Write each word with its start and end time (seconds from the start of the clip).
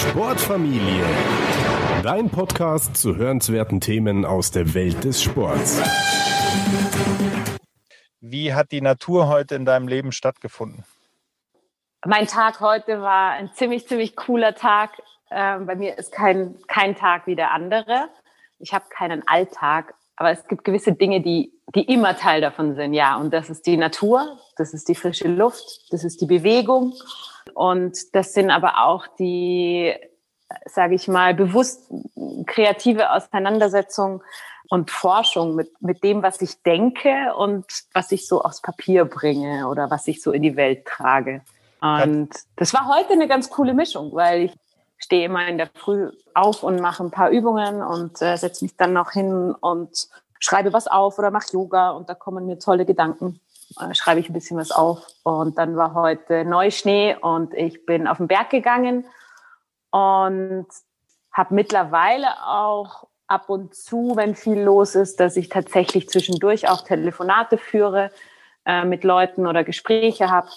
Sportfamilie. 0.00 1.04
Dein 2.02 2.30
Podcast 2.30 2.96
zu 2.96 3.16
hörenswerten 3.16 3.82
Themen 3.82 4.24
aus 4.24 4.50
der 4.50 4.72
Welt 4.72 5.04
des 5.04 5.22
Sports. 5.22 5.78
Wie 8.22 8.54
hat 8.54 8.72
die 8.72 8.80
Natur 8.80 9.28
heute 9.28 9.56
in 9.56 9.66
deinem 9.66 9.88
Leben 9.88 10.10
stattgefunden? 10.12 10.84
Mein 12.06 12.26
Tag 12.26 12.60
heute 12.60 13.02
war 13.02 13.32
ein 13.32 13.50
ziemlich, 13.52 13.86
ziemlich 13.86 14.16
cooler 14.16 14.54
Tag. 14.54 15.02
Ähm, 15.30 15.66
bei 15.66 15.76
mir 15.76 15.98
ist 15.98 16.12
kein, 16.12 16.54
kein 16.66 16.96
Tag 16.96 17.26
wie 17.26 17.36
der 17.36 17.52
andere. 17.52 18.08
Ich 18.58 18.72
habe 18.72 18.86
keinen 18.88 19.22
Alltag, 19.28 19.92
aber 20.16 20.30
es 20.30 20.48
gibt 20.48 20.64
gewisse 20.64 20.94
Dinge, 20.94 21.20
die, 21.20 21.52
die 21.74 21.84
immer 21.84 22.16
Teil 22.16 22.40
davon 22.40 22.74
sind. 22.74 22.94
Ja, 22.94 23.18
und 23.18 23.34
das 23.34 23.50
ist 23.50 23.66
die 23.66 23.76
Natur, 23.76 24.38
das 24.56 24.72
ist 24.72 24.88
die 24.88 24.94
frische 24.94 25.28
Luft, 25.28 25.92
das 25.92 26.04
ist 26.04 26.22
die 26.22 26.26
Bewegung 26.26 26.94
und 27.54 28.14
das 28.14 28.34
sind 28.34 28.50
aber 28.50 28.84
auch 28.84 29.06
die, 29.18 29.94
sage 30.66 30.94
ich 30.94 31.08
mal, 31.08 31.34
bewusst 31.34 31.90
kreative 32.46 33.12
Auseinandersetzung 33.12 34.22
und 34.68 34.90
Forschung 34.90 35.56
mit, 35.56 35.70
mit 35.82 36.04
dem, 36.04 36.22
was 36.22 36.40
ich 36.40 36.62
denke 36.62 37.34
und 37.36 37.64
was 37.92 38.12
ich 38.12 38.28
so 38.28 38.42
aufs 38.42 38.62
Papier 38.62 39.04
bringe 39.04 39.68
oder 39.68 39.90
was 39.90 40.06
ich 40.06 40.22
so 40.22 40.30
in 40.32 40.42
die 40.42 40.56
Welt 40.56 40.86
trage. 40.86 41.42
Und 42.04 42.30
das 42.56 42.72
war 42.74 42.86
heute 42.86 43.14
eine 43.14 43.26
ganz 43.26 43.50
coole 43.50 43.74
Mischung, 43.74 44.12
weil 44.12 44.42
ich 44.42 44.52
stehe 44.98 45.24
immer 45.24 45.46
in 45.48 45.58
der 45.58 45.68
Früh 45.74 46.10
auf 46.34 46.62
und 46.62 46.80
mache 46.80 47.02
ein 47.02 47.10
paar 47.10 47.30
Übungen 47.30 47.82
und 47.82 48.20
äh, 48.22 48.36
setze 48.36 48.64
mich 48.64 48.76
dann 48.76 48.92
noch 48.92 49.12
hin 49.12 49.54
und 49.60 50.08
schreibe 50.38 50.72
was 50.72 50.86
auf 50.86 51.18
oder 51.18 51.30
mache 51.30 51.52
Yoga 51.52 51.90
und 51.90 52.08
da 52.08 52.14
kommen 52.14 52.46
mir 52.46 52.58
tolle 52.58 52.84
Gedanken. 52.84 53.40
Äh, 53.78 53.94
schreibe 53.94 54.20
ich 54.20 54.28
ein 54.28 54.32
bisschen 54.32 54.58
was 54.58 54.70
auf. 54.70 55.06
Und 55.22 55.58
dann 55.58 55.76
war 55.76 55.94
heute 55.94 56.44
Neuschnee 56.44 57.16
und 57.20 57.54
ich 57.54 57.86
bin 57.86 58.06
auf 58.06 58.16
den 58.16 58.28
Berg 58.28 58.50
gegangen 58.50 59.06
und 59.90 60.66
habe 61.32 61.54
mittlerweile 61.54 62.28
auch 62.46 63.08
ab 63.26 63.48
und 63.48 63.74
zu, 63.74 64.12
wenn 64.16 64.34
viel 64.34 64.60
los 64.60 64.94
ist, 64.96 65.20
dass 65.20 65.36
ich 65.36 65.48
tatsächlich 65.48 66.08
zwischendurch 66.08 66.68
auch 66.68 66.82
Telefonate 66.82 67.58
führe 67.58 68.10
äh, 68.66 68.84
mit 68.84 69.04
Leuten 69.04 69.46
oder 69.46 69.62
Gespräche 69.62 70.30
habe, 70.30 70.48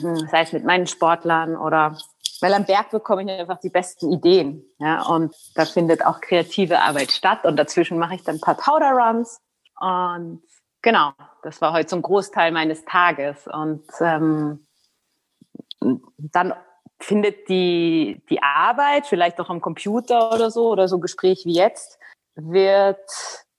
hm, 0.00 0.16
sei 0.30 0.42
es 0.42 0.52
mit 0.52 0.64
meinen 0.64 0.86
Sportlern 0.86 1.56
oder 1.56 1.98
weil 2.40 2.54
am 2.54 2.64
Berg 2.64 2.90
bekomme 2.90 3.22
ich 3.22 3.30
einfach 3.30 3.60
die 3.60 3.68
besten 3.68 4.10
Ideen. 4.12 4.64
Ja, 4.78 5.02
und 5.02 5.34
da 5.54 5.66
findet 5.66 6.06
auch 6.06 6.22
kreative 6.22 6.80
Arbeit 6.80 7.12
statt. 7.12 7.44
Und 7.44 7.56
dazwischen 7.56 7.98
mache 7.98 8.14
ich 8.14 8.24
dann 8.24 8.36
ein 8.36 8.40
paar 8.40 8.54
Powder 8.54 8.92
Runs. 8.92 9.42
Und 9.78 10.42
genau, 10.82 11.12
das 11.42 11.60
war 11.60 11.72
heute 11.72 11.88
so 11.88 11.96
ein 11.96 12.02
Großteil 12.02 12.52
meines 12.52 12.84
Tages. 12.84 13.46
Und 13.46 13.84
ähm, 14.00 14.66
dann 16.18 16.54
findet 16.98 17.48
die, 17.48 18.22
die 18.28 18.42
Arbeit, 18.42 19.06
vielleicht 19.06 19.40
auch 19.40 19.48
am 19.48 19.60
Computer 19.60 20.32
oder 20.32 20.50
so, 20.50 20.70
oder 20.70 20.88
so 20.88 20.98
Gespräch 20.98 21.44
wie 21.44 21.54
jetzt, 21.54 21.98
wird 22.34 22.98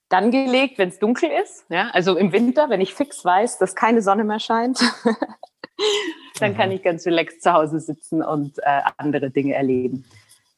dann 0.09 0.29
gelegt, 0.29 0.77
wenn 0.77 0.89
es 0.89 0.99
dunkel 0.99 1.31
ist. 1.31 1.65
Ja? 1.69 1.89
Also 1.93 2.17
im 2.17 2.31
Winter, 2.31 2.69
wenn 2.69 2.81
ich 2.81 2.93
fix 2.93 3.23
weiß, 3.23 3.57
dass 3.57 3.75
keine 3.75 4.01
Sonne 4.01 4.23
mehr 4.23 4.39
scheint, 4.39 4.79
dann 6.39 6.55
kann 6.55 6.69
mhm. 6.69 6.75
ich 6.75 6.83
ganz 6.83 7.05
relaxed 7.05 7.41
zu 7.41 7.53
Hause 7.53 7.79
sitzen 7.79 8.21
und 8.21 8.59
äh, 8.59 8.81
andere 8.97 9.31
Dinge 9.31 9.55
erleben. 9.55 10.05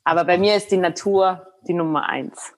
Aber 0.03 0.25
bei 0.25 0.37
mir 0.37 0.55
ist 0.55 0.71
die 0.71 0.77
Natur 0.77 1.47
die 1.67 1.73
Nummer 1.73 2.09
eins. 2.09 2.53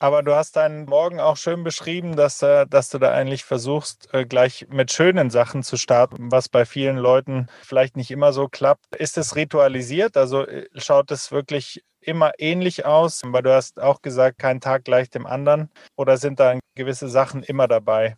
Aber 0.00 0.22
du 0.22 0.34
hast 0.34 0.54
deinen 0.54 0.84
Morgen 0.84 1.18
auch 1.18 1.36
schön 1.36 1.64
beschrieben, 1.64 2.14
dass, 2.14 2.40
äh, 2.42 2.66
dass 2.66 2.88
du 2.88 2.98
da 2.98 3.10
eigentlich 3.10 3.44
versuchst, 3.44 4.08
äh, 4.14 4.26
gleich 4.26 4.66
mit 4.70 4.92
schönen 4.92 5.28
Sachen 5.30 5.64
zu 5.64 5.76
starten, 5.76 6.30
was 6.30 6.48
bei 6.48 6.64
vielen 6.64 6.96
Leuten 6.96 7.48
vielleicht 7.64 7.96
nicht 7.96 8.12
immer 8.12 8.32
so 8.32 8.48
klappt. 8.48 8.94
Ist 8.96 9.18
es 9.18 9.34
ritualisiert? 9.34 10.16
Also 10.16 10.46
äh, 10.46 10.68
schaut 10.74 11.10
es 11.10 11.32
wirklich 11.32 11.82
immer 12.00 12.32
ähnlich 12.38 12.86
aus? 12.86 13.22
Weil 13.24 13.42
du 13.42 13.52
hast 13.52 13.80
auch 13.80 14.00
gesagt, 14.00 14.38
kein 14.38 14.60
Tag 14.60 14.84
gleich 14.84 15.10
dem 15.10 15.26
anderen. 15.26 15.68
Oder 15.96 16.16
sind 16.16 16.38
da 16.38 16.58
gewisse 16.76 17.08
Sachen 17.08 17.42
immer 17.42 17.66
dabei? 17.66 18.16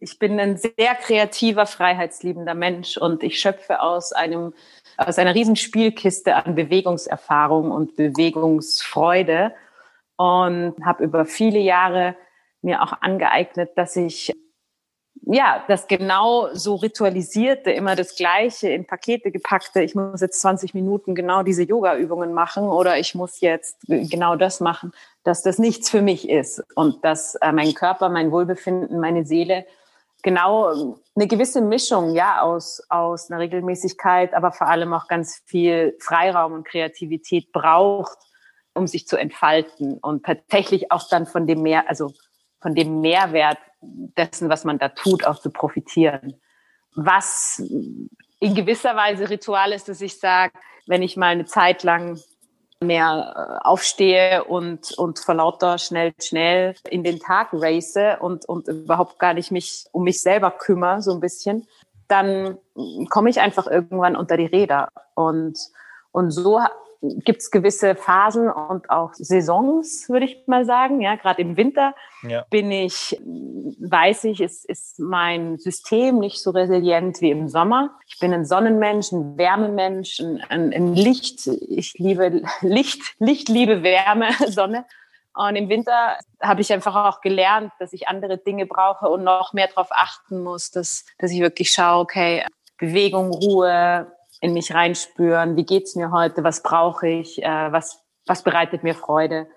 Ich 0.00 0.18
bin 0.18 0.40
ein 0.40 0.56
sehr 0.56 0.96
kreativer, 1.00 1.66
freiheitsliebender 1.66 2.54
Mensch 2.54 2.96
und 2.96 3.22
ich 3.22 3.38
schöpfe 3.38 3.80
aus 3.80 4.12
einem 4.12 4.52
aus 4.96 5.18
einer 5.18 5.34
riesen 5.34 5.54
Spielkiste 5.54 6.34
an 6.34 6.56
Bewegungserfahrung 6.56 7.70
und 7.70 7.94
Bewegungsfreude 7.94 9.52
und 10.16 10.74
habe 10.84 11.04
über 11.04 11.24
viele 11.24 11.58
Jahre 11.58 12.16
mir 12.60 12.82
auch 12.82 12.92
angeeignet, 13.00 13.70
dass 13.76 13.96
ich 13.96 14.32
ja, 15.24 15.62
das 15.68 15.86
genau 15.86 16.48
so 16.52 16.74
ritualisierte, 16.74 17.70
immer 17.70 17.94
das 17.94 18.16
Gleiche 18.16 18.70
in 18.70 18.86
Pakete 18.86 19.30
gepackte. 19.30 19.82
Ich 19.82 19.94
muss 19.94 20.20
jetzt 20.20 20.40
20 20.40 20.74
Minuten 20.74 21.14
genau 21.14 21.42
diese 21.42 21.62
Yoga-Übungen 21.62 22.34
machen 22.34 22.64
oder 22.64 22.98
ich 22.98 23.14
muss 23.14 23.40
jetzt 23.40 23.78
genau 23.86 24.34
das 24.34 24.60
machen, 24.60 24.92
dass 25.22 25.42
das 25.42 25.58
nichts 25.58 25.90
für 25.90 26.02
mich 26.02 26.28
ist 26.28 26.64
und 26.74 27.04
dass 27.04 27.36
äh, 27.36 27.52
mein 27.52 27.72
Körper, 27.74 28.08
mein 28.08 28.32
Wohlbefinden, 28.32 28.98
meine 28.98 29.24
Seele 29.24 29.64
genau 30.22 30.96
eine 31.14 31.26
gewisse 31.26 31.60
Mischung, 31.60 32.14
ja, 32.14 32.42
aus, 32.42 32.82
aus 32.88 33.30
einer 33.30 33.40
Regelmäßigkeit, 33.40 34.34
aber 34.34 34.52
vor 34.52 34.68
allem 34.68 34.92
auch 34.92 35.08
ganz 35.08 35.42
viel 35.44 35.96
Freiraum 36.00 36.52
und 36.52 36.66
Kreativität 36.66 37.52
braucht, 37.52 38.18
um 38.74 38.86
sich 38.86 39.06
zu 39.06 39.16
entfalten 39.16 39.98
und 39.98 40.24
tatsächlich 40.24 40.90
auch 40.90 41.08
dann 41.08 41.26
von 41.26 41.46
dem 41.46 41.62
mehr, 41.62 41.88
also 41.88 42.12
von 42.60 42.74
dem 42.74 43.00
Mehrwert 43.00 43.58
dessen, 43.80 44.48
was 44.48 44.64
man 44.64 44.78
da 44.78 44.88
tut, 44.88 45.26
auch 45.26 45.40
zu 45.40 45.50
profitieren. 45.50 46.40
Was 46.94 47.62
in 48.40 48.54
gewisser 48.54 48.96
Weise 48.96 49.30
Ritual 49.30 49.72
ist, 49.72 49.88
dass 49.88 50.00
ich 50.00 50.18
sage, 50.18 50.52
wenn 50.86 51.02
ich 51.02 51.16
mal 51.16 51.28
eine 51.28 51.44
Zeit 51.44 51.82
lang 51.82 52.20
mehr 52.80 53.34
äh, 53.36 53.66
aufstehe 53.66 54.44
und, 54.44 54.92
und 54.98 55.18
vor 55.18 55.34
lauter 55.34 55.78
schnell, 55.78 56.12
schnell 56.20 56.74
in 56.90 57.04
den 57.04 57.20
Tag 57.20 57.50
race 57.52 58.18
und, 58.20 58.44
und 58.48 58.68
überhaupt 58.68 59.18
gar 59.18 59.34
nicht 59.34 59.50
mich 59.50 59.86
um 59.92 60.04
mich 60.04 60.20
selber 60.20 60.50
kümmere, 60.50 61.00
so 61.02 61.12
ein 61.12 61.20
bisschen, 61.20 61.66
dann 62.08 62.58
komme 63.08 63.30
ich 63.30 63.40
einfach 63.40 63.66
irgendwann 63.66 64.16
unter 64.16 64.36
die 64.36 64.46
Räder. 64.46 64.88
Und, 65.14 65.58
und 66.10 66.30
so 66.30 66.60
gibt 67.02 67.40
es 67.40 67.50
gewisse 67.50 67.96
Phasen 67.96 68.48
und 68.48 68.88
auch 68.88 69.12
Saisons, 69.14 70.08
würde 70.08 70.26
ich 70.26 70.46
mal 70.46 70.64
sagen. 70.64 71.00
Ja, 71.00 71.16
gerade 71.16 71.42
im 71.42 71.56
Winter 71.56 71.94
ja. 72.22 72.44
bin 72.48 72.70
ich, 72.70 73.20
weiß 73.20 74.24
ich, 74.24 74.40
ist, 74.40 74.64
ist 74.64 75.00
mein 75.00 75.58
System 75.58 76.20
nicht 76.20 76.40
so 76.40 76.50
resilient 76.50 77.20
wie 77.20 77.30
im 77.30 77.48
Sommer. 77.48 77.98
Ich 78.06 78.18
bin 78.20 78.32
ein 78.32 78.44
Sonnenmensch, 78.44 79.10
ein 79.10 79.36
Wärmemensch, 79.36 80.20
ein, 80.20 80.42
ein, 80.48 80.72
ein 80.72 80.94
Licht. 80.94 81.46
Ich 81.46 81.94
liebe 81.98 82.42
Licht, 82.60 83.02
Licht, 83.18 83.48
liebe 83.48 83.82
Wärme, 83.82 84.28
Sonne. 84.48 84.86
Und 85.34 85.56
im 85.56 85.68
Winter 85.68 86.18
habe 86.40 86.60
ich 86.60 86.72
einfach 86.72 86.94
auch 86.94 87.20
gelernt, 87.20 87.72
dass 87.78 87.92
ich 87.92 88.06
andere 88.06 88.38
Dinge 88.38 88.66
brauche 88.66 89.08
und 89.08 89.24
noch 89.24 89.54
mehr 89.54 89.66
darauf 89.66 89.88
achten 89.90 90.42
muss, 90.42 90.70
dass, 90.70 91.06
dass 91.18 91.32
ich 91.32 91.40
wirklich 91.40 91.72
schaue, 91.72 92.02
okay, 92.02 92.44
Bewegung, 92.78 93.32
Ruhe, 93.32 94.12
in 94.42 94.52
mich 94.52 94.74
reinspüren, 94.74 95.56
wie 95.56 95.64
geht's 95.64 95.94
mir 95.94 96.10
heute, 96.10 96.42
was 96.44 96.62
brauche 96.62 97.08
ich, 97.08 97.42
äh, 97.42 97.72
was, 97.72 98.04
was 98.26 98.42
bereitet 98.42 98.82
mir 98.82 98.94
Freude. 98.94 99.48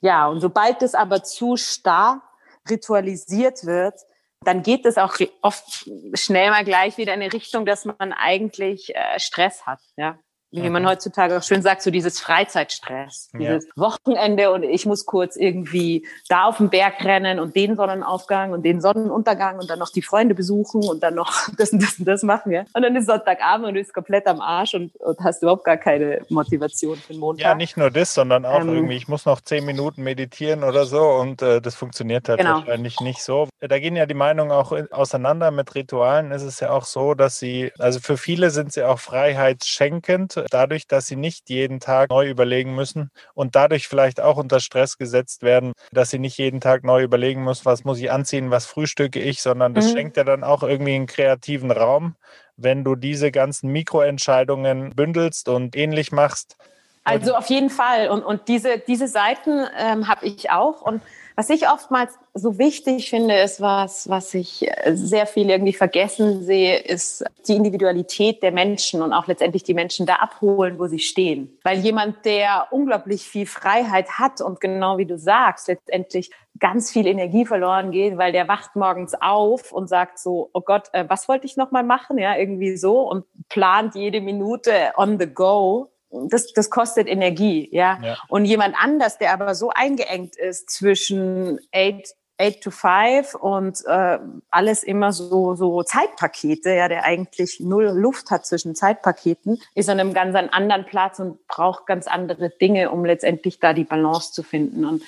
Ja, 0.00 0.26
und 0.28 0.40
sobald 0.40 0.82
es 0.82 0.94
aber 0.94 1.22
zu 1.22 1.56
starr 1.56 2.22
ritualisiert 2.68 3.64
wird, 3.64 3.94
dann 4.40 4.62
geht 4.62 4.84
es 4.84 4.98
auch 4.98 5.14
oft 5.42 5.88
schnell 6.14 6.50
mal 6.50 6.64
gleich 6.64 6.98
wieder 6.98 7.14
in 7.14 7.22
eine 7.22 7.32
Richtung, 7.32 7.64
dass 7.64 7.84
man 7.84 8.12
eigentlich 8.12 8.94
äh, 8.94 9.18
Stress 9.18 9.64
hat. 9.64 9.80
Ja, 9.96 10.18
wie 10.62 10.70
man 10.70 10.86
heutzutage 10.86 11.36
auch 11.36 11.42
schön 11.42 11.62
sagt, 11.62 11.82
so 11.82 11.90
dieses 11.90 12.20
Freizeitstress, 12.20 13.30
dieses 13.32 13.64
ja. 13.64 13.70
Wochenende 13.76 14.52
und 14.52 14.62
ich 14.62 14.86
muss 14.86 15.04
kurz 15.04 15.36
irgendwie 15.36 16.06
da 16.28 16.44
auf 16.44 16.58
den 16.58 16.70
Berg 16.70 17.04
rennen 17.04 17.40
und 17.40 17.56
den 17.56 17.76
Sonnenaufgang 17.76 18.52
und 18.52 18.62
den 18.62 18.80
Sonnenuntergang 18.80 19.58
und 19.58 19.68
dann 19.68 19.78
noch 19.78 19.90
die 19.90 20.02
Freunde 20.02 20.34
besuchen 20.34 20.84
und 20.84 21.02
dann 21.02 21.14
noch 21.14 21.48
das 21.58 21.72
und 21.72 21.82
das 21.82 21.98
und 21.98 22.06
das 22.06 22.22
machen, 22.22 22.52
ja. 22.52 22.64
Und 22.72 22.82
dann 22.82 22.94
ist 22.94 23.06
Sonntagabend 23.06 23.66
und 23.66 23.74
du 23.74 23.80
bist 23.80 23.92
komplett 23.92 24.26
am 24.26 24.40
Arsch 24.40 24.74
und, 24.74 24.94
und 24.96 25.18
hast 25.20 25.42
überhaupt 25.42 25.64
gar 25.64 25.76
keine 25.76 26.20
Motivation 26.28 26.96
für 26.96 27.12
den 27.12 27.20
Montag. 27.20 27.44
Ja, 27.44 27.54
nicht 27.54 27.76
nur 27.76 27.90
das, 27.90 28.14
sondern 28.14 28.44
auch 28.44 28.60
ähm, 28.60 28.74
irgendwie, 28.74 28.96
ich 28.96 29.08
muss 29.08 29.26
noch 29.26 29.40
zehn 29.40 29.64
Minuten 29.64 30.02
meditieren 30.02 30.62
oder 30.62 30.86
so 30.86 31.02
und 31.02 31.42
äh, 31.42 31.60
das 31.60 31.74
funktioniert 31.74 32.28
halt 32.28 32.38
genau. 32.38 32.58
wahrscheinlich 32.58 33.00
nicht 33.00 33.22
so. 33.22 33.48
Da 33.60 33.78
gehen 33.78 33.96
ja 33.96 34.06
die 34.06 34.14
Meinungen 34.14 34.52
auch 34.52 34.72
auseinander. 34.92 35.50
Mit 35.50 35.74
Ritualen 35.74 36.30
ist 36.30 36.42
es 36.42 36.60
ja 36.60 36.70
auch 36.70 36.84
so, 36.84 37.14
dass 37.14 37.38
sie, 37.38 37.72
also 37.78 37.98
für 37.98 38.16
viele 38.16 38.50
sind 38.50 38.72
sie 38.72 38.84
auch 38.84 39.00
freiheitsschenkend 39.00 40.43
dadurch, 40.50 40.86
dass 40.86 41.06
sie 41.06 41.16
nicht 41.16 41.48
jeden 41.50 41.80
Tag 41.80 42.10
neu 42.10 42.28
überlegen 42.28 42.74
müssen 42.74 43.10
und 43.34 43.54
dadurch 43.54 43.88
vielleicht 43.88 44.20
auch 44.20 44.36
unter 44.36 44.60
Stress 44.60 44.98
gesetzt 44.98 45.42
werden, 45.42 45.72
dass 45.92 46.10
sie 46.10 46.18
nicht 46.18 46.38
jeden 46.38 46.60
Tag 46.60 46.84
neu 46.84 47.02
überlegen 47.02 47.44
müssen, 47.44 47.64
was 47.64 47.84
muss 47.84 47.98
ich 47.98 48.10
anziehen, 48.10 48.50
was 48.50 48.66
frühstücke 48.66 49.20
ich, 49.20 49.42
sondern 49.42 49.74
das 49.74 49.86
mhm. 49.86 49.92
schenkt 49.92 50.16
ja 50.16 50.24
dann 50.24 50.44
auch 50.44 50.62
irgendwie 50.62 50.94
einen 50.94 51.06
kreativen 51.06 51.70
Raum, 51.70 52.16
wenn 52.56 52.84
du 52.84 52.94
diese 52.94 53.30
ganzen 53.30 53.70
Mikroentscheidungen 53.70 54.90
bündelst 54.90 55.48
und 55.48 55.76
ähnlich 55.76 56.12
machst. 56.12 56.56
Also 57.04 57.34
auf 57.34 57.48
jeden 57.50 57.70
Fall. 57.70 58.08
Und, 58.08 58.24
und 58.24 58.48
diese, 58.48 58.78
diese 58.78 59.08
Seiten 59.08 59.66
ähm, 59.78 60.08
habe 60.08 60.24
ich 60.26 60.50
auch. 60.50 60.80
Und 60.80 61.02
Was 61.36 61.50
ich 61.50 61.68
oftmals 61.68 62.16
so 62.32 62.58
wichtig 62.58 63.10
finde, 63.10 63.34
ist 63.34 63.60
was, 63.60 64.08
was 64.08 64.34
ich 64.34 64.68
äh, 64.68 64.94
sehr 64.94 65.26
viel 65.26 65.50
irgendwie 65.50 65.72
vergessen 65.72 66.44
sehe, 66.44 66.78
ist 66.78 67.24
die 67.48 67.56
Individualität 67.56 68.40
der 68.42 68.52
Menschen 68.52 69.02
und 69.02 69.12
auch 69.12 69.26
letztendlich 69.26 69.64
die 69.64 69.74
Menschen 69.74 70.06
da 70.06 70.16
abholen, 70.16 70.78
wo 70.78 70.86
sie 70.86 71.00
stehen. 71.00 71.58
Weil 71.64 71.80
jemand, 71.80 72.24
der 72.24 72.68
unglaublich 72.70 73.22
viel 73.22 73.46
Freiheit 73.46 74.18
hat 74.18 74.40
und 74.40 74.60
genau 74.60 74.96
wie 74.96 75.06
du 75.06 75.18
sagst, 75.18 75.66
letztendlich 75.66 76.30
ganz 76.60 76.92
viel 76.92 77.06
Energie 77.08 77.46
verloren 77.46 77.90
geht, 77.90 78.16
weil 78.16 78.30
der 78.30 78.46
wacht 78.46 78.76
morgens 78.76 79.14
auf 79.20 79.72
und 79.72 79.88
sagt 79.88 80.20
so, 80.20 80.50
oh 80.52 80.60
Gott, 80.60 80.88
äh, 80.92 81.04
was 81.08 81.28
wollte 81.28 81.46
ich 81.46 81.56
noch 81.56 81.72
mal 81.72 81.82
machen? 81.82 82.16
Ja, 82.16 82.36
irgendwie 82.36 82.76
so 82.76 83.00
und 83.00 83.24
plant 83.48 83.96
jede 83.96 84.20
Minute 84.20 84.92
on 84.96 85.18
the 85.18 85.26
go 85.26 85.90
das, 86.28 86.52
das 86.52 86.70
kostet 86.70 87.08
Energie, 87.08 87.68
ja? 87.72 87.98
ja. 88.02 88.16
Und 88.28 88.44
jemand 88.44 88.74
anders, 88.78 89.18
der 89.18 89.32
aber 89.32 89.54
so 89.54 89.70
eingeengt 89.70 90.36
ist 90.36 90.70
zwischen 90.70 91.58
eight, 91.72 92.14
eight 92.38 92.62
to 92.62 92.70
five 92.70 93.34
und 93.34 93.84
äh, 93.86 94.18
alles 94.50 94.82
immer 94.82 95.12
so, 95.12 95.54
so 95.54 95.82
Zeitpakete, 95.82 96.70
ja, 96.74 96.88
der 96.88 97.04
eigentlich 97.04 97.60
null 97.60 97.86
Luft 97.86 98.30
hat 98.30 98.46
zwischen 98.46 98.74
Zeitpaketen, 98.74 99.60
ist 99.74 99.88
an 99.88 100.00
einem 100.00 100.14
ganz 100.14 100.34
anderen 100.34 100.84
Platz 100.86 101.18
und 101.18 101.46
braucht 101.46 101.86
ganz 101.86 102.06
andere 102.06 102.50
Dinge, 102.50 102.90
um 102.90 103.04
letztendlich 103.04 103.60
da 103.60 103.72
die 103.72 103.84
Balance 103.84 104.32
zu 104.32 104.42
finden. 104.42 104.84
Und 104.84 105.02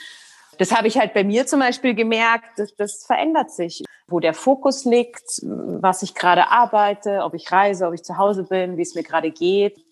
das 0.59 0.75
habe 0.75 0.89
ich 0.89 0.99
halt 0.99 1.13
bei 1.15 1.25
mir 1.25 1.47
zum 1.47 1.61
Beispiel 1.61 1.95
gemerkt, 1.95 2.59
das, 2.59 2.75
das 2.77 3.05
verändert 3.05 3.51
sich, 3.51 3.85
wo 4.09 4.21
der 4.21 4.35
Fokus 4.35 4.85
liegt, 4.85 5.43
was 5.43 6.03
ich 6.03 6.15
gerade 6.15 6.49
arbeite, 6.49 7.23
ob 7.25 7.35
ich 7.35 7.51
reise, 7.51 7.87
ob 7.87 7.95
ich 7.95 8.05
zu 8.05 8.17
Hause 8.17 8.45
bin, 8.45 8.77
wie 8.77 8.83
es 8.83 8.95
mir 8.95 9.03
gerade 9.03 9.31
geht 9.31 9.86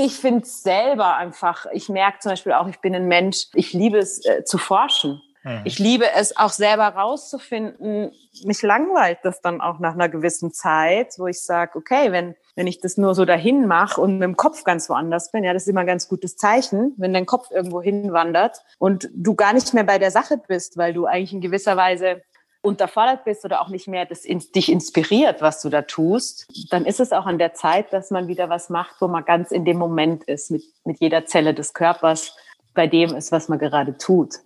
ich 0.00 0.14
finde 0.14 0.42
es 0.42 0.62
selber 0.62 1.16
einfach, 1.16 1.66
ich 1.72 1.88
merke 1.88 2.20
zum 2.20 2.30
Beispiel 2.30 2.52
auch, 2.52 2.68
ich 2.68 2.80
bin 2.80 2.94
ein 2.94 3.08
Mensch, 3.08 3.48
ich 3.54 3.72
liebe 3.72 3.98
es 3.98 4.24
äh, 4.24 4.44
zu 4.44 4.56
forschen. 4.56 5.20
Mhm. 5.42 5.62
Ich 5.64 5.80
liebe 5.80 6.04
es 6.14 6.36
auch 6.36 6.50
selber 6.52 6.86
rauszufinden. 6.86 8.12
Mich 8.44 8.62
langweilt 8.62 9.18
das 9.24 9.40
dann 9.40 9.60
auch 9.60 9.80
nach 9.80 9.94
einer 9.94 10.08
gewissen 10.08 10.52
Zeit, 10.52 11.14
wo 11.18 11.26
ich 11.26 11.42
sage, 11.42 11.76
okay, 11.76 12.12
wenn, 12.12 12.36
wenn 12.54 12.68
ich 12.68 12.80
das 12.80 12.96
nur 12.96 13.16
so 13.16 13.24
dahin 13.24 13.66
mache 13.66 14.00
und 14.00 14.18
mit 14.18 14.22
dem 14.22 14.36
Kopf 14.36 14.62
ganz 14.62 14.88
woanders 14.88 15.32
bin, 15.32 15.42
ja, 15.42 15.52
das 15.52 15.62
ist 15.64 15.68
immer 15.68 15.80
ein 15.80 15.86
ganz 15.88 16.08
gutes 16.08 16.36
Zeichen, 16.36 16.94
wenn 16.96 17.12
dein 17.12 17.26
Kopf 17.26 17.50
irgendwo 17.50 17.82
hinwandert 17.82 18.62
und 18.78 19.10
du 19.12 19.34
gar 19.34 19.52
nicht 19.52 19.74
mehr 19.74 19.84
bei 19.84 19.98
der 19.98 20.12
Sache 20.12 20.40
bist, 20.46 20.76
weil 20.76 20.94
du 20.94 21.06
eigentlich 21.06 21.32
in 21.32 21.40
gewisser 21.40 21.76
Weise 21.76 22.22
unterfordert 22.60 23.24
bist 23.24 23.44
oder 23.44 23.60
auch 23.60 23.68
nicht 23.68 23.88
mehr 23.88 24.04
das 24.04 24.24
in, 24.24 24.40
dich 24.54 24.70
inspiriert, 24.70 25.40
was 25.40 25.62
du 25.62 25.68
da 25.68 25.82
tust, 25.82 26.46
dann 26.70 26.84
ist 26.84 27.00
es 27.00 27.12
auch 27.12 27.26
an 27.26 27.38
der 27.38 27.54
Zeit, 27.54 27.92
dass 27.92 28.10
man 28.10 28.28
wieder 28.28 28.48
was 28.48 28.68
macht, 28.68 29.00
wo 29.00 29.08
man 29.08 29.24
ganz 29.24 29.50
in 29.50 29.64
dem 29.64 29.78
Moment 29.78 30.24
ist, 30.24 30.50
mit, 30.50 30.64
mit 30.84 31.00
jeder 31.00 31.26
Zelle 31.26 31.54
des 31.54 31.72
Körpers, 31.72 32.36
bei 32.74 32.86
dem 32.86 33.14
ist, 33.14 33.32
was 33.32 33.48
man 33.48 33.58
gerade 33.58 33.96
tut. 33.96 34.36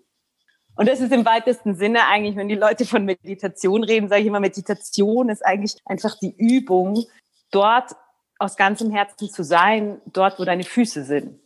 Und 0.74 0.88
das 0.88 1.00
ist 1.00 1.12
im 1.12 1.24
weitesten 1.26 1.74
Sinne 1.74 2.06
eigentlich, 2.06 2.36
wenn 2.36 2.48
die 2.48 2.54
Leute 2.54 2.86
von 2.86 3.04
Meditation 3.04 3.84
reden, 3.84 4.08
sage 4.08 4.22
ich 4.22 4.26
immer, 4.26 4.40
Meditation 4.40 5.28
ist 5.28 5.44
eigentlich 5.44 5.76
einfach 5.84 6.16
die 6.18 6.34
Übung, 6.36 7.04
dort 7.50 7.92
aus 8.38 8.56
ganzem 8.56 8.90
Herzen 8.90 9.28
zu 9.28 9.44
sein, 9.44 10.00
dort, 10.06 10.38
wo 10.38 10.44
deine 10.44 10.64
Füße 10.64 11.04
sind. 11.04 11.38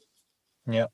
Ja 0.66 0.88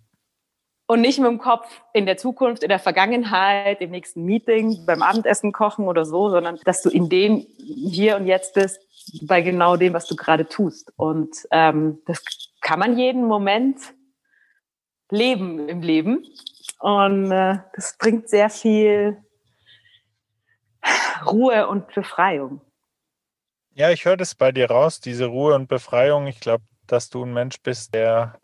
und 0.93 1.00
nicht 1.00 1.19
mit 1.19 1.29
dem 1.29 1.39
Kopf 1.39 1.81
in 1.94 2.05
der 2.05 2.19
Zukunft, 2.19 2.62
in 2.62 2.69
der 2.69 2.79
Vergangenheit, 2.79 3.81
im 3.81 3.91
nächsten 3.91 4.25
Meeting, 4.25 4.85
beim 4.85 5.00
Abendessen 5.00 5.50
kochen 5.50 5.87
oder 5.87 6.05
so, 6.05 6.29
sondern 6.29 6.59
dass 6.65 6.83
du 6.83 6.91
in 6.91 7.09
dem 7.09 7.47
hier 7.56 8.17
und 8.17 8.27
jetzt 8.27 8.53
bist, 8.53 8.79
bei 9.23 9.41
genau 9.41 9.77
dem, 9.77 9.94
was 9.94 10.06
du 10.06 10.17
gerade 10.17 10.47
tust. 10.47 10.93
Und 10.97 11.35
ähm, 11.50 12.03
das 12.05 12.23
kann 12.61 12.79
man 12.79 12.99
jeden 12.99 13.27
Moment 13.27 13.79
leben 15.11 15.67
im 15.67 15.81
Leben. 15.81 16.27
Und 16.79 17.33
äh, 17.33 17.59
das 17.75 17.97
bringt 17.97 18.29
sehr 18.29 18.50
viel 18.50 19.17
Ruhe 21.25 21.69
und 21.69 21.88
Befreiung. 21.95 22.61
Ja, 23.75 23.91
ich 23.91 24.05
höre 24.05 24.19
das 24.19 24.35
bei 24.35 24.53
dir 24.53 24.71
raus, 24.71 25.00
diese 25.00 25.25
Ruhe 25.25 25.55
und 25.55 25.69
Befreiung. 25.69 26.27
Ich 26.27 26.41
glaube, 26.41 26.65
dass 26.87 27.09
du 27.09 27.25
ein 27.25 27.33
Mensch 27.33 27.62
bist, 27.62 27.95
der 27.95 28.38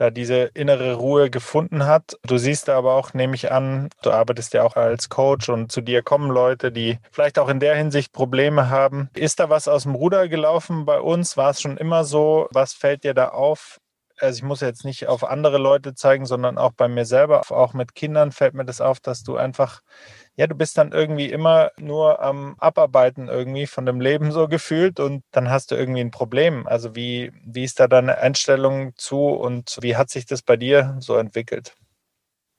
da 0.00 0.10
diese 0.10 0.50
innere 0.54 0.94
Ruhe 0.94 1.28
gefunden 1.28 1.84
hat. 1.84 2.16
Du 2.24 2.38
siehst 2.38 2.70
aber 2.70 2.94
auch, 2.94 3.12
nehme 3.12 3.34
ich 3.34 3.52
an, 3.52 3.90
du 4.02 4.10
arbeitest 4.10 4.54
ja 4.54 4.62
auch 4.62 4.76
als 4.76 5.10
Coach 5.10 5.50
und 5.50 5.70
zu 5.70 5.82
dir 5.82 6.02
kommen 6.02 6.30
Leute, 6.30 6.72
die 6.72 6.98
vielleicht 7.10 7.38
auch 7.38 7.48
in 7.48 7.60
der 7.60 7.76
Hinsicht 7.76 8.12
Probleme 8.12 8.70
haben. 8.70 9.10
Ist 9.14 9.40
da 9.40 9.50
was 9.50 9.68
aus 9.68 9.82
dem 9.82 9.94
Ruder 9.94 10.28
gelaufen 10.28 10.86
bei 10.86 11.00
uns? 11.00 11.36
War 11.36 11.50
es 11.50 11.60
schon 11.60 11.76
immer 11.76 12.04
so? 12.04 12.48
Was 12.52 12.72
fällt 12.72 13.04
dir 13.04 13.12
da 13.12 13.28
auf? 13.28 13.79
Also 14.20 14.38
ich 14.38 14.42
muss 14.42 14.60
jetzt 14.60 14.84
nicht 14.84 15.08
auf 15.08 15.24
andere 15.24 15.58
Leute 15.58 15.94
zeigen, 15.94 16.26
sondern 16.26 16.58
auch 16.58 16.72
bei 16.72 16.88
mir 16.88 17.04
selber, 17.04 17.42
auch 17.50 17.74
mit 17.74 17.94
Kindern 17.94 18.32
fällt 18.32 18.54
mir 18.54 18.64
das 18.64 18.80
auf, 18.80 19.00
dass 19.00 19.22
du 19.22 19.36
einfach 19.36 19.82
ja, 20.40 20.46
du 20.46 20.54
bist 20.54 20.78
dann 20.78 20.92
irgendwie 20.92 21.26
immer 21.26 21.70
nur 21.78 22.22
am 22.22 22.56
Abarbeiten 22.58 23.28
irgendwie 23.28 23.66
von 23.66 23.84
dem 23.84 24.00
Leben 24.00 24.32
so 24.32 24.48
gefühlt 24.48 24.98
und 24.98 25.22
dann 25.32 25.50
hast 25.50 25.70
du 25.70 25.74
irgendwie 25.74 26.00
ein 26.00 26.10
Problem. 26.10 26.66
Also 26.66 26.94
wie, 26.94 27.30
wie 27.44 27.64
ist 27.64 27.78
da 27.78 27.88
deine 27.88 28.16
Einstellung 28.16 28.94
zu 28.96 29.26
und 29.26 29.76
wie 29.82 29.96
hat 29.96 30.08
sich 30.08 30.24
das 30.24 30.40
bei 30.40 30.56
dir 30.56 30.96
so 31.00 31.16
entwickelt? 31.16 31.76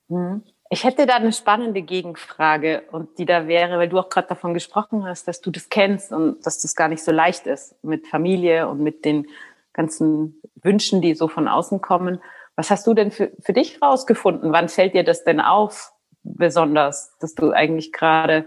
Mhm. 0.08 0.42
Ich 0.70 0.84
hätte 0.84 1.04
da 1.06 1.16
eine 1.16 1.32
spannende 1.32 1.82
Gegenfrage 1.82 2.84
und 2.92 3.18
die 3.18 3.26
da 3.26 3.48
wäre, 3.48 3.78
weil 3.78 3.88
du 3.88 3.98
auch 3.98 4.08
gerade 4.08 4.28
davon 4.28 4.54
gesprochen 4.54 5.04
hast, 5.04 5.26
dass 5.26 5.40
du 5.40 5.50
das 5.50 5.68
kennst 5.68 6.12
und 6.12 6.46
dass 6.46 6.60
das 6.60 6.76
gar 6.76 6.86
nicht 6.86 7.02
so 7.02 7.10
leicht 7.10 7.46
ist 7.46 7.74
mit 7.82 8.06
Familie 8.06 8.68
und 8.68 8.80
mit 8.80 9.04
den 9.04 9.26
ganzen 9.72 10.40
Wünschen, 10.62 11.00
die 11.00 11.14
so 11.14 11.28
von 11.28 11.48
außen 11.48 11.80
kommen. 11.80 12.22
Was 12.56 12.70
hast 12.70 12.86
du 12.86 12.94
denn 12.94 13.10
für, 13.10 13.32
für 13.40 13.52
dich 13.52 13.80
rausgefunden? 13.80 14.52
Wann 14.52 14.68
fällt 14.68 14.94
dir 14.94 15.04
das 15.04 15.24
denn 15.24 15.40
auf, 15.40 15.92
besonders, 16.22 17.16
dass 17.18 17.34
du 17.34 17.52
eigentlich 17.52 17.92
gerade 17.92 18.46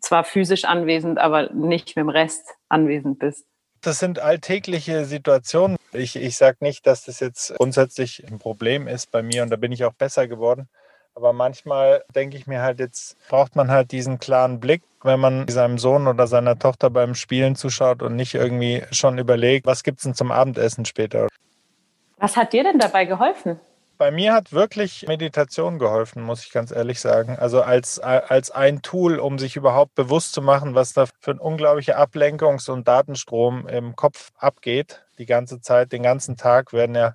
zwar 0.00 0.24
physisch 0.24 0.64
anwesend, 0.64 1.18
aber 1.18 1.52
nicht 1.52 1.88
mit 1.88 1.96
dem 1.96 2.08
Rest 2.08 2.54
anwesend 2.68 3.18
bist? 3.18 3.46
Das 3.82 3.98
sind 3.98 4.20
alltägliche 4.20 5.04
Situationen. 5.04 5.76
Ich, 5.92 6.14
ich 6.14 6.36
sage 6.36 6.58
nicht, 6.60 6.86
dass 6.86 7.04
das 7.04 7.18
jetzt 7.18 7.54
grundsätzlich 7.56 8.24
ein 8.26 8.38
Problem 8.38 8.86
ist 8.86 9.10
bei 9.10 9.22
mir 9.22 9.42
und 9.42 9.50
da 9.50 9.56
bin 9.56 9.72
ich 9.72 9.84
auch 9.84 9.92
besser 9.92 10.28
geworden. 10.28 10.68
Aber 11.14 11.32
manchmal 11.32 12.04
denke 12.14 12.36
ich 12.36 12.46
mir 12.46 12.62
halt, 12.62 12.78
jetzt 12.80 13.16
braucht 13.28 13.54
man 13.54 13.70
halt 13.70 13.92
diesen 13.92 14.18
klaren 14.18 14.60
Blick, 14.60 14.82
wenn 15.02 15.20
man 15.20 15.46
seinem 15.48 15.78
Sohn 15.78 16.06
oder 16.06 16.26
seiner 16.26 16.58
Tochter 16.58 16.90
beim 16.90 17.14
Spielen 17.14 17.54
zuschaut 17.54 18.02
und 18.02 18.16
nicht 18.16 18.34
irgendwie 18.34 18.82
schon 18.90 19.18
überlegt, 19.18 19.66
was 19.66 19.82
gibt 19.82 19.98
es 19.98 20.04
denn 20.04 20.14
zum 20.14 20.32
Abendessen 20.32 20.84
später. 20.84 21.28
Was 22.16 22.36
hat 22.36 22.52
dir 22.52 22.64
denn 22.64 22.78
dabei 22.78 23.04
geholfen? 23.04 23.60
bei 24.02 24.10
mir 24.10 24.32
hat 24.32 24.52
wirklich 24.52 25.06
Meditation 25.06 25.78
geholfen, 25.78 26.24
muss 26.24 26.44
ich 26.44 26.50
ganz 26.50 26.72
ehrlich 26.72 26.98
sagen. 26.98 27.36
Also 27.38 27.62
als, 27.62 28.00
als 28.00 28.50
ein 28.50 28.82
Tool, 28.82 29.20
um 29.20 29.38
sich 29.38 29.54
überhaupt 29.54 29.94
bewusst 29.94 30.32
zu 30.32 30.42
machen, 30.42 30.74
was 30.74 30.92
da 30.92 31.06
für 31.20 31.30
ein 31.30 31.38
unglaublicher 31.38 32.00
Ablenkungs- 32.00 32.68
und 32.68 32.88
Datenstrom 32.88 33.68
im 33.68 33.94
Kopf 33.94 34.32
abgeht. 34.36 35.04
Die 35.18 35.26
ganze 35.26 35.60
Zeit, 35.60 35.92
den 35.92 36.02
ganzen 36.02 36.36
Tag 36.36 36.72
werden 36.72 36.96
ja 36.96 37.14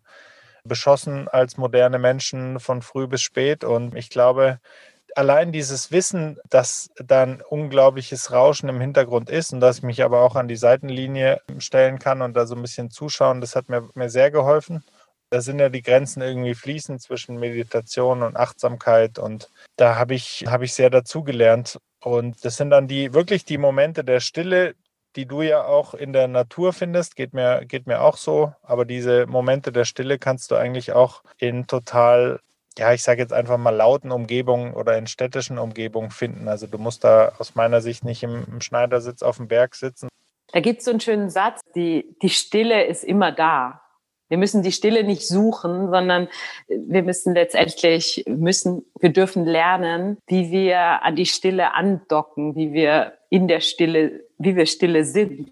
beschossen 0.67 1.27
als 1.27 1.57
moderne 1.57 1.99
Menschen 1.99 2.59
von 2.59 2.81
früh 2.81 3.07
bis 3.07 3.21
spät. 3.21 3.63
Und 3.63 3.95
ich 3.95 4.09
glaube, 4.09 4.59
allein 5.15 5.51
dieses 5.51 5.91
Wissen, 5.91 6.37
dass 6.49 6.89
da 6.97 7.23
ein 7.23 7.41
unglaubliches 7.41 8.31
Rauschen 8.31 8.69
im 8.69 8.81
Hintergrund 8.81 9.29
ist 9.29 9.53
und 9.53 9.59
dass 9.59 9.77
ich 9.77 9.83
mich 9.83 10.03
aber 10.03 10.21
auch 10.21 10.35
an 10.35 10.47
die 10.47 10.55
Seitenlinie 10.55 11.41
stellen 11.57 11.99
kann 11.99 12.21
und 12.21 12.35
da 12.35 12.45
so 12.45 12.55
ein 12.55 12.61
bisschen 12.61 12.91
zuschauen, 12.91 13.41
das 13.41 13.55
hat 13.55 13.69
mir, 13.69 13.89
mir 13.95 14.09
sehr 14.09 14.31
geholfen 14.31 14.83
da 15.29 15.41
sind 15.41 15.59
ja 15.59 15.69
die 15.69 15.81
Grenzen 15.81 16.21
irgendwie 16.21 16.55
fließend 16.55 17.01
zwischen 17.01 17.37
Meditation 17.37 18.23
und 18.23 18.37
Achtsamkeit 18.37 19.19
und 19.19 19.49
da 19.75 19.95
habe 19.95 20.13
ich, 20.13 20.45
habe 20.47 20.65
ich 20.65 20.73
sehr 20.73 20.89
dazugelernt. 20.89 21.79
Und 22.01 22.43
das 22.45 22.57
sind 22.57 22.69
dann 22.69 22.87
die 22.87 23.13
wirklich 23.13 23.43
die 23.43 23.57
Momente 23.57 24.03
der 24.03 24.19
Stille, 24.19 24.75
die 25.15 25.25
du 25.25 25.41
ja 25.41 25.65
auch 25.65 25.93
in 25.93 26.13
der 26.13 26.27
Natur 26.27 26.73
findest, 26.73 27.15
geht 27.15 27.33
mir, 27.33 27.65
geht 27.65 27.87
mir 27.87 28.01
auch 28.01 28.17
so. 28.17 28.53
Aber 28.61 28.85
diese 28.85 29.25
Momente 29.27 29.71
der 29.71 29.85
Stille 29.85 30.19
kannst 30.19 30.51
du 30.51 30.55
eigentlich 30.55 30.91
auch 30.93 31.23
in 31.37 31.67
total, 31.67 32.39
ja, 32.77 32.93
ich 32.93 33.03
sage 33.03 33.21
jetzt 33.21 33.33
einfach 33.33 33.57
mal 33.57 33.75
lauten 33.75 34.11
Umgebungen 34.11 34.73
oder 34.73 34.97
in 34.97 35.07
städtischen 35.07 35.57
Umgebungen 35.57 36.11
finden. 36.11 36.47
Also 36.47 36.67
du 36.67 36.77
musst 36.77 37.03
da 37.03 37.33
aus 37.39 37.55
meiner 37.55 37.81
Sicht 37.81 38.03
nicht 38.03 38.23
im, 38.23 38.45
im 38.45 38.61
Schneidersitz 38.61 39.23
auf 39.23 39.37
dem 39.37 39.47
Berg 39.47 39.75
sitzen. 39.75 40.07
Da 40.51 40.59
gibt 40.59 40.79
es 40.79 40.85
so 40.85 40.91
einen 40.91 41.01
schönen 41.01 41.29
Satz, 41.29 41.61
die, 41.75 42.15
die 42.21 42.29
Stille 42.29 42.85
ist 42.85 43.03
immer 43.03 43.31
da. 43.31 43.81
Wir 44.29 44.37
müssen 44.37 44.61
die 44.61 44.71
Stille 44.71 45.03
nicht 45.03 45.25
suchen, 45.25 45.89
sondern 45.89 46.27
wir 46.67 47.03
müssen 47.03 47.33
letztendlich 47.33 48.25
müssen, 48.27 48.85
wir 48.99 49.11
dürfen 49.11 49.45
lernen, 49.45 50.17
wie 50.27 50.51
wir 50.51 51.03
an 51.03 51.15
die 51.15 51.25
Stille 51.25 51.73
andocken, 51.73 52.55
wie 52.55 52.73
wir 52.73 53.16
in 53.29 53.47
der 53.47 53.59
Stille, 53.59 54.23
wie 54.37 54.55
wir 54.55 54.65
Stille 54.65 55.03
sind. 55.03 55.51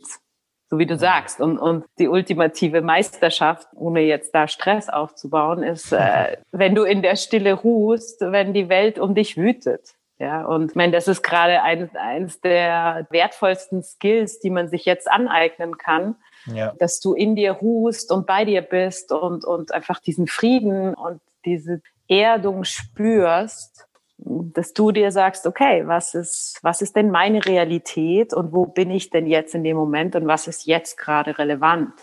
So 0.67 0.79
wie 0.79 0.85
du 0.85 0.97
sagst. 0.97 1.41
Und, 1.41 1.59
und 1.59 1.85
die 1.99 2.07
ultimative 2.07 2.81
Meisterschaft, 2.81 3.67
ohne 3.75 4.01
jetzt 4.01 4.33
da 4.33 4.47
Stress 4.47 4.89
aufzubauen, 4.89 5.61
ist, 5.61 5.91
äh, 5.91 6.37
wenn 6.51 6.75
du 6.75 6.83
in 6.83 7.01
der 7.01 7.15
Stille 7.15 7.53
ruhst, 7.53 8.21
wenn 8.21 8.53
die 8.53 8.69
Welt 8.69 8.97
um 8.97 9.13
dich 9.13 9.37
wütet. 9.37 9.95
Ja, 10.17 10.45
und 10.45 10.71
ich 10.71 10.75
meine, 10.75 10.93
das 10.93 11.09
ist 11.09 11.23
gerade 11.23 11.61
eines, 11.61 11.93
eines 11.93 12.39
der 12.39 13.05
wertvollsten 13.09 13.83
Skills, 13.83 14.39
die 14.39 14.49
man 14.49 14.69
sich 14.69 14.85
jetzt 14.85 15.11
aneignen 15.11 15.77
kann, 15.77 16.15
ja. 16.45 16.73
dass 16.79 17.01
du 17.01 17.13
in 17.13 17.35
dir 17.35 17.51
ruhst 17.51 18.13
und 18.13 18.25
bei 18.25 18.45
dir 18.45 18.61
bist 18.61 19.11
und, 19.11 19.43
und 19.43 19.73
einfach 19.73 19.99
diesen 19.99 20.27
Frieden 20.27 20.93
und 20.93 21.19
diese 21.43 21.81
Erdung 22.07 22.63
spürst 22.63 23.84
dass 24.17 24.73
du 24.73 24.91
dir 24.91 25.11
sagst, 25.11 25.45
okay, 25.45 25.87
was 25.87 26.13
ist, 26.13 26.59
was 26.61 26.81
ist 26.81 26.95
denn 26.95 27.11
meine 27.11 27.45
Realität 27.45 28.33
und 28.33 28.53
wo 28.53 28.65
bin 28.65 28.89
ich 28.91 29.09
denn 29.09 29.27
jetzt 29.27 29.55
in 29.55 29.63
dem 29.63 29.77
Moment 29.77 30.15
und 30.15 30.27
was 30.27 30.47
ist 30.47 30.65
jetzt 30.65 30.97
gerade 30.97 31.37
relevant? 31.37 31.93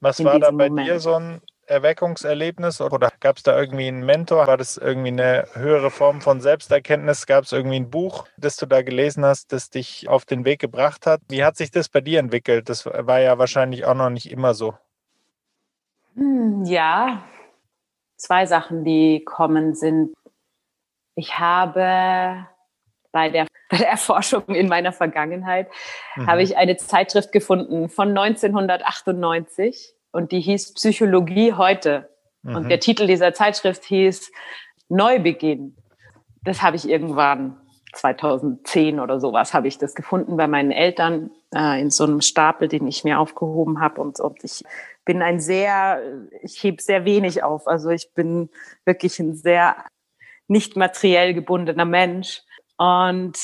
Was 0.00 0.22
war 0.24 0.38
da 0.38 0.50
bei 0.50 0.68
Moment? 0.68 0.88
dir 0.88 1.00
so 1.00 1.14
ein 1.14 1.40
Erweckungserlebnis 1.66 2.80
oder 2.80 3.10
gab 3.20 3.36
es 3.36 3.42
da 3.44 3.58
irgendwie 3.58 3.88
einen 3.88 4.04
Mentor? 4.04 4.46
War 4.46 4.56
das 4.56 4.76
irgendwie 4.76 5.08
eine 5.08 5.46
höhere 5.54 5.90
Form 5.90 6.20
von 6.20 6.40
Selbsterkenntnis? 6.40 7.26
Gab 7.26 7.44
es 7.44 7.52
irgendwie 7.52 7.76
ein 7.76 7.90
Buch, 7.90 8.26
das 8.36 8.56
du 8.56 8.66
da 8.66 8.82
gelesen 8.82 9.24
hast, 9.24 9.52
das 9.52 9.70
dich 9.70 10.08
auf 10.08 10.24
den 10.24 10.44
Weg 10.44 10.60
gebracht 10.60 11.06
hat? 11.06 11.20
Wie 11.28 11.44
hat 11.44 11.56
sich 11.56 11.70
das 11.70 11.88
bei 11.88 12.00
dir 12.00 12.18
entwickelt? 12.18 12.68
Das 12.68 12.84
war 12.86 13.20
ja 13.20 13.38
wahrscheinlich 13.38 13.84
auch 13.84 13.94
noch 13.94 14.10
nicht 14.10 14.30
immer 14.30 14.54
so. 14.54 14.74
Hm, 16.14 16.64
ja, 16.64 17.24
zwei 18.16 18.46
Sachen, 18.46 18.84
die 18.84 19.24
kommen, 19.24 19.74
sind, 19.74 20.14
ich 21.14 21.38
habe 21.38 22.46
bei 23.12 23.28
der, 23.28 23.46
bei 23.70 23.78
der 23.78 23.90
Erforschung 23.90 24.46
in 24.48 24.68
meiner 24.68 24.92
Vergangenheit, 24.92 25.68
mhm. 26.16 26.26
habe 26.26 26.42
ich 26.42 26.56
eine 26.56 26.76
Zeitschrift 26.76 27.32
gefunden 27.32 27.88
von 27.88 28.16
1998 28.16 29.94
und 30.12 30.32
die 30.32 30.40
hieß 30.40 30.74
Psychologie 30.74 31.54
heute. 31.54 32.10
Mhm. 32.42 32.56
Und 32.56 32.68
der 32.68 32.80
Titel 32.80 33.06
dieser 33.06 33.32
Zeitschrift 33.34 33.84
hieß 33.84 34.30
Neubeginn. 34.88 35.76
Das 36.44 36.62
habe 36.62 36.76
ich 36.76 36.88
irgendwann 36.88 37.58
2010 37.94 39.00
oder 39.00 39.20
sowas 39.20 39.54
habe 39.54 39.68
ich 39.68 39.78
das 39.78 39.94
gefunden 39.94 40.36
bei 40.36 40.48
meinen 40.48 40.70
Eltern 40.70 41.30
äh, 41.54 41.80
in 41.80 41.90
so 41.90 42.04
einem 42.04 42.20
Stapel, 42.20 42.68
den 42.68 42.86
ich 42.86 43.04
mir 43.04 43.20
aufgehoben 43.20 43.80
habe 43.80 44.00
und, 44.00 44.18
und 44.18 44.42
ich 44.42 44.64
bin 45.04 45.20
ein 45.20 45.40
sehr, 45.40 46.00
ich 46.42 46.62
heb 46.62 46.80
sehr 46.80 47.04
wenig 47.04 47.42
auf. 47.42 47.66
Also 47.66 47.90
ich 47.90 48.12
bin 48.14 48.48
wirklich 48.84 49.18
ein 49.18 49.34
sehr 49.34 49.76
nicht 50.48 50.76
materiell 50.76 51.34
gebundener 51.34 51.84
Mensch. 51.84 52.42
Und 52.76 53.38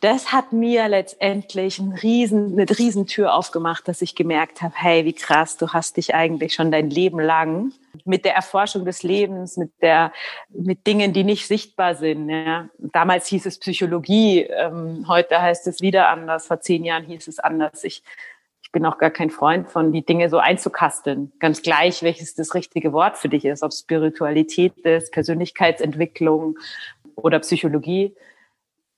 das 0.00 0.30
hat 0.30 0.52
mir 0.52 0.88
letztendlich 0.88 1.78
ein 1.78 1.92
riesen, 1.92 2.52
eine 2.52 2.68
Riesentür 2.68 3.32
aufgemacht, 3.32 3.88
dass 3.88 4.02
ich 4.02 4.14
gemerkt 4.14 4.60
habe, 4.60 4.74
hey, 4.76 5.06
wie 5.06 5.14
krass, 5.14 5.56
du 5.56 5.68
hast 5.68 5.96
dich 5.96 6.14
eigentlich 6.14 6.52
schon 6.52 6.70
dein 6.70 6.90
Leben 6.90 7.18
lang 7.18 7.72
mit 8.04 8.26
der 8.26 8.34
Erforschung 8.34 8.84
des 8.84 9.02
Lebens, 9.02 9.56
mit 9.56 9.72
der, 9.80 10.12
mit 10.50 10.86
Dingen, 10.86 11.14
die 11.14 11.24
nicht 11.24 11.46
sichtbar 11.46 11.94
sind. 11.94 12.28
Ja. 12.28 12.68
Damals 12.78 13.26
hieß 13.28 13.46
es 13.46 13.58
Psychologie, 13.58 14.42
ähm, 14.42 15.06
heute 15.08 15.40
heißt 15.40 15.66
es 15.66 15.80
wieder 15.80 16.08
anders, 16.08 16.46
vor 16.46 16.60
zehn 16.60 16.84
Jahren 16.84 17.04
hieß 17.04 17.26
es 17.26 17.38
anders. 17.38 17.82
Ich 17.82 18.02
ich 18.66 18.72
bin 18.72 18.84
auch 18.84 18.98
gar 18.98 19.10
kein 19.10 19.30
Freund 19.30 19.68
von, 19.68 19.92
die 19.92 20.04
Dinge 20.04 20.28
so 20.28 20.38
einzukasteln. 20.38 21.32
Ganz 21.38 21.62
gleich, 21.62 22.02
welches 22.02 22.34
das 22.34 22.52
richtige 22.52 22.92
Wort 22.92 23.16
für 23.16 23.28
dich 23.28 23.44
ist, 23.44 23.62
ob 23.62 23.72
Spiritualität 23.72 24.76
ist, 24.78 25.12
Persönlichkeitsentwicklung 25.12 26.58
oder 27.14 27.38
Psychologie. 27.38 28.16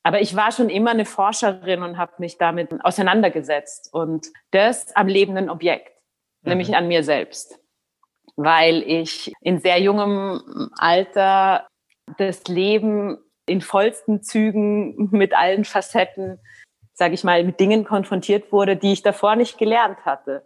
Aber 0.02 0.22
ich 0.22 0.34
war 0.34 0.52
schon 0.52 0.70
immer 0.70 0.92
eine 0.92 1.04
Forscherin 1.04 1.82
und 1.82 1.98
habe 1.98 2.12
mich 2.16 2.38
damit 2.38 2.70
auseinandergesetzt 2.82 3.92
und 3.92 4.28
das 4.52 4.96
am 4.96 5.06
lebenden 5.06 5.50
Objekt, 5.50 5.92
mhm. 6.42 6.48
nämlich 6.48 6.74
an 6.74 6.88
mir 6.88 7.04
selbst, 7.04 7.60
weil 8.36 8.82
ich 8.82 9.34
in 9.42 9.58
sehr 9.58 9.78
jungem 9.82 10.70
Alter 10.78 11.68
das 12.16 12.42
Leben 12.44 13.18
in 13.44 13.60
vollsten 13.60 14.22
Zügen 14.22 15.10
mit 15.10 15.34
allen 15.34 15.66
Facetten 15.66 16.40
sage 16.98 17.14
ich 17.14 17.22
mal, 17.22 17.44
mit 17.44 17.60
Dingen 17.60 17.84
konfrontiert 17.84 18.50
wurde, 18.50 18.76
die 18.76 18.92
ich 18.92 19.02
davor 19.02 19.36
nicht 19.36 19.56
gelernt 19.56 20.04
hatte. 20.04 20.42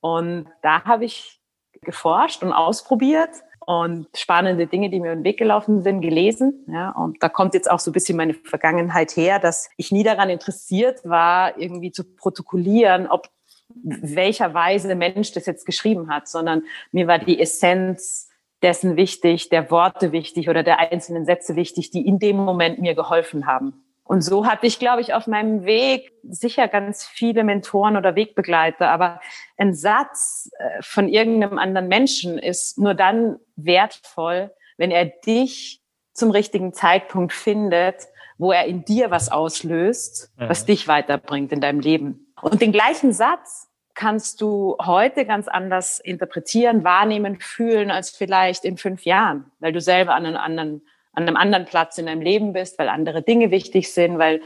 Und 0.00 0.46
da 0.62 0.84
habe 0.84 1.04
ich 1.04 1.40
geforscht 1.82 2.44
und 2.44 2.52
ausprobiert 2.52 3.30
und 3.66 4.06
spannende 4.16 4.68
Dinge, 4.68 4.90
die 4.90 5.00
mir 5.00 5.12
im 5.12 5.24
Weg 5.24 5.38
gelaufen 5.38 5.82
sind, 5.82 6.00
gelesen. 6.00 6.64
Ja, 6.68 6.90
und 6.90 7.20
da 7.20 7.28
kommt 7.28 7.52
jetzt 7.52 7.68
auch 7.68 7.80
so 7.80 7.90
ein 7.90 7.94
bisschen 7.94 8.16
meine 8.16 8.34
Vergangenheit 8.34 9.16
her, 9.16 9.40
dass 9.40 9.70
ich 9.76 9.90
nie 9.90 10.04
daran 10.04 10.30
interessiert 10.30 11.00
war, 11.04 11.58
irgendwie 11.58 11.90
zu 11.90 12.04
protokollieren, 12.04 13.08
ob 13.08 13.28
welcher 13.74 14.54
Weise 14.54 14.86
der 14.86 14.96
Mensch 14.96 15.32
das 15.32 15.46
jetzt 15.46 15.66
geschrieben 15.66 16.10
hat, 16.10 16.28
sondern 16.28 16.62
mir 16.92 17.08
war 17.08 17.18
die 17.18 17.40
Essenz 17.40 18.28
dessen 18.62 18.94
wichtig, 18.94 19.48
der 19.48 19.68
Worte 19.72 20.12
wichtig 20.12 20.48
oder 20.48 20.62
der 20.62 20.78
einzelnen 20.78 21.24
Sätze 21.24 21.56
wichtig, 21.56 21.90
die 21.90 22.06
in 22.06 22.20
dem 22.20 22.36
Moment 22.36 22.78
mir 22.78 22.94
geholfen 22.94 23.48
haben. 23.48 23.82
Und 24.08 24.22
so 24.22 24.46
hatte 24.46 24.66
ich, 24.66 24.78
glaube 24.78 25.02
ich, 25.02 25.12
auf 25.12 25.26
meinem 25.26 25.66
Weg 25.66 26.12
sicher 26.22 26.66
ganz 26.66 27.04
viele 27.04 27.44
Mentoren 27.44 27.94
oder 27.94 28.16
Wegbegleiter. 28.16 28.88
Aber 28.88 29.20
ein 29.58 29.74
Satz 29.74 30.50
äh, 30.58 30.80
von 30.80 31.08
irgendeinem 31.08 31.58
anderen 31.58 31.88
Menschen 31.88 32.38
ist 32.38 32.78
nur 32.78 32.94
dann 32.94 33.38
wertvoll, 33.56 34.50
wenn 34.78 34.90
er 34.90 35.04
dich 35.04 35.82
zum 36.14 36.30
richtigen 36.30 36.72
Zeitpunkt 36.72 37.34
findet, 37.34 38.08
wo 38.38 38.50
er 38.50 38.64
in 38.64 38.82
dir 38.82 39.10
was 39.10 39.30
auslöst, 39.30 40.32
mhm. 40.38 40.48
was 40.48 40.64
dich 40.64 40.88
weiterbringt 40.88 41.52
in 41.52 41.60
deinem 41.60 41.80
Leben. 41.80 42.32
Und 42.40 42.62
den 42.62 42.72
gleichen 42.72 43.12
Satz 43.12 43.68
kannst 43.92 44.40
du 44.40 44.78
heute 44.80 45.26
ganz 45.26 45.48
anders 45.48 46.00
interpretieren, 46.00 46.82
wahrnehmen, 46.82 47.40
fühlen 47.40 47.90
als 47.90 48.08
vielleicht 48.08 48.64
in 48.64 48.78
fünf 48.78 49.04
Jahren, 49.04 49.50
weil 49.58 49.74
du 49.74 49.82
selber 49.82 50.14
an 50.14 50.24
einem 50.24 50.38
anderen 50.38 50.82
an 51.12 51.26
einem 51.26 51.36
anderen 51.36 51.64
Platz 51.64 51.98
in 51.98 52.06
deinem 52.06 52.22
Leben 52.22 52.52
bist, 52.52 52.78
weil 52.78 52.88
andere 52.88 53.22
Dinge 53.22 53.50
wichtig 53.50 53.92
sind, 53.92 54.18
weil, 54.18 54.40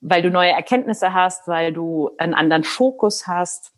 weil 0.00 0.22
du 0.22 0.30
neue 0.30 0.50
Erkenntnisse 0.50 1.14
hast, 1.14 1.46
weil 1.48 1.72
du 1.72 2.10
einen 2.18 2.34
anderen 2.34 2.64
Fokus 2.64 3.26
hast. 3.26 3.72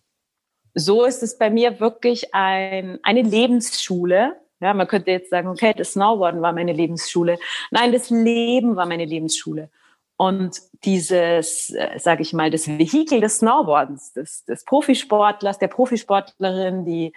So 0.74 1.04
ist 1.04 1.22
es 1.22 1.36
bei 1.38 1.50
mir 1.50 1.80
wirklich 1.80 2.34
ein, 2.34 2.98
eine 3.02 3.22
Lebensschule. 3.22 4.36
Ja, 4.60 4.74
man 4.74 4.86
könnte 4.86 5.10
jetzt 5.10 5.30
sagen, 5.30 5.48
okay, 5.48 5.74
das 5.76 5.92
Snowboarden 5.92 6.40
war 6.40 6.52
meine 6.52 6.72
Lebensschule. 6.72 7.38
Nein, 7.70 7.92
das 7.92 8.10
Leben 8.10 8.76
war 8.76 8.86
meine 8.86 9.04
Lebensschule. 9.04 9.70
Und 10.16 10.60
dieses, 10.84 11.70
äh, 11.70 11.98
sage 11.98 12.22
ich 12.22 12.32
mal, 12.32 12.50
das 12.50 12.68
Vehikel 12.68 13.20
des 13.20 13.38
Snowboardens, 13.38 14.12
des, 14.12 14.44
des 14.44 14.64
Profisportlers, 14.64 15.58
der 15.58 15.68
Profisportlerin, 15.68 16.84
die 16.84 17.12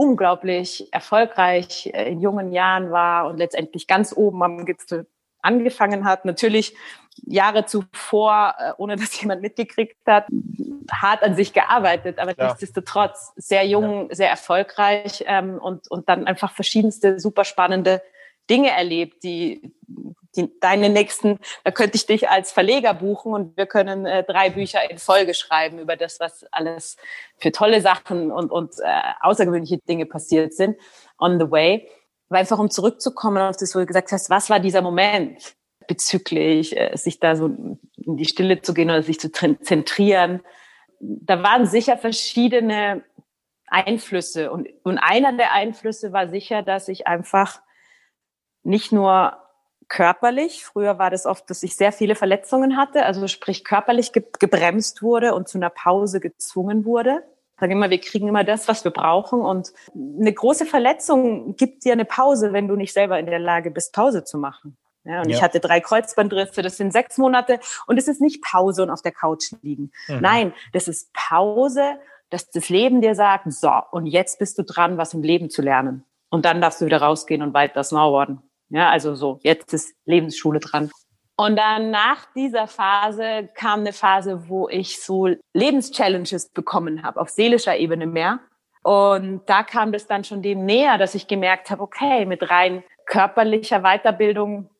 unglaublich 0.00 0.90
erfolgreich 0.94 1.90
äh, 1.92 2.10
in 2.10 2.22
jungen 2.22 2.52
Jahren 2.52 2.90
war 2.90 3.28
und 3.28 3.36
letztendlich 3.36 3.86
ganz 3.86 4.14
oben 4.16 4.42
am 4.42 4.64
Gipfel 4.64 5.06
angefangen 5.42 6.06
hat. 6.06 6.24
Natürlich 6.24 6.74
Jahre 7.26 7.66
zuvor, 7.66 8.54
äh, 8.58 8.72
ohne 8.78 8.96
dass 8.96 9.20
jemand 9.20 9.42
mitgekriegt 9.42 9.98
hat, 10.06 10.24
hart 10.90 11.22
an 11.22 11.36
sich 11.36 11.52
gearbeitet, 11.52 12.18
aber 12.18 12.34
ja. 12.34 12.46
nichtsdestotrotz 12.46 13.32
sehr 13.36 13.66
jung, 13.66 14.08
ja. 14.08 14.14
sehr 14.14 14.30
erfolgreich 14.30 15.22
ähm, 15.26 15.58
und, 15.58 15.90
und 15.90 16.08
dann 16.08 16.26
einfach 16.26 16.54
verschiedenste 16.54 17.20
super 17.20 17.44
spannende 17.44 18.00
Dinge 18.48 18.70
erlebt, 18.70 19.22
die, 19.22 19.70
die, 20.36 20.50
deine 20.60 20.88
nächsten, 20.88 21.38
da 21.64 21.70
könnte 21.70 21.96
ich 21.96 22.06
dich 22.06 22.28
als 22.28 22.52
Verleger 22.52 22.94
buchen 22.94 23.32
und 23.32 23.56
wir 23.56 23.66
können 23.66 24.06
äh, 24.06 24.22
drei 24.24 24.50
Bücher 24.50 24.88
in 24.90 24.98
Folge 24.98 25.34
schreiben 25.34 25.78
über 25.78 25.96
das, 25.96 26.20
was 26.20 26.44
alles 26.52 26.96
für 27.36 27.52
tolle 27.52 27.80
Sachen 27.80 28.30
und, 28.30 28.50
und 28.50 28.74
äh, 28.78 29.02
außergewöhnliche 29.20 29.78
Dinge 29.78 30.06
passiert 30.06 30.54
sind 30.54 30.76
on 31.18 31.40
the 31.40 31.50
way. 31.50 31.88
Weil 32.28 32.40
einfach 32.40 32.58
um 32.58 32.70
zurückzukommen 32.70 33.38
auf 33.38 33.56
das, 33.56 33.74
wo 33.74 33.80
du 33.80 33.86
gesagt 33.86 34.12
hast, 34.12 34.30
was 34.30 34.50
war 34.50 34.60
dieser 34.60 34.82
Moment 34.82 35.54
bezüglich, 35.88 36.76
äh, 36.76 36.96
sich 36.96 37.18
da 37.18 37.34
so 37.34 37.46
in 37.46 38.16
die 38.16 38.26
Stille 38.26 38.62
zu 38.62 38.74
gehen 38.74 38.90
oder 38.90 39.02
sich 39.02 39.18
zu 39.18 39.30
zentrieren. 39.30 40.42
Da 41.00 41.42
waren 41.42 41.66
sicher 41.66 41.98
verschiedene 41.98 43.02
Einflüsse 43.66 44.50
und, 44.50 44.68
und 44.82 44.98
einer 44.98 45.32
der 45.32 45.52
Einflüsse 45.52 46.12
war 46.12 46.28
sicher, 46.28 46.62
dass 46.62 46.88
ich 46.88 47.06
einfach 47.06 47.60
nicht 48.62 48.92
nur 48.92 49.36
körperlich. 49.90 50.64
Früher 50.64 50.98
war 50.98 51.10
das 51.10 51.26
oft, 51.26 51.50
dass 51.50 51.62
ich 51.62 51.76
sehr 51.76 51.92
viele 51.92 52.14
Verletzungen 52.14 52.78
hatte, 52.78 53.04
also 53.04 53.26
sprich 53.26 53.64
körperlich 53.64 54.12
ge 54.12 54.24
gebremst 54.38 55.02
wurde 55.02 55.34
und 55.34 55.48
zu 55.48 55.58
einer 55.58 55.68
Pause 55.68 56.20
gezwungen 56.20 56.86
wurde. 56.86 57.22
Ich 57.56 57.60
sage 57.60 57.72
immer, 57.74 57.90
wir 57.90 58.00
kriegen 58.00 58.28
immer 58.28 58.44
das, 58.44 58.68
was 58.68 58.84
wir 58.84 58.90
brauchen. 58.90 59.42
Und 59.42 59.72
eine 59.94 60.32
große 60.32 60.64
Verletzung 60.64 61.56
gibt 61.56 61.84
dir 61.84 61.92
eine 61.92 62.06
Pause, 62.06 62.54
wenn 62.54 62.68
du 62.68 62.76
nicht 62.76 62.94
selber 62.94 63.18
in 63.18 63.26
der 63.26 63.38
Lage 63.38 63.70
bist, 63.70 63.92
Pause 63.92 64.24
zu 64.24 64.38
machen. 64.38 64.78
Ja, 65.04 65.20
und 65.20 65.28
ja. 65.28 65.36
ich 65.36 65.42
hatte 65.42 65.60
drei 65.60 65.80
Kreuzbandrisse, 65.80 66.62
das 66.62 66.76
sind 66.76 66.92
sechs 66.92 67.18
Monate. 67.18 67.58
Und 67.86 67.98
es 67.98 68.08
ist 68.08 68.20
nicht 68.20 68.42
Pause 68.42 68.82
und 68.82 68.90
auf 68.90 69.02
der 69.02 69.12
Couch 69.12 69.52
liegen. 69.60 69.90
Mhm. 70.08 70.20
Nein, 70.20 70.52
das 70.72 70.88
ist 70.88 71.12
Pause, 71.12 71.98
dass 72.30 72.48
das 72.50 72.68
Leben 72.68 73.00
dir 73.00 73.14
sagt, 73.14 73.52
so, 73.52 73.72
und 73.90 74.06
jetzt 74.06 74.38
bist 74.38 74.56
du 74.56 74.62
dran, 74.62 74.96
was 74.96 75.12
im 75.12 75.22
Leben 75.22 75.50
zu 75.50 75.60
lernen. 75.60 76.04
Und 76.30 76.44
dann 76.44 76.60
darfst 76.60 76.80
du 76.80 76.86
wieder 76.86 77.02
rausgehen 77.02 77.42
und 77.42 77.52
weiter 77.52 77.82
snowboarden. 77.82 78.40
Ja, 78.70 78.90
also 78.90 79.14
so, 79.14 79.38
jetzt 79.42 79.72
ist 79.74 79.94
Lebensschule 80.06 80.60
dran. 80.60 80.90
Und 81.36 81.56
dann 81.56 81.90
nach 81.90 82.26
dieser 82.34 82.66
Phase 82.66 83.48
kam 83.54 83.80
eine 83.80 83.92
Phase, 83.92 84.48
wo 84.48 84.68
ich 84.68 85.02
so 85.02 85.28
Lebenschallenges 85.54 86.50
bekommen 86.50 87.02
habe, 87.02 87.20
auf 87.20 87.30
seelischer 87.30 87.76
Ebene 87.76 88.06
mehr. 88.06 88.40
Und 88.82 89.42
da 89.46 89.62
kam 89.62 89.92
das 89.92 90.06
dann 90.06 90.24
schon 90.24 90.42
dem 90.42 90.64
näher, 90.64 90.98
dass 90.98 91.14
ich 91.14 91.26
gemerkt 91.26 91.70
habe, 91.70 91.82
okay, 91.82 92.26
mit 92.26 92.50
rein 92.50 92.82
körperlicher 93.06 93.80
Weiterbildung, 93.80 94.70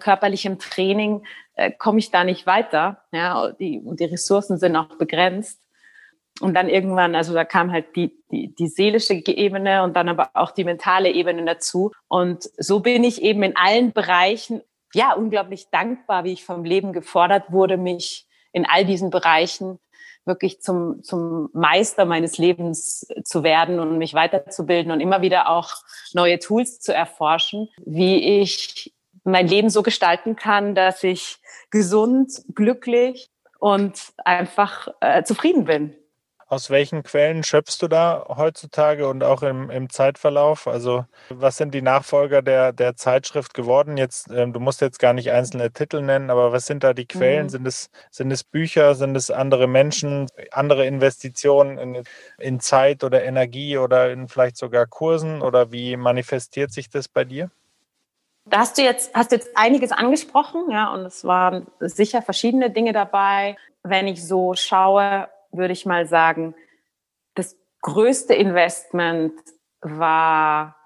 körperlichem 0.00 0.58
Training 0.58 1.24
äh, 1.54 1.70
komme 1.70 1.98
ich 1.98 2.10
da 2.10 2.24
nicht 2.24 2.46
weiter. 2.46 3.04
Ja, 3.12 3.52
die, 3.52 3.80
und 3.80 4.00
die 4.00 4.04
Ressourcen 4.04 4.58
sind 4.58 4.76
auch 4.76 4.96
begrenzt. 4.98 5.60
Und 6.40 6.54
dann 6.54 6.68
irgendwann, 6.68 7.14
also 7.14 7.34
da 7.34 7.44
kam 7.44 7.72
halt 7.72 7.96
die, 7.96 8.12
die, 8.30 8.54
die 8.54 8.68
seelische 8.68 9.14
Ebene 9.14 9.82
und 9.82 9.96
dann 9.96 10.08
aber 10.08 10.30
auch 10.34 10.52
die 10.52 10.64
mentale 10.64 11.10
Ebene 11.10 11.44
dazu. 11.44 11.90
Und 12.06 12.48
so 12.58 12.80
bin 12.80 13.02
ich 13.02 13.22
eben 13.22 13.42
in 13.42 13.56
allen 13.56 13.92
Bereichen 13.92 14.62
ja, 14.94 15.12
unglaublich 15.12 15.68
dankbar, 15.70 16.24
wie 16.24 16.32
ich 16.32 16.44
vom 16.44 16.64
Leben 16.64 16.92
gefordert 16.92 17.52
wurde, 17.52 17.76
mich 17.76 18.26
in 18.52 18.66
all 18.66 18.84
diesen 18.84 19.10
Bereichen 19.10 19.78
wirklich 20.24 20.60
zum, 20.60 21.02
zum 21.02 21.48
Meister 21.52 22.04
meines 22.04 22.38
Lebens 22.38 23.06
zu 23.24 23.42
werden 23.42 23.80
und 23.80 23.98
mich 23.98 24.14
weiterzubilden 24.14 24.92
und 24.92 25.00
immer 25.00 25.22
wieder 25.22 25.48
auch 25.48 25.70
neue 26.12 26.38
Tools 26.38 26.80
zu 26.80 26.94
erforschen, 26.94 27.68
wie 27.84 28.40
ich 28.40 28.94
mein 29.24 29.48
Leben 29.48 29.70
so 29.70 29.82
gestalten 29.82 30.36
kann, 30.36 30.74
dass 30.74 31.02
ich 31.02 31.38
gesund, 31.70 32.42
glücklich 32.54 33.30
und 33.58 34.12
einfach 34.24 34.88
äh, 35.00 35.22
zufrieden 35.24 35.64
bin. 35.64 35.96
Aus 36.50 36.70
welchen 36.70 37.02
Quellen 37.02 37.44
schöpfst 37.44 37.76
du 37.82 37.88
da 37.88 38.24
heutzutage 38.26 39.06
und 39.06 39.22
auch 39.22 39.42
im, 39.42 39.68
im 39.68 39.90
Zeitverlauf? 39.90 40.66
Also 40.66 41.04
was 41.28 41.58
sind 41.58 41.74
die 41.74 41.82
Nachfolger 41.82 42.40
der, 42.40 42.72
der 42.72 42.96
Zeitschrift 42.96 43.52
geworden? 43.52 43.98
Jetzt, 43.98 44.30
ähm, 44.30 44.54
du 44.54 44.58
musst 44.58 44.80
jetzt 44.80 44.98
gar 44.98 45.12
nicht 45.12 45.30
einzelne 45.30 45.70
Titel 45.70 46.00
nennen, 46.00 46.30
aber 46.30 46.50
was 46.50 46.64
sind 46.64 46.84
da 46.84 46.94
die 46.94 47.04
Quellen? 47.04 47.44
Mhm. 47.44 47.50
Sind, 47.50 47.66
es, 47.66 47.90
sind 48.10 48.30
es 48.30 48.44
Bücher? 48.44 48.94
Sind 48.94 49.14
es 49.14 49.30
andere 49.30 49.66
Menschen, 49.66 50.26
andere 50.50 50.86
Investitionen 50.86 51.76
in, 51.76 52.02
in 52.38 52.60
Zeit 52.60 53.04
oder 53.04 53.22
Energie 53.22 53.76
oder 53.76 54.10
in 54.10 54.26
vielleicht 54.26 54.56
sogar 54.56 54.86
Kursen? 54.86 55.42
Oder 55.42 55.70
wie 55.70 55.98
manifestiert 55.98 56.72
sich 56.72 56.88
das 56.88 57.08
bei 57.08 57.24
dir? 57.24 57.50
Da 58.46 58.60
hast 58.60 58.78
du 58.78 58.82
jetzt, 58.82 59.14
hast 59.14 59.32
jetzt 59.32 59.54
einiges 59.54 59.92
angesprochen, 59.92 60.70
ja, 60.70 60.90
und 60.94 61.00
es 61.00 61.24
waren 61.24 61.66
sicher 61.80 62.22
verschiedene 62.22 62.70
Dinge 62.70 62.94
dabei. 62.94 63.56
Wenn 63.82 64.06
ich 64.06 64.26
so 64.26 64.54
schaue, 64.54 65.28
würde 65.50 65.72
ich 65.72 65.86
mal 65.86 66.06
sagen, 66.06 66.54
das 67.34 67.56
größte 67.82 68.34
Investment 68.34 69.34
war 69.80 70.76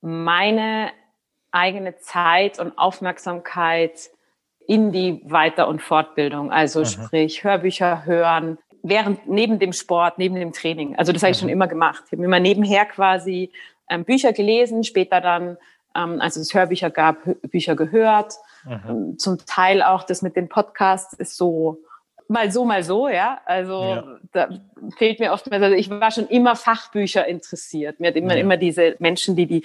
meine 0.00 0.92
eigene 1.50 1.96
Zeit 1.96 2.58
und 2.58 2.76
Aufmerksamkeit 2.76 4.10
in 4.66 4.92
die 4.92 5.20
Weiter- 5.24 5.68
und 5.68 5.82
Fortbildung. 5.82 6.50
Also 6.50 6.80
mhm. 6.80 6.84
sprich 6.86 7.44
Hörbücher 7.44 8.04
hören, 8.04 8.58
während 8.82 9.26
neben 9.26 9.58
dem 9.58 9.72
Sport, 9.72 10.18
neben 10.18 10.34
dem 10.34 10.52
Training. 10.52 10.96
Also 10.96 11.12
das 11.12 11.22
habe 11.22 11.32
ich 11.32 11.38
schon 11.38 11.48
mhm. 11.48 11.54
immer 11.54 11.68
gemacht. 11.68 12.04
Ich 12.06 12.12
habe 12.12 12.24
immer 12.24 12.40
nebenher 12.40 12.84
quasi 12.86 13.50
ähm, 13.88 14.04
Bücher 14.04 14.32
gelesen, 14.32 14.84
später 14.84 15.20
dann, 15.20 15.56
ähm, 15.94 16.20
als 16.20 16.36
es 16.36 16.52
Hörbücher 16.52 16.90
gab, 16.90 17.18
Bücher 17.42 17.76
gehört. 17.76 18.34
Mhm. 18.64 18.80
Ähm, 18.88 19.18
zum 19.18 19.38
Teil 19.46 19.82
auch 19.82 20.04
das 20.04 20.22
mit 20.22 20.36
den 20.36 20.48
Podcasts 20.48 21.14
ist 21.14 21.36
so 21.36 21.78
mal 22.34 22.52
so, 22.52 22.66
mal 22.66 22.82
so, 22.82 23.08
ja. 23.08 23.40
Also 23.46 23.82
ja. 23.82 24.18
da 24.32 24.48
fehlt 24.98 25.20
mir 25.20 25.32
oftmals, 25.32 25.62
also 25.62 25.74
ich 25.74 25.88
war 25.88 26.10
schon 26.10 26.28
immer 26.28 26.56
Fachbücher 26.56 27.26
interessiert. 27.26 28.00
Mir 28.00 28.08
hat 28.08 28.16
immer, 28.16 28.34
ja. 28.34 28.40
immer 28.40 28.58
diese 28.58 28.96
Menschen, 28.98 29.36
die, 29.36 29.46
die, 29.46 29.64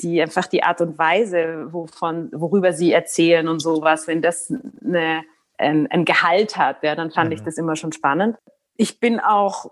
die 0.00 0.22
einfach 0.22 0.46
die 0.46 0.62
Art 0.62 0.80
und 0.80 0.98
Weise, 0.98 1.72
wovon, 1.72 2.30
worüber 2.32 2.72
sie 2.72 2.92
erzählen 2.92 3.48
und 3.48 3.58
sowas, 3.58 4.06
wenn 4.06 4.22
das 4.22 4.52
eine, 4.84 5.24
ein, 5.58 5.88
ein 5.90 6.04
Gehalt 6.04 6.56
hat, 6.56 6.84
ja, 6.84 6.94
dann 6.94 7.10
fand 7.10 7.30
mhm. 7.30 7.36
ich 7.36 7.42
das 7.42 7.58
immer 7.58 7.74
schon 7.74 7.92
spannend. 7.92 8.36
Ich 8.76 9.00
bin 9.00 9.18
auch 9.18 9.66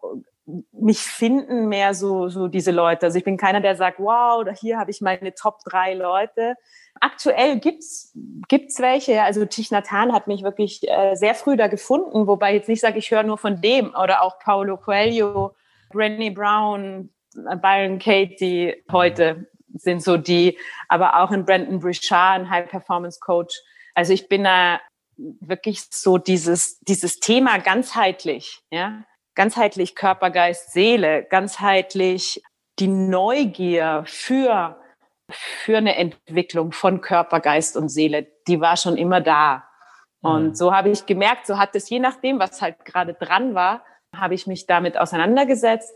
mich 0.73 1.01
finden 1.01 1.69
mehr 1.69 1.93
so, 1.93 2.29
so 2.29 2.49
diese 2.49 2.71
Leute. 2.71 3.07
Also 3.07 3.19
ich 3.19 3.25
bin 3.25 3.37
keiner, 3.37 3.61
der 3.61 3.77
sagt, 3.77 3.99
wow, 3.99 4.47
hier 4.59 4.79
habe 4.79 4.91
ich 4.91 5.01
meine 5.03 5.35
Top 5.35 5.59
drei 5.65 5.93
Leute, 5.95 6.55
aktuell 7.01 7.59
gibt's 7.59 8.17
gibt's 8.49 8.81
welche. 8.81 9.23
Also 9.23 9.45
Thich 9.45 9.71
Nhat 9.71 9.91
Hanh 9.91 10.13
hat 10.13 10.27
mich 10.27 10.43
wirklich 10.43 10.89
äh, 10.89 11.15
sehr 11.17 11.35
früh 11.35 11.57
da 11.57 11.67
gefunden, 11.67 12.27
wobei 12.27 12.55
jetzt 12.55 12.69
nicht 12.69 12.81
sage, 12.81 12.99
ich 12.99 13.11
höre 13.11 13.25
nur 13.25 13.37
von 13.37 13.61
dem 13.61 13.95
oder 13.95 14.23
auch 14.23 14.39
Paulo 14.39 14.79
Coelho, 14.79 15.55
Brené 15.93 16.35
Brown, 16.35 17.11
Byron 17.35 17.99
Katie 17.99 18.83
heute 18.91 19.47
sind 19.75 20.03
so 20.03 20.17
die, 20.17 20.59
aber 20.89 21.21
auch 21.21 21.31
in 21.31 21.45
Brandon 21.45 21.79
Brichard, 21.79 22.41
ein 22.41 22.51
High 22.51 22.71
Performance 22.71 23.21
Coach. 23.21 23.55
Also 23.95 24.15
ich 24.15 24.29
bin 24.29 24.45
da 24.45 24.81
wirklich 25.17 25.83
so 25.91 26.17
dieses 26.17 26.81
dieses 26.81 27.21
Thema 27.21 27.59
ganzheitlich, 27.59 28.63
ja, 28.71 29.05
ganzheitlich 29.39 29.95
Körper, 29.95 30.31
Geist, 30.31 30.73
Seele, 30.73 31.23
ganzheitlich 31.23 32.43
die 32.81 32.89
Neugier 32.89 34.03
für 34.05 34.77
für 35.31 35.77
eine 35.77 35.95
Entwicklung 35.95 36.73
von 36.73 37.01
Körper, 37.01 37.41
Geist 37.41 37.77
und 37.77 37.89
Seele, 37.89 38.27
die 38.49 38.61
war 38.61 38.77
schon 38.77 38.97
immer 38.97 39.21
da. 39.21 39.69
Und 40.23 40.49
mhm. 40.49 40.55
so 40.55 40.75
habe 40.75 40.89
ich 40.89 41.07
gemerkt, 41.07 41.47
so 41.47 41.59
hat 41.59 41.77
es 41.77 41.89
je 41.89 42.01
nachdem, 42.01 42.41
was 42.41 42.61
halt 42.63 42.85
gerade 42.85 43.15
dran 43.15 43.55
war, 43.55 43.85
habe 44.17 44.35
ich 44.35 44.47
mich 44.47 44.67
damit 44.67 44.99
auseinandergesetzt. 44.99 45.95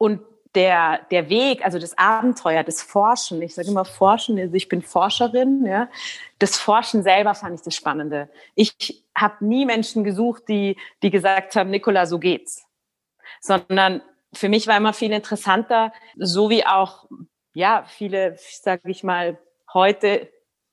Und 0.00 0.22
der, 0.54 1.00
der 1.10 1.28
Weg, 1.28 1.64
also 1.64 1.78
das 1.78 1.96
Abenteuer, 1.96 2.62
das 2.64 2.82
Forschen, 2.82 3.42
ich 3.42 3.54
sage 3.54 3.68
immer 3.68 3.84
Forschen, 3.84 4.38
also 4.38 4.54
ich 4.54 4.68
bin 4.68 4.82
Forscherin, 4.82 5.64
ja, 5.66 5.88
das 6.38 6.58
Forschen 6.58 7.02
selber 7.02 7.34
fand 7.34 7.54
ich 7.56 7.62
das 7.62 7.74
Spannende. 7.74 8.28
Ich 8.54 9.04
habe 9.14 9.44
nie 9.44 9.66
Menschen 9.66 10.04
gesucht, 10.04 10.44
die, 10.48 10.76
die 11.02 11.10
gesagt 11.10 11.56
haben, 11.56 11.70
Nicola, 11.70 12.06
so 12.06 12.18
geht's. 12.18 12.64
Sondern 13.40 14.02
für 14.32 14.48
mich 14.48 14.66
war 14.66 14.76
immer 14.76 14.92
viel 14.92 15.12
interessanter, 15.12 15.92
so 16.16 16.50
wie 16.50 16.64
auch 16.66 17.06
ja, 17.52 17.84
viele, 17.88 18.36
sage 18.38 18.90
ich 18.90 19.02
mal, 19.02 19.38
heute, 19.72 20.28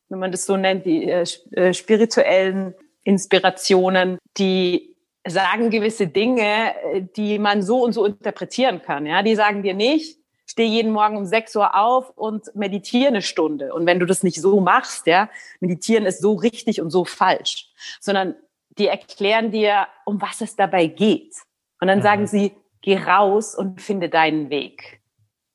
wenn 0.10 0.20
man 0.20 0.32
das 0.32 0.46
so 0.46 0.56
nennt, 0.56 0.86
die 0.86 1.10
äh, 1.10 1.26
äh, 1.52 1.74
spirituellen 1.74 2.76
Inspirationen, 3.04 4.20
die 4.38 4.95
sagen 5.26 5.70
gewisse 5.70 6.08
Dinge, 6.08 6.74
äh, 6.94 7.02
die 7.16 7.40
man 7.40 7.62
so 7.62 7.84
und 7.84 7.94
so 7.94 8.06
interpretieren 8.06 8.82
kann. 8.82 9.06
Ja, 9.06 9.24
die 9.24 9.36
sagen 9.36 9.64
dir 9.64 9.74
nicht, 9.74 10.20
steh 10.46 10.66
jeden 10.66 10.92
Morgen 10.92 11.18
um 11.18 11.26
6 11.26 11.56
Uhr 11.56 11.76
auf 11.76 12.12
und 12.16 12.56
meditiere 12.56 13.10
eine 13.10 13.22
Stunde. 13.22 13.74
Und 13.74 13.86
wenn 13.86 14.00
du 14.00 14.06
das 14.06 14.24
nicht 14.24 14.42
so 14.42 14.62
machst, 14.62 15.08
ja, 15.08 15.30
meditieren 15.60 16.06
ist 16.06 16.22
so 16.22 16.34
richtig 16.34 16.82
und 16.82 16.92
so 16.92 17.06
falsch, 17.06 17.70
sondern 18.00 18.36
die 18.78 18.88
erklären 18.88 19.52
dir, 19.52 19.88
um 20.06 20.22
was 20.22 20.42
es 20.42 20.56
dabei 20.56 20.88
geht. 20.88 21.34
Und 21.80 21.88
dann 21.88 22.00
mhm. 22.00 22.04
sagen 22.04 22.28
sie, 22.28 22.54
geh 22.82 22.98
raus 22.98 23.56
und 23.56 23.82
finde 23.82 24.10
deinen 24.10 24.50
Weg. 24.50 25.02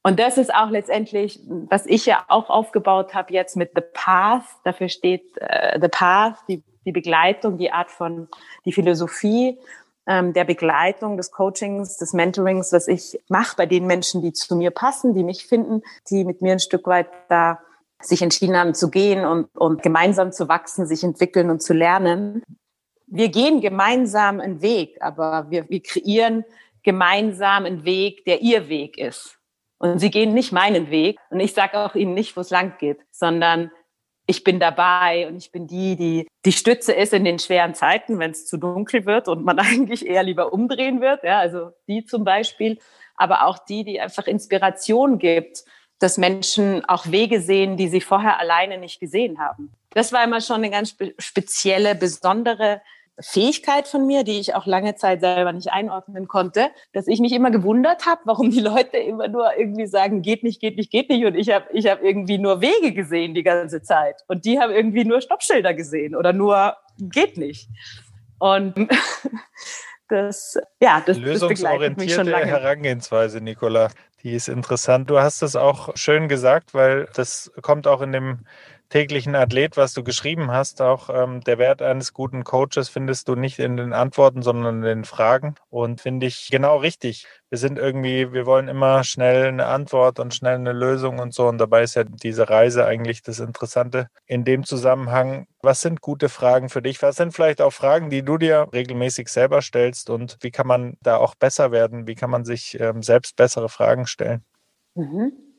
Und 0.03 0.19
das 0.19 0.39
ist 0.39 0.55
auch 0.55 0.71
letztendlich, 0.71 1.41
was 1.69 1.85
ich 1.87 2.07
ja 2.07 2.25
auch 2.29 2.49
aufgebaut 2.49 3.15
habe 3.15 3.35
jetzt 3.35 3.57
mit 3.57 3.73
The 3.75 3.83
Path. 3.93 4.45
Dafür 4.65 4.89
steht 4.89 5.37
äh, 5.37 5.79
The 5.81 5.89
Path, 5.89 6.37
die, 6.49 6.63
die 6.87 6.93
Begleitung, 6.93 7.59
die 7.59 7.71
Art 7.71 7.91
von, 7.91 8.29
die 8.65 8.73
Philosophie 8.73 9.59
ähm, 10.07 10.33
der 10.33 10.45
Begleitung, 10.45 11.17
des 11.17 11.31
Coachings, 11.31 11.99
des 11.99 12.15
Mentorings, 12.15 12.73
was 12.73 12.89
ich 12.89 13.21
mache 13.29 13.57
bei 13.57 13.67
den 13.67 13.87
Menschen, 13.87 14.23
die 14.23 14.33
zu 14.33 14.57
mir 14.57 14.71
passen, 14.71 15.15
die 15.15 15.23
mich 15.23 15.47
finden, 15.47 15.83
die 16.09 16.25
mit 16.25 16.41
mir 16.41 16.53
ein 16.53 16.61
Stück 16.61 16.87
weit 16.87 17.09
da 17.29 17.61
sich 18.03 18.23
entschieden 18.23 18.57
haben 18.57 18.75
zu 18.75 18.91
gehen 18.91 19.27
und, 19.27 19.55
und 19.55 19.83
gemeinsam 19.83 20.33
zu 20.33 20.49
wachsen, 20.49 20.87
sich 20.87 21.05
entwickeln 21.05 21.51
und 21.51 21.63
zu 21.63 21.75
lernen. 21.75 22.43
Wir 23.07 23.29
gehen 23.29 23.61
gemeinsam 23.61 24.41
einen 24.41 24.63
Weg, 24.63 24.97
aber 25.01 25.51
wir, 25.51 25.69
wir 25.69 25.83
kreieren 25.83 26.45
gemeinsam 26.83 27.67
einen 27.67 27.85
Weg, 27.85 28.25
der 28.25 28.41
ihr 28.41 28.69
Weg 28.71 28.97
ist. 28.97 29.40
Und 29.81 29.99
sie 29.99 30.11
gehen 30.11 30.35
nicht 30.35 30.53
meinen 30.53 30.91
Weg. 30.91 31.19
Und 31.31 31.41
ich 31.41 31.55
sage 31.55 31.79
auch 31.79 31.95
ihnen 31.95 32.15
nicht, 32.15 32.37
wo 32.37 32.43
es 32.43 32.51
lang 32.51 32.77
geht, 32.79 33.01
sondern 33.11 33.71
ich 34.27 34.45
bin 34.45 34.61
dabei 34.61 35.27
und 35.27 35.37
ich 35.37 35.51
bin 35.51 35.67
die, 35.67 35.97
die 35.97 36.29
die 36.45 36.53
Stütze 36.53 36.93
ist 36.93 37.13
in 37.13 37.25
den 37.25 37.39
schweren 37.39 37.75
Zeiten, 37.75 38.19
wenn 38.19 38.31
es 38.31 38.47
zu 38.47 38.59
dunkel 38.59 39.07
wird 39.07 39.27
und 39.27 39.45
man 39.45 39.59
eigentlich 39.59 40.07
eher 40.07 40.23
lieber 40.23 40.53
umdrehen 40.53 41.01
wird. 41.01 41.25
Ja, 41.25 41.39
also 41.39 41.71
die 41.89 42.05
zum 42.05 42.25
Beispiel, 42.25 42.79
aber 43.17 43.47
auch 43.47 43.59
die, 43.59 43.83
die 43.83 44.01
einfach 44.01 44.27
Inspiration 44.27 45.19
gibt, 45.19 45.65
dass 45.99 46.19
Menschen 46.19 46.85
auch 46.85 47.07
Wege 47.11 47.41
sehen, 47.41 47.77
die 47.77 47.89
sie 47.89 48.01
vorher 48.01 48.39
alleine 48.39 48.79
nicht 48.79 49.01
gesehen 49.01 49.39
haben. 49.39 49.73
Das 49.91 50.13
war 50.13 50.23
immer 50.23 50.41
schon 50.41 50.57
eine 50.57 50.71
ganz 50.71 50.97
spezielle, 51.19 51.95
besondere 51.95 52.81
Fähigkeit 53.21 53.89
von 53.89 54.07
mir, 54.07 54.25
die 54.25 54.41
ich 54.41 54.55
auch 54.55 54.67
lange 54.67 54.95
Zeit 54.95 55.21
selber 55.21 55.53
nicht 55.53 55.73
einordnen 55.73 56.29
konnte, 56.29 56.69
dass 56.93 57.07
ich 57.07 57.21
mich 57.21 57.33
immer 57.33 57.51
gewundert 57.51 58.07
habe, 58.07 58.21
warum 58.25 58.51
die 58.51 58.61
Leute 58.61 58.97
immer 58.97 59.29
nur 59.29 59.57
irgendwie 59.57 59.87
sagen, 59.87 60.23
geht 60.23 60.43
nicht, 60.43 60.61
geht 60.61 60.77
nicht, 60.77 60.91
geht 60.91 61.09
nicht. 61.09 61.25
Und 61.25 61.35
ich 61.35 61.51
habe 61.51 61.67
ich 61.73 61.87
hab 61.87 62.03
irgendwie 62.03 62.39
nur 62.39 62.61
Wege 62.61 62.93
gesehen 62.93 63.35
die 63.35 63.43
ganze 63.43 63.83
Zeit. 63.83 64.23
Und 64.29 64.45
die 64.45 64.59
haben 64.59 64.73
irgendwie 64.73 65.05
nur 65.05 65.21
Stoppschilder 65.21 65.75
gesehen 65.75 66.15
oder 66.15 66.33
nur 66.33 66.77
geht 66.99 67.37
nicht. 67.37 67.69
Und 68.39 68.75
das, 70.09 70.59
ja, 70.81 71.03
das, 71.05 71.21
das 71.21 71.47
begleitet 71.47 71.99
mich 71.99 72.15
schon 72.15 72.27
lange. 72.27 72.47
Herangehensweise, 72.47 73.41
Nicola, 73.41 73.91
die 74.23 74.33
ist 74.33 74.49
interessant. 74.49 75.09
Du 75.11 75.19
hast 75.19 75.43
es 75.43 75.57
auch 75.57 75.97
schön 75.97 76.29
gesagt, 76.29 76.75
weil 76.75 77.09
das 77.15 77.53
kommt 77.63 77.87
auch 77.87 78.01
in 78.03 78.13
dem 78.13 78.41
täglichen 78.91 79.35
Athlet, 79.35 79.77
was 79.77 79.95
du 79.95 80.03
geschrieben 80.03 80.51
hast, 80.51 80.83
auch 80.83 81.09
ähm, 81.09 81.41
der 81.43 81.59
Wert 81.59 81.81
eines 81.81 82.13
guten 82.13 82.45
Coaches 82.45 82.89
findest 82.89 83.29
du 83.29 83.37
nicht 83.37 83.59
in 83.59 83.77
den 83.77 83.93
Antworten, 83.93 84.43
sondern 84.43 84.79
in 84.79 84.83
den 84.83 85.05
Fragen. 85.05 85.55
Und 85.71 86.01
finde 86.01 86.27
ich 86.27 86.49
genau 86.51 86.77
richtig. 86.77 87.27
Wir 87.49 87.59
sind 87.59 87.79
irgendwie, 87.79 88.33
wir 88.33 88.47
wollen 88.47 88.69
immer 88.69 89.03
schnell 89.05 89.47
eine 89.47 89.67
Antwort 89.67 90.19
und 90.19 90.35
schnell 90.35 90.57
eine 90.57 90.73
Lösung 90.73 91.21
und 91.21 91.33
so. 91.33 91.49
Und 91.49 91.59
dabei 91.59 91.83
ist 91.83 91.95
ja 91.95 92.05
diese 92.05 92.51
Reise 92.51 92.85
eigentlich 92.85 93.23
das 93.23 93.39
Interessante. 93.39 94.09
In 94.27 94.45
dem 94.45 94.65
Zusammenhang, 94.65 95.47
was 95.63 95.81
sind 95.81 96.01
gute 96.01 96.29
Fragen 96.29 96.69
für 96.69 96.83
dich? 96.83 97.01
Was 97.01 97.17
sind 97.17 97.33
vielleicht 97.33 97.63
auch 97.63 97.73
Fragen, 97.73 98.11
die 98.11 98.23
du 98.23 98.39
dir 98.39 98.69
regelmäßig 98.73 99.29
selber 99.29 99.63
stellst? 99.63 100.11
Und 100.11 100.37
wie 100.41 100.51
kann 100.51 100.67
man 100.67 100.97
da 101.01 101.17
auch 101.17 101.35
besser 101.37 101.71
werden? 101.71 102.07
Wie 102.07 102.17
kann 102.17 102.31
man 102.31 102.45
sich 102.45 102.79
ähm, 102.79 103.03
selbst 103.03 103.37
bessere 103.37 103.69
Fragen 103.69 104.07
stellen? 104.07 104.45
Mhm. 104.97 105.50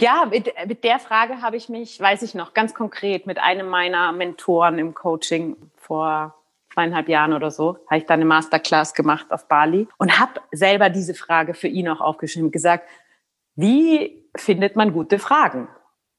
Ja, 0.00 0.26
mit, 0.30 0.52
mit 0.66 0.84
der 0.84 0.98
Frage 0.98 1.42
habe 1.42 1.56
ich 1.56 1.68
mich, 1.68 2.00
weiß 2.00 2.22
ich 2.22 2.34
noch, 2.34 2.54
ganz 2.54 2.74
konkret 2.74 3.26
mit 3.26 3.38
einem 3.38 3.68
meiner 3.68 4.12
Mentoren 4.12 4.78
im 4.78 4.94
Coaching 4.94 5.56
vor 5.76 6.34
zweieinhalb 6.72 7.08
Jahren 7.08 7.32
oder 7.32 7.50
so, 7.50 7.78
habe 7.86 7.98
ich 7.98 8.06
da 8.06 8.14
eine 8.14 8.24
Masterclass 8.24 8.94
gemacht 8.94 9.26
auf 9.30 9.48
Bali 9.48 9.88
und 9.98 10.18
habe 10.18 10.40
selber 10.52 10.88
diese 10.88 11.14
Frage 11.14 11.54
für 11.54 11.68
ihn 11.68 11.88
auch 11.88 12.00
aufgeschrieben, 12.00 12.50
gesagt, 12.50 12.88
wie 13.56 14.24
findet 14.36 14.76
man 14.76 14.92
gute 14.92 15.18
Fragen? 15.18 15.68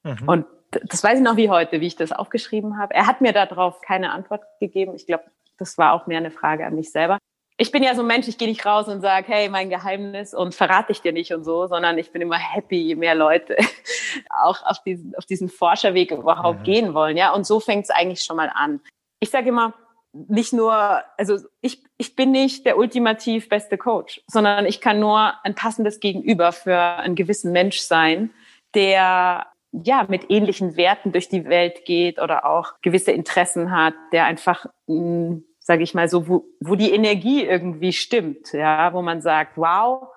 Mhm. 0.03 0.27
Und 0.27 0.45
das 0.71 1.03
weiß 1.03 1.19
ich 1.19 1.23
noch 1.23 1.37
wie 1.37 1.49
heute, 1.49 1.81
wie 1.81 1.87
ich 1.87 1.95
das 1.95 2.11
aufgeschrieben 2.11 2.77
habe. 2.77 2.93
Er 2.93 3.07
hat 3.07 3.21
mir 3.21 3.33
darauf 3.33 3.81
keine 3.81 4.11
Antwort 4.11 4.43
gegeben. 4.59 4.93
Ich 4.95 5.05
glaube, 5.05 5.23
das 5.57 5.77
war 5.77 5.93
auch 5.93 6.07
mehr 6.07 6.17
eine 6.17 6.31
Frage 6.31 6.65
an 6.65 6.75
mich 6.75 6.91
selber. 6.91 7.17
Ich 7.61 7.71
bin 7.71 7.83
ja 7.83 7.93
so 7.93 8.01
ein 8.01 8.07
Mensch, 8.07 8.27
ich 8.27 8.39
gehe 8.39 8.47
nicht 8.47 8.65
raus 8.65 8.87
und 8.87 9.01
sage, 9.01 9.27
hey, 9.27 9.47
mein 9.47 9.69
Geheimnis 9.69 10.33
und 10.33 10.55
verrate 10.55 10.93
ich 10.93 11.01
dir 11.01 11.11
nicht 11.11 11.31
und 11.31 11.43
so, 11.43 11.67
sondern 11.67 11.95
ich 11.99 12.11
bin 12.11 12.19
immer 12.19 12.39
happy, 12.39 12.81
je 12.81 12.95
mehr 12.95 13.13
Leute 13.13 13.55
auch 14.43 14.63
auf 14.63 14.81
diesen, 14.83 15.13
auf 15.15 15.25
diesen 15.25 15.47
Forscherweg 15.47 16.09
überhaupt 16.09 16.61
mhm. 16.61 16.63
gehen 16.63 16.93
wollen. 16.95 17.17
Ja, 17.17 17.35
und 17.35 17.45
so 17.45 17.59
fängt 17.59 17.83
es 17.83 17.91
eigentlich 17.91 18.23
schon 18.23 18.37
mal 18.37 18.51
an. 18.51 18.81
Ich 19.19 19.29
sage 19.29 19.49
immer, 19.49 19.75
nicht 20.11 20.53
nur, 20.53 20.73
also 21.17 21.37
ich, 21.61 21.83
ich 21.97 22.15
bin 22.15 22.31
nicht 22.31 22.65
der 22.65 22.79
ultimativ 22.79 23.47
beste 23.47 23.77
Coach, 23.77 24.23
sondern 24.25 24.65
ich 24.65 24.81
kann 24.81 24.99
nur 24.99 25.31
ein 25.43 25.53
passendes 25.53 25.99
Gegenüber 25.99 26.53
für 26.53 26.79
einen 26.79 27.13
gewissen 27.13 27.51
Mensch 27.51 27.77
sein, 27.77 28.31
der 28.73 29.45
ja 29.71 30.05
mit 30.09 30.31
ähnlichen 30.31 30.77
Werten 30.77 31.11
durch 31.11 31.29
die 31.29 31.45
Welt 31.45 31.85
geht 31.85 32.19
oder 32.19 32.43
auch 32.43 32.81
gewisse 32.81 33.11
Interessen 33.11 33.71
hat, 33.71 33.93
der 34.11 34.25
einfach, 34.25 34.65
hm, 34.87 35.45
sage 35.61 35.83
ich 35.83 35.93
mal 35.93 36.09
so, 36.09 36.27
wo, 36.27 36.45
wo 36.59 36.75
die 36.75 36.91
Energie 36.91 37.45
irgendwie 37.45 37.93
stimmt, 37.93 38.51
ja, 38.51 38.93
wo 38.93 39.01
man 39.01 39.21
sagt, 39.21 39.57
wow, 39.57 40.09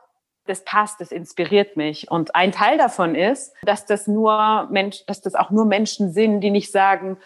das 0.46 0.64
passt, 0.64 1.00
das 1.00 1.12
inspiriert 1.12 1.76
mich. 1.76 2.11
Und 2.11 2.35
ein 2.35 2.52
Teil 2.52 2.78
davon 2.78 3.14
ist, 3.14 3.54
dass 3.62 3.87
das 3.87 4.07
nur 4.09 4.68
Mensch, 4.70 5.04
dass 5.07 5.20
das 5.20 5.35
auch 5.35 5.50
nur 5.50 5.64
Menschen 5.66 6.12
sind, 6.12 6.40
die 6.40 6.50
nicht 6.50 6.72
sagen, 6.72 7.18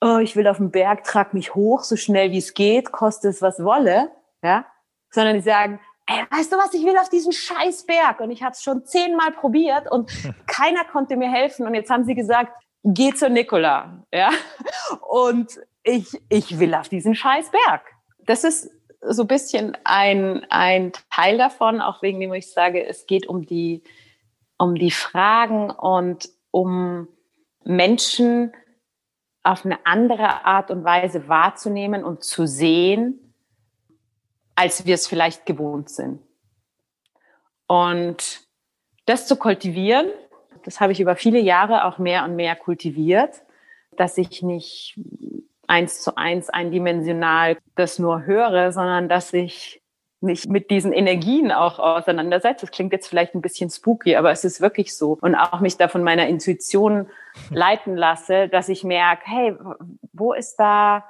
oh, 0.00 0.18
ich 0.18 0.36
will 0.36 0.48
auf 0.48 0.58
den 0.58 0.70
Berg, 0.70 1.04
trag 1.04 1.34
mich 1.34 1.54
hoch, 1.54 1.82
so 1.82 1.96
schnell 1.96 2.30
wie 2.30 2.38
es 2.38 2.54
geht, 2.54 2.92
koste 2.92 3.28
es 3.28 3.42
was 3.42 3.62
wolle, 3.62 4.10
ja, 4.42 4.66
sondern 5.10 5.34
die 5.36 5.42
sagen, 5.42 5.80
ey, 6.06 6.24
weißt 6.30 6.52
du 6.52 6.56
was, 6.56 6.74
ich 6.74 6.84
will 6.84 6.96
auf 6.98 7.08
diesen 7.08 7.32
scheiß 7.32 7.86
Berg. 7.86 8.20
Und 8.20 8.30
ich 8.30 8.42
habe 8.42 8.52
es 8.52 8.62
schon 8.62 8.84
zehnmal 8.84 9.32
probiert 9.32 9.90
und 9.90 10.10
keiner 10.46 10.84
konnte 10.84 11.16
mir 11.16 11.30
helfen. 11.30 11.66
Und 11.66 11.74
jetzt 11.74 11.90
haben 11.90 12.04
sie 12.04 12.14
gesagt, 12.14 12.52
geh 12.84 13.14
zur 13.14 13.30
Nikola, 13.30 14.04
ja, 14.12 14.30
und 15.08 15.58
ich, 15.84 16.20
ich 16.28 16.58
will 16.58 16.74
auf 16.74 16.88
diesen 16.88 17.14
scheiß 17.14 17.50
Berg. 17.50 17.82
Das 18.26 18.42
ist 18.42 18.70
so 19.00 19.22
ein 19.22 19.28
bisschen 19.28 19.76
ein, 19.84 20.44
ein 20.50 20.92
Teil 21.10 21.38
davon, 21.38 21.80
auch 21.80 22.02
wegen 22.02 22.20
dem 22.20 22.32
ich 22.32 22.50
sage, 22.50 22.84
es 22.84 23.06
geht 23.06 23.26
um 23.28 23.46
die, 23.46 23.82
um 24.58 24.74
die 24.74 24.90
Fragen 24.90 25.70
und 25.70 26.28
um 26.50 27.08
Menschen, 27.64 28.52
auf 29.44 29.64
eine 29.66 29.84
andere 29.84 30.46
Art 30.46 30.70
und 30.70 30.84
Weise 30.84 31.28
wahrzunehmen 31.28 32.02
und 32.02 32.24
zu 32.24 32.46
sehen, 32.46 33.34
als 34.54 34.86
wir 34.86 34.94
es 34.94 35.06
vielleicht 35.06 35.44
gewohnt 35.44 35.90
sind. 35.90 36.20
Und 37.66 38.40
das 39.04 39.26
zu 39.26 39.36
kultivieren, 39.36 40.06
das 40.64 40.80
habe 40.80 40.92
ich 40.92 41.00
über 41.00 41.14
viele 41.14 41.40
Jahre 41.40 41.84
auch 41.84 41.98
mehr 41.98 42.24
und 42.24 42.36
mehr 42.36 42.56
kultiviert, 42.56 43.42
dass 43.98 44.16
ich 44.16 44.42
nicht 44.42 44.98
eins 45.68 46.02
zu 46.02 46.16
eins 46.16 46.50
eindimensional 46.50 47.58
das 47.74 47.98
nur 47.98 48.24
höre, 48.24 48.72
sondern 48.72 49.08
dass 49.08 49.32
ich 49.32 49.82
mich 50.24 50.48
mit 50.48 50.70
diesen 50.70 50.92
Energien 50.92 51.52
auch 51.52 51.78
auseinandersetze. 51.78 52.66
Das 52.66 52.74
klingt 52.74 52.92
jetzt 52.92 53.06
vielleicht 53.06 53.34
ein 53.34 53.42
bisschen 53.42 53.70
spooky, 53.70 54.16
aber 54.16 54.32
es 54.32 54.44
ist 54.44 54.60
wirklich 54.60 54.96
so. 54.96 55.18
Und 55.20 55.34
auch 55.34 55.60
mich 55.60 55.76
da 55.76 55.86
von 55.88 56.02
meiner 56.02 56.26
Intuition 56.26 57.08
leiten 57.50 57.96
lasse, 57.96 58.48
dass 58.48 58.68
ich 58.68 58.82
merke, 58.82 59.22
hey, 59.26 59.56
wo 60.12 60.32
ist 60.32 60.56
da, 60.56 61.04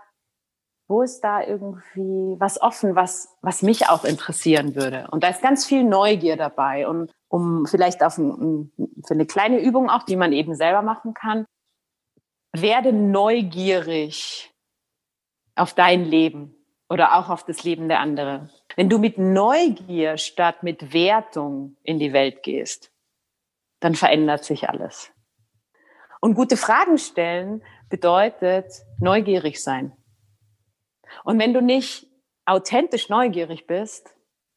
wo 0.89 1.01
ist 1.03 1.21
da 1.21 1.43
irgendwie 1.43 2.37
was 2.39 2.61
offen, 2.61 2.95
was, 2.95 3.35
was 3.41 3.63
mich 3.63 3.89
auch 3.89 4.05
interessieren 4.05 4.75
würde? 4.75 5.07
Und 5.11 5.25
da 5.25 5.29
ist 5.29 5.43
ganz 5.43 5.65
viel 5.65 5.85
Neugier 5.85 6.37
dabei. 6.37 6.87
Und 6.87 7.11
um 7.29 7.67
vielleicht 7.67 8.03
auf 8.03 8.19
ein, 8.19 8.71
für 9.07 9.15
eine 9.15 9.27
kleine 9.27 9.61
Übung 9.61 9.89
auch, 9.89 10.03
die 10.03 10.17
man 10.17 10.33
eben 10.33 10.55
selber 10.55 10.83
machen 10.83 11.15
kann, 11.15 11.47
werde 12.55 12.93
neugierig 12.93 14.53
auf 15.57 15.75
dein 15.75 16.05
Leben 16.05 16.55
oder 16.89 17.17
auch 17.17 17.29
auf 17.29 17.45
das 17.45 17.65
Leben 17.65 17.89
der 17.89 18.01
anderen. 18.01 18.51
Wenn 18.77 18.89
du 18.89 18.99
mit 18.99 19.19
Neugier 19.19 20.17
statt 20.19 20.63
mit 20.63 20.93
Wertung 20.93 21.77
in 21.83 21.99
die 21.99 22.13
Welt 22.13 22.43
gehst, 22.43 22.93
dann 23.81 23.95
verändert 23.95 24.45
sich 24.45 24.69
alles. 24.69 25.13
Und 26.21 26.35
gute 26.35 26.57
Fragen 26.57 26.97
stellen 26.97 27.63
bedeutet 27.91 28.73
neugierig 28.99 29.63
sein. 29.63 29.93
Und 31.25 31.39
wenn 31.39 31.53
du 31.55 31.61
nicht 31.61 32.07
authentisch 32.47 33.09
neugierig 33.09 33.67
bist, 33.67 34.15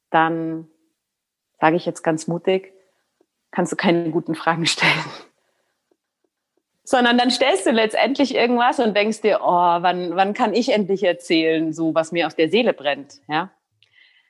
dann 0.09 0.69
sage 1.59 1.75
ich 1.75 1.85
jetzt 1.85 2.03
ganz 2.03 2.27
mutig, 2.27 2.73
kannst 3.51 3.71
du 3.71 3.75
keine 3.75 4.11
guten 4.11 4.35
Fragen 4.35 4.65
stellen 4.65 5.03
sondern 6.89 7.17
dann 7.17 7.31
stellst 7.31 7.65
du 7.65 7.71
letztendlich 7.71 8.33
irgendwas 8.33 8.79
und 8.79 8.95
denkst 8.95 9.19
dir, 9.19 9.41
oh, 9.43 9.45
wann, 9.45 10.15
wann 10.15 10.33
kann 10.33 10.53
ich 10.53 10.71
endlich 10.71 11.03
erzählen, 11.03 11.73
so 11.73 11.93
was 11.93 12.13
mir 12.13 12.27
auf 12.27 12.33
der 12.33 12.49
Seele 12.49 12.71
brennt, 12.71 13.19
ja? 13.27 13.51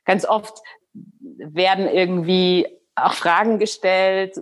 Ganz 0.06 0.26
oft 0.26 0.64
werden 0.92 1.88
irgendwie 1.88 2.68
auch 2.96 3.14
Fragen 3.14 3.60
gestellt, 3.60 4.42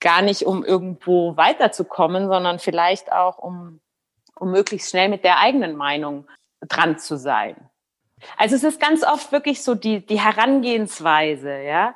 gar 0.00 0.20
nicht 0.20 0.44
um 0.44 0.62
irgendwo 0.66 1.34
weiterzukommen, 1.38 2.28
sondern 2.28 2.58
vielleicht 2.58 3.10
auch 3.10 3.38
um, 3.38 3.80
um 4.38 4.50
möglichst 4.50 4.90
schnell 4.90 5.08
mit 5.08 5.24
der 5.24 5.38
eigenen 5.38 5.76
Meinung 5.76 6.28
dran 6.60 6.98
zu 6.98 7.16
sein. 7.16 7.56
Also 8.36 8.54
es 8.54 8.64
ist 8.64 8.80
ganz 8.80 9.02
oft 9.02 9.32
wirklich 9.32 9.62
so 9.62 9.74
die, 9.74 10.04
die 10.04 10.20
Herangehensweise, 10.20 11.62
ja. 11.62 11.94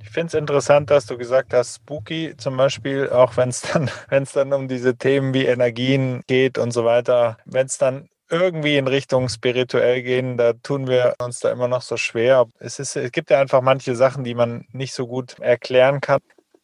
Ich 0.00 0.10
finde 0.10 0.28
es 0.28 0.34
interessant, 0.34 0.90
dass 0.90 1.06
du 1.06 1.18
gesagt 1.18 1.52
hast, 1.52 1.76
Spooky 1.76 2.34
zum 2.36 2.56
Beispiel, 2.56 3.10
auch 3.10 3.36
wenn 3.36 3.48
es 3.48 3.62
dann, 3.62 3.90
wenn 4.08 4.24
dann 4.32 4.52
um 4.52 4.68
diese 4.68 4.96
Themen 4.96 5.34
wie 5.34 5.46
Energien 5.46 6.22
geht 6.26 6.58
und 6.58 6.70
so 6.70 6.84
weiter, 6.84 7.38
wenn 7.44 7.66
es 7.66 7.78
dann 7.78 8.08
irgendwie 8.30 8.76
in 8.76 8.88
Richtung 8.88 9.28
spirituell 9.28 10.02
gehen, 10.02 10.36
da 10.36 10.52
tun 10.52 10.86
wir 10.86 11.14
uns 11.18 11.40
da 11.40 11.50
immer 11.50 11.68
noch 11.68 11.82
so 11.82 11.96
schwer. 11.96 12.46
Es, 12.58 12.78
ist, 12.78 12.94
es 12.96 13.10
gibt 13.10 13.30
ja 13.30 13.40
einfach 13.40 13.62
manche 13.62 13.96
Sachen, 13.96 14.22
die 14.22 14.34
man 14.34 14.66
nicht 14.70 14.92
so 14.92 15.06
gut 15.06 15.38
erklären 15.40 16.00
kann. 16.00 16.20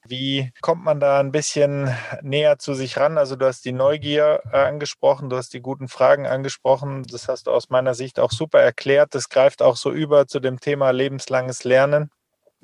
Wie 0.06 0.52
kommt 0.60 0.84
man 0.84 1.00
da 1.00 1.18
ein 1.18 1.32
bisschen 1.32 1.94
näher 2.20 2.58
zu 2.58 2.74
sich 2.74 2.98
ran? 2.98 3.16
Also 3.16 3.36
du 3.36 3.46
hast 3.46 3.64
die 3.64 3.72
Neugier 3.72 4.42
äh, 4.52 4.58
angesprochen, 4.58 5.30
du 5.30 5.36
hast 5.36 5.54
die 5.54 5.62
guten 5.62 5.88
Fragen 5.88 6.26
angesprochen. 6.26 7.04
Das 7.10 7.28
hast 7.28 7.46
du 7.46 7.50
aus 7.50 7.70
meiner 7.70 7.94
Sicht 7.94 8.20
auch 8.20 8.30
super 8.30 8.60
erklärt. 8.60 9.14
Das 9.14 9.30
greift 9.30 9.62
auch 9.62 9.76
so 9.76 9.90
über 9.90 10.26
zu 10.26 10.40
dem 10.40 10.60
Thema 10.60 10.90
lebenslanges 10.90 11.64
Lernen. 11.64 12.10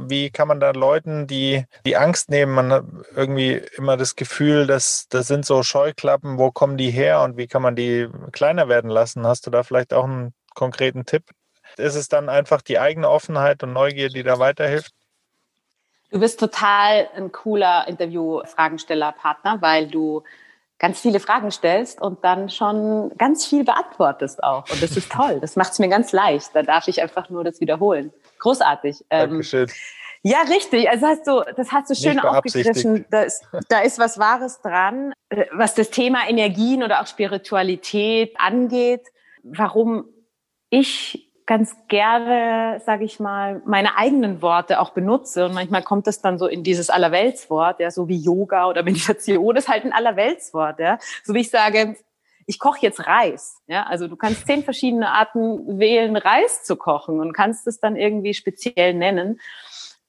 Wie 0.08 0.30
kann 0.30 0.48
man 0.48 0.60
da 0.60 0.70
Leuten, 0.70 1.26
die 1.26 1.64
die 1.84 1.96
Angst 1.96 2.30
nehmen? 2.30 2.52
Man 2.52 2.72
hat 2.72 2.84
irgendwie 3.14 3.62
immer 3.76 3.96
das 3.96 4.16
Gefühl, 4.16 4.66
dass 4.66 5.06
das 5.08 5.26
sind 5.26 5.44
so 5.44 5.62
Scheuklappen. 5.62 6.38
Wo 6.38 6.50
kommen 6.50 6.76
die 6.76 6.90
her 6.90 7.22
und 7.22 7.36
wie 7.36 7.46
kann 7.46 7.62
man 7.62 7.76
die 7.76 8.08
kleiner 8.32 8.68
werden 8.68 8.90
lassen? 8.90 9.26
Hast 9.26 9.46
du 9.46 9.50
da 9.50 9.62
vielleicht 9.62 9.92
auch 9.92 10.04
einen 10.04 10.32
konkreten 10.54 11.04
Tipp? 11.04 11.24
Ist 11.76 11.94
es 11.94 12.08
dann 12.08 12.28
einfach 12.28 12.62
die 12.62 12.78
eigene 12.78 13.08
Offenheit 13.08 13.62
und 13.62 13.72
Neugier, 13.72 14.08
die 14.08 14.22
da 14.22 14.38
weiterhilft? 14.38 14.92
Du 16.10 16.18
bist 16.18 16.40
total 16.40 17.08
ein 17.16 17.30
cooler 17.30 17.86
Interview-Fragensteller-Partner, 17.86 19.62
weil 19.62 19.86
du 19.86 20.24
ganz 20.80 20.98
viele 20.98 21.20
Fragen 21.20 21.50
stellst 21.52 22.00
und 22.00 22.24
dann 22.24 22.48
schon 22.48 23.12
ganz 23.18 23.46
viel 23.46 23.64
beantwortest 23.64 24.42
auch. 24.42 24.68
Und 24.70 24.82
das 24.82 24.96
ist 24.96 25.12
toll. 25.12 25.38
Das 25.40 25.54
macht 25.54 25.72
es 25.72 25.78
mir 25.78 25.88
ganz 25.88 26.10
leicht. 26.10 26.50
Da 26.54 26.62
darf 26.62 26.88
ich 26.88 27.00
einfach 27.00 27.28
nur 27.28 27.44
das 27.44 27.60
wiederholen. 27.60 28.12
Großartig. 28.38 29.04
Ähm, 29.10 29.30
Dankeschön. 29.30 29.70
Ja, 30.22 30.38
richtig. 30.48 30.88
Also 30.88 31.06
hast 31.06 31.26
du, 31.26 31.42
das 31.54 31.70
hast 31.70 31.90
du 31.90 31.94
schön 31.94 32.18
aufgegriffen. 32.18 33.04
Da 33.10 33.22
ist, 33.22 33.44
da 33.68 33.80
ist 33.80 33.98
was 33.98 34.18
Wahres 34.18 34.60
dran, 34.62 35.12
äh, 35.28 35.46
was 35.52 35.74
das 35.74 35.90
Thema 35.90 36.28
Energien 36.28 36.82
oder 36.82 37.02
auch 37.02 37.06
Spiritualität 37.06 38.34
angeht. 38.38 39.06
Warum 39.42 40.06
ich 40.70 41.29
ganz 41.50 41.74
gerne, 41.88 42.80
sage 42.86 43.04
ich 43.04 43.18
mal, 43.18 43.60
meine 43.66 43.96
eigenen 43.96 44.40
Worte 44.40 44.78
auch 44.78 44.90
benutze. 44.90 45.46
Und 45.46 45.52
manchmal 45.52 45.82
kommt 45.82 46.06
es 46.06 46.20
dann 46.20 46.38
so 46.38 46.46
in 46.46 46.62
dieses 46.62 46.90
Allerweltswort, 46.90 47.80
ja, 47.80 47.90
so 47.90 48.06
wie 48.06 48.18
Yoga 48.18 48.68
oder 48.68 48.82
Meditation 48.84 49.56
ist 49.56 49.68
halt 49.68 49.84
ein 49.84 49.92
Allerweltswort, 49.92 50.78
ja. 50.78 51.00
So 51.24 51.34
wie 51.34 51.40
ich 51.40 51.50
sage, 51.50 51.96
ich 52.46 52.60
koche 52.60 52.78
jetzt 52.82 53.04
Reis. 53.04 53.56
Ja, 53.66 53.82
also 53.82 54.06
du 54.06 54.14
kannst 54.14 54.46
zehn 54.46 54.62
verschiedene 54.62 55.10
Arten 55.10 55.80
wählen, 55.80 56.14
Reis 56.14 56.62
zu 56.62 56.76
kochen 56.76 57.18
und 57.18 57.32
kannst 57.32 57.66
es 57.66 57.80
dann 57.80 57.96
irgendwie 57.96 58.32
speziell 58.32 58.94
nennen. 58.94 59.40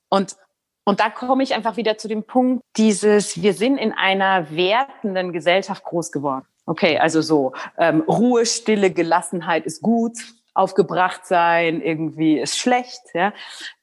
Und 0.10 0.36
und 0.84 1.00
da 1.00 1.10
komme 1.10 1.42
ich 1.42 1.56
einfach 1.56 1.76
wieder 1.76 1.98
zu 1.98 2.08
dem 2.08 2.24
Punkt, 2.24 2.64
dieses, 2.78 3.42
wir 3.42 3.54
sind 3.54 3.78
in 3.78 3.94
einer 3.94 4.52
wertenden 4.52 5.34
Gesellschaft 5.34 5.84
groß 5.84 6.12
geworden. 6.12 6.46
Okay, 6.68 7.00
also 7.00 7.22
so, 7.22 7.54
ähm, 7.78 8.02
Ruhe, 8.08 8.46
Stille, 8.46 8.92
Gelassenheit 8.92 9.66
ist 9.66 9.82
gut, 9.82 10.18
aufgebracht 10.62 11.26
sein, 11.26 11.82
irgendwie 11.82 12.40
ist 12.40 12.58
schlecht, 12.58 13.02
ja. 13.14 13.34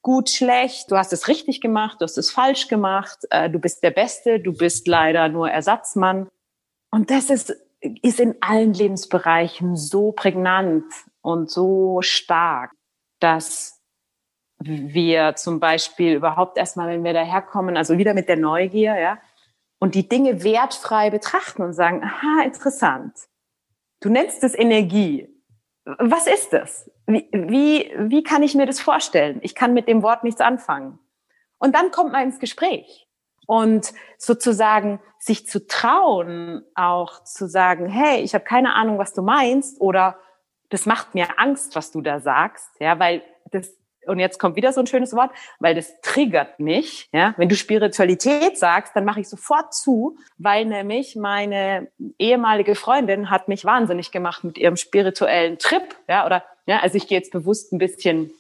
Gut, 0.02 0.30
schlecht, 0.30 0.90
du 0.90 0.96
hast 0.96 1.12
es 1.12 1.28
richtig 1.28 1.60
gemacht, 1.60 2.00
du 2.00 2.04
hast 2.04 2.16
es 2.16 2.30
falsch 2.30 2.68
gemacht, 2.68 3.18
äh, 3.30 3.50
du 3.50 3.58
bist 3.58 3.82
der 3.82 3.90
Beste, 3.90 4.40
du 4.40 4.52
bist 4.52 4.86
leider 4.86 5.28
nur 5.28 5.50
Ersatzmann. 5.50 6.28
Und 6.90 7.10
das 7.10 7.30
ist, 7.30 7.54
ist 7.80 8.20
in 8.20 8.36
allen 8.40 8.72
Lebensbereichen 8.72 9.76
so 9.76 10.12
prägnant 10.12 10.84
und 11.20 11.50
so 11.50 12.00
stark, 12.00 12.70
dass 13.20 13.80
wir 14.60 15.34
zum 15.36 15.60
Beispiel 15.60 16.14
überhaupt 16.14 16.58
erstmal, 16.58 16.88
wenn 16.88 17.04
wir 17.04 17.12
daherkommen, 17.12 17.76
also 17.76 17.98
wieder 17.98 18.14
mit 18.14 18.28
der 18.28 18.36
Neugier, 18.36 18.98
ja, 18.98 19.18
und 19.78 19.94
die 19.94 20.08
Dinge 20.08 20.42
wertfrei 20.42 21.10
betrachten 21.10 21.62
und 21.62 21.72
sagen, 21.72 22.02
aha, 22.02 22.42
interessant. 22.44 23.14
Du 24.00 24.08
nennst 24.08 24.42
es 24.44 24.54
Energie. 24.54 25.28
Was 25.98 26.26
ist 26.26 26.52
das? 26.52 26.90
Wie, 27.06 27.28
wie, 27.32 27.92
wie 27.96 28.22
kann 28.22 28.42
ich 28.42 28.54
mir 28.54 28.66
das 28.66 28.78
vorstellen? 28.78 29.38
Ich 29.42 29.54
kann 29.54 29.72
mit 29.72 29.88
dem 29.88 30.02
Wort 30.02 30.22
nichts 30.22 30.42
anfangen. 30.42 30.98
Und 31.56 31.74
dann 31.74 31.90
kommt 31.90 32.12
man 32.12 32.24
ins 32.24 32.38
Gespräch. 32.38 33.08
Und 33.46 33.94
sozusagen 34.18 35.00
sich 35.18 35.46
zu 35.46 35.66
trauen, 35.66 36.62
auch 36.74 37.24
zu 37.24 37.48
sagen, 37.48 37.86
hey, 37.86 38.20
ich 38.20 38.34
habe 38.34 38.44
keine 38.44 38.74
Ahnung, 38.74 38.98
was 38.98 39.14
du 39.14 39.22
meinst, 39.22 39.80
oder 39.80 40.18
das 40.68 40.84
macht 40.84 41.14
mir 41.14 41.38
Angst, 41.38 41.74
was 41.74 41.90
du 41.90 42.02
da 42.02 42.20
sagst, 42.20 42.68
ja, 42.78 42.98
weil 42.98 43.22
das 43.50 43.72
und 44.08 44.18
jetzt 44.18 44.38
kommt 44.38 44.56
wieder 44.56 44.72
so 44.72 44.80
ein 44.80 44.86
schönes 44.86 45.12
Wort, 45.14 45.30
weil 45.58 45.74
das 45.74 46.00
triggert 46.00 46.58
mich. 46.60 47.08
Ja? 47.12 47.34
Wenn 47.36 47.48
du 47.48 47.54
Spiritualität 47.54 48.58
sagst, 48.58 48.94
dann 48.96 49.04
mache 49.04 49.20
ich 49.20 49.28
sofort 49.28 49.74
zu, 49.74 50.16
weil 50.38 50.64
nämlich 50.64 51.16
meine 51.16 51.88
ehemalige 52.18 52.74
Freundin 52.74 53.30
hat 53.30 53.48
mich 53.48 53.64
wahnsinnig 53.64 54.10
gemacht 54.10 54.44
mit 54.44 54.58
ihrem 54.58 54.76
spirituellen 54.76 55.58
Trip. 55.58 55.96
Ja? 56.08 56.26
Oder 56.26 56.44
ja, 56.66 56.80
also 56.80 56.96
ich 56.96 57.06
gehe 57.08 57.18
jetzt 57.18 57.32
bewusst 57.32 57.72
ein 57.72 57.78
bisschen, 57.78 58.30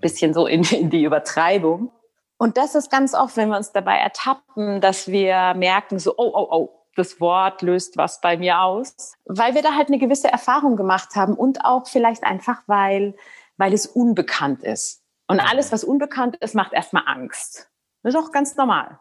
bisschen 0.00 0.34
so 0.34 0.46
in, 0.46 0.62
in 0.64 0.90
die 0.90 1.04
Übertreibung. 1.04 1.90
Und 2.38 2.56
das 2.56 2.74
ist 2.74 2.90
ganz 2.90 3.14
oft, 3.14 3.36
wenn 3.36 3.50
wir 3.50 3.56
uns 3.56 3.72
dabei 3.72 3.98
ertappen, 3.98 4.80
dass 4.80 5.06
wir 5.08 5.54
merken, 5.54 5.98
so, 5.98 6.14
oh, 6.16 6.32
oh, 6.34 6.48
oh, 6.50 6.82
das 6.96 7.20
Wort 7.20 7.62
löst 7.62 7.96
was 7.96 8.20
bei 8.20 8.36
mir 8.36 8.60
aus, 8.60 9.14
weil 9.24 9.54
wir 9.54 9.62
da 9.62 9.74
halt 9.74 9.88
eine 9.88 9.98
gewisse 9.98 10.28
Erfahrung 10.28 10.76
gemacht 10.76 11.14
haben 11.14 11.34
und 11.34 11.64
auch 11.64 11.86
vielleicht 11.86 12.24
einfach, 12.24 12.62
weil, 12.66 13.14
weil 13.56 13.72
es 13.72 13.86
unbekannt 13.86 14.62
ist. 14.62 15.01
Und 15.32 15.40
alles, 15.40 15.72
was 15.72 15.84
unbekannt 15.84 16.36
ist, 16.36 16.54
macht 16.54 16.72
erstmal 16.72 17.04
Angst. 17.06 17.70
Das 18.02 18.14
ist 18.14 18.20
auch 18.20 18.32
ganz 18.32 18.56
normal. 18.56 18.98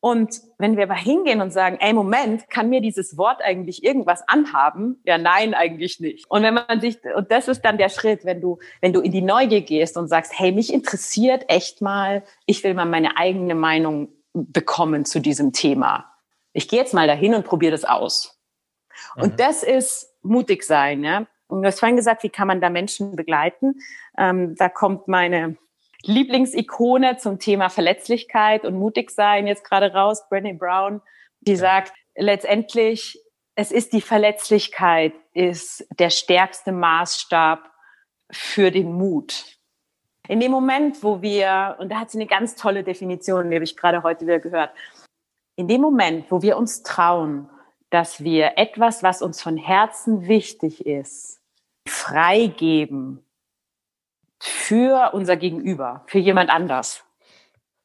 Und 0.00 0.40
wenn 0.56 0.76
wir 0.76 0.84
aber 0.84 0.94
hingehen 0.94 1.42
und 1.42 1.52
sagen, 1.52 1.76
ey, 1.78 1.92
Moment, 1.92 2.48
kann 2.48 2.70
mir 2.70 2.80
dieses 2.80 3.18
Wort 3.18 3.42
eigentlich 3.42 3.84
irgendwas 3.84 4.26
anhaben? 4.26 5.00
Ja, 5.04 5.18
nein, 5.18 5.52
eigentlich 5.52 6.00
nicht. 6.00 6.24
Und 6.30 6.42
wenn 6.42 6.54
man 6.54 6.80
sich, 6.80 6.98
und 7.14 7.30
das 7.30 7.48
ist 7.48 7.62
dann 7.62 7.76
der 7.76 7.90
Schritt, 7.90 8.24
wenn 8.24 8.40
du, 8.40 8.58
wenn 8.80 8.94
du 8.94 9.00
in 9.00 9.12
die 9.12 9.20
Neugier 9.20 9.60
gehst 9.60 9.98
und 9.98 10.08
sagst, 10.08 10.38
hey, 10.38 10.52
mich 10.52 10.72
interessiert 10.72 11.44
echt 11.48 11.82
mal, 11.82 12.24
ich 12.46 12.64
will 12.64 12.72
mal 12.72 12.86
meine 12.86 13.18
eigene 13.18 13.54
Meinung 13.54 14.08
bekommen 14.32 15.04
zu 15.04 15.20
diesem 15.20 15.52
Thema. 15.52 16.10
Ich 16.54 16.68
gehe 16.68 16.78
jetzt 16.78 16.94
mal 16.94 17.06
dahin 17.06 17.34
und 17.34 17.44
probiere 17.44 17.72
das 17.72 17.84
aus. 17.84 18.40
Mhm. 19.16 19.22
Und 19.22 19.40
das 19.40 19.62
ist 19.62 20.14
mutig 20.22 20.62
sein, 20.62 21.04
ja. 21.04 21.26
Und 21.46 21.62
du 21.62 21.66
hast 21.66 21.80
vorhin 21.80 21.96
gesagt, 21.96 22.22
wie 22.22 22.30
kann 22.30 22.48
man 22.48 22.60
da 22.60 22.70
Menschen 22.70 23.16
begleiten? 23.16 23.80
Ähm, 24.16 24.54
da 24.56 24.68
kommt 24.68 25.08
meine 25.08 25.56
Lieblingsikone 26.04 27.18
zum 27.18 27.38
Thema 27.38 27.68
Verletzlichkeit 27.68 28.64
und 28.64 28.78
mutig 28.78 29.10
sein 29.10 29.46
jetzt 29.46 29.64
gerade 29.64 29.92
raus, 29.92 30.22
Brené 30.30 30.56
Brown, 30.56 31.02
die 31.40 31.52
ja. 31.52 31.58
sagt, 31.58 31.92
letztendlich, 32.16 33.18
es 33.54 33.72
ist 33.72 33.92
die 33.92 34.00
Verletzlichkeit, 34.00 35.12
ist 35.34 35.86
der 35.98 36.10
stärkste 36.10 36.72
Maßstab 36.72 37.70
für 38.30 38.70
den 38.70 38.92
Mut. 38.92 39.58
In 40.28 40.40
dem 40.40 40.52
Moment, 40.52 41.02
wo 41.02 41.22
wir, 41.22 41.76
und 41.80 41.90
da 41.90 42.00
hat 42.00 42.10
sie 42.10 42.18
eine 42.18 42.26
ganz 42.26 42.54
tolle 42.54 42.84
Definition, 42.84 43.50
die 43.50 43.56
habe 43.56 43.64
ich 43.64 43.76
gerade 43.76 44.02
heute 44.02 44.26
wieder 44.26 44.38
gehört, 44.38 44.70
in 45.56 45.68
dem 45.68 45.80
Moment, 45.80 46.30
wo 46.30 46.40
wir 46.40 46.56
uns 46.56 46.82
trauen, 46.82 47.50
dass 47.90 48.22
wir 48.22 48.56
etwas, 48.56 49.02
was 49.02 49.20
uns 49.20 49.42
von 49.42 49.56
Herzen 49.56 50.28
wichtig 50.28 50.86
ist, 50.86 51.40
freigeben 51.86 53.24
für 54.40 55.12
unser 55.12 55.36
Gegenüber, 55.36 56.02
für 56.06 56.18
jemand 56.18 56.50
anders. 56.50 57.04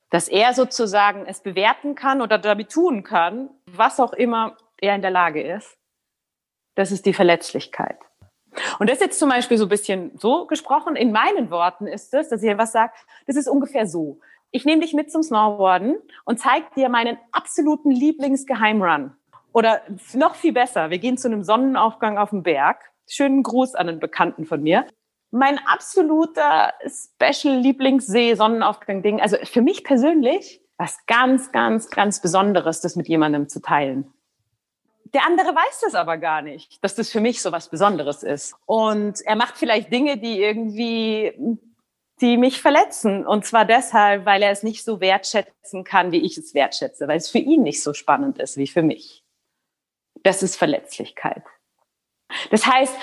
Dass 0.09 0.27
er 0.27 0.53
sozusagen 0.53 1.25
es 1.25 1.41
bewerten 1.41 1.95
kann 1.95 2.21
oder 2.21 2.37
damit 2.37 2.71
tun 2.71 3.03
kann, 3.03 3.49
was 3.65 3.99
auch 3.99 4.13
immer 4.13 4.57
er 4.79 4.95
in 4.95 5.01
der 5.01 5.11
Lage 5.11 5.41
ist. 5.41 5.77
Das 6.75 6.91
ist 6.91 7.05
die 7.05 7.13
Verletzlichkeit. 7.13 7.97
Und 8.79 8.89
das 8.89 9.01
jetzt 9.01 9.19
zum 9.19 9.29
Beispiel 9.29 9.57
so 9.57 9.65
ein 9.65 9.69
bisschen 9.69 10.17
so 10.17 10.47
gesprochen. 10.47 10.95
In 10.95 11.11
meinen 11.11 11.51
Worten 11.51 11.87
ist 11.87 12.13
es, 12.13 12.29
dass 12.29 12.41
ich 12.41 12.49
etwas 12.49 12.71
sage, 12.71 12.93
das 13.27 13.35
ist 13.35 13.49
ungefähr 13.49 13.85
so. 13.85 14.19
Ich 14.51 14.63
nehme 14.63 14.81
dich 14.81 14.93
mit 14.93 15.11
zum 15.11 15.23
Snowboarden 15.23 15.97
und 16.23 16.39
zeige 16.39 16.67
dir 16.75 16.87
meinen 16.87 17.17
absoluten 17.33 17.91
Lieblingsgeheimrun. 17.91 19.13
Oder 19.51 19.81
noch 20.13 20.35
viel 20.35 20.53
besser, 20.53 20.89
wir 20.89 20.99
gehen 20.99 21.17
zu 21.17 21.27
einem 21.27 21.43
Sonnenaufgang 21.43 22.17
auf 22.17 22.29
dem 22.29 22.43
Berg 22.43 22.91
Schönen 23.07 23.43
Gruß 23.43 23.75
an 23.75 23.87
einen 23.87 23.99
Bekannten 23.99 24.45
von 24.45 24.63
mir. 24.63 24.87
Mein 25.31 25.59
absoluter 25.65 26.73
Special-Lieblingssee, 26.85 28.35
Sonnenaufgang-Ding. 28.35 29.21
Also 29.21 29.38
für 29.43 29.61
mich 29.61 29.83
persönlich 29.83 30.61
was 30.77 31.05
ganz, 31.05 31.51
ganz, 31.51 31.89
ganz 31.89 32.21
Besonderes, 32.21 32.81
das 32.81 32.95
mit 32.95 33.07
jemandem 33.07 33.47
zu 33.49 33.61
teilen. 33.61 34.11
Der 35.13 35.25
andere 35.25 35.55
weiß 35.55 35.81
das 35.81 35.95
aber 35.95 36.17
gar 36.17 36.41
nicht, 36.41 36.83
dass 36.83 36.95
das 36.95 37.09
für 37.09 37.21
mich 37.21 37.41
so 37.41 37.51
was 37.51 37.69
Besonderes 37.69 38.23
ist. 38.23 38.55
Und 38.65 39.21
er 39.21 39.35
macht 39.35 39.57
vielleicht 39.57 39.91
Dinge, 39.91 40.17
die 40.17 40.41
irgendwie, 40.41 41.59
die 42.19 42.38
mich 42.38 42.61
verletzen. 42.61 43.25
Und 43.25 43.45
zwar 43.45 43.63
deshalb, 43.63 44.25
weil 44.25 44.41
er 44.41 44.51
es 44.51 44.63
nicht 44.63 44.83
so 44.83 44.99
wertschätzen 44.99 45.85
kann, 45.85 46.11
wie 46.11 46.21
ich 46.21 46.38
es 46.38 46.53
wertschätze, 46.53 47.07
weil 47.07 47.17
es 47.17 47.29
für 47.29 47.39
ihn 47.39 47.63
nicht 47.63 47.81
so 47.81 47.93
spannend 47.93 48.39
ist 48.39 48.57
wie 48.57 48.67
für 48.67 48.81
mich. 48.81 49.23
Das 50.23 50.43
ist 50.43 50.57
Verletzlichkeit. 50.57 51.43
Das 52.49 52.65
heißt, 52.65 52.95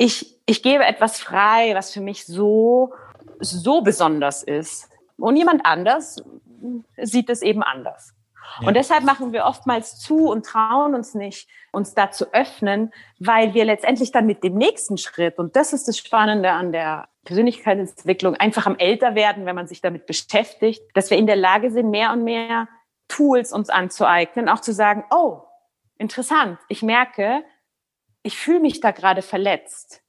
ich, 0.00 0.40
ich 0.46 0.62
gebe 0.62 0.82
etwas 0.82 1.20
frei, 1.20 1.74
was 1.74 1.92
für 1.92 2.00
mich 2.00 2.24
so, 2.24 2.94
so 3.38 3.82
besonders 3.82 4.42
ist. 4.42 4.88
Und 5.18 5.36
jemand 5.36 5.66
anders 5.66 6.24
sieht 6.96 7.28
es 7.28 7.42
eben 7.42 7.62
anders. 7.62 8.14
Ja. 8.60 8.68
Und 8.68 8.74
deshalb 8.78 9.04
machen 9.04 9.34
wir 9.34 9.44
oftmals 9.44 9.98
zu 9.98 10.30
und 10.30 10.46
trauen 10.46 10.94
uns 10.94 11.14
nicht, 11.14 11.50
uns 11.70 11.92
da 11.92 12.10
zu 12.10 12.32
öffnen, 12.32 12.94
weil 13.18 13.52
wir 13.52 13.66
letztendlich 13.66 14.10
dann 14.10 14.24
mit 14.24 14.42
dem 14.42 14.54
nächsten 14.54 14.96
Schritt, 14.96 15.38
und 15.38 15.54
das 15.54 15.74
ist 15.74 15.86
das 15.86 15.98
Spannende 15.98 16.50
an 16.50 16.72
der 16.72 17.08
Persönlichkeitsentwicklung, 17.24 18.36
einfach 18.36 18.64
am 18.64 18.78
älter 18.78 19.14
werden, 19.14 19.44
wenn 19.44 19.54
man 19.54 19.66
sich 19.66 19.82
damit 19.82 20.06
beschäftigt, 20.06 20.82
dass 20.94 21.10
wir 21.10 21.18
in 21.18 21.26
der 21.26 21.36
Lage 21.36 21.70
sind, 21.70 21.90
mehr 21.90 22.10
und 22.12 22.24
mehr 22.24 22.68
Tools 23.06 23.52
uns 23.52 23.68
anzueignen, 23.68 24.48
auch 24.48 24.60
zu 24.60 24.72
sagen, 24.72 25.04
oh, 25.10 25.42
interessant, 25.98 26.58
ich 26.68 26.82
merke, 26.82 27.44
ich 28.22 28.36
fühle 28.36 28.60
mich 28.60 28.80
da 28.80 28.90
gerade 28.90 29.22
verletzt. 29.22 30.02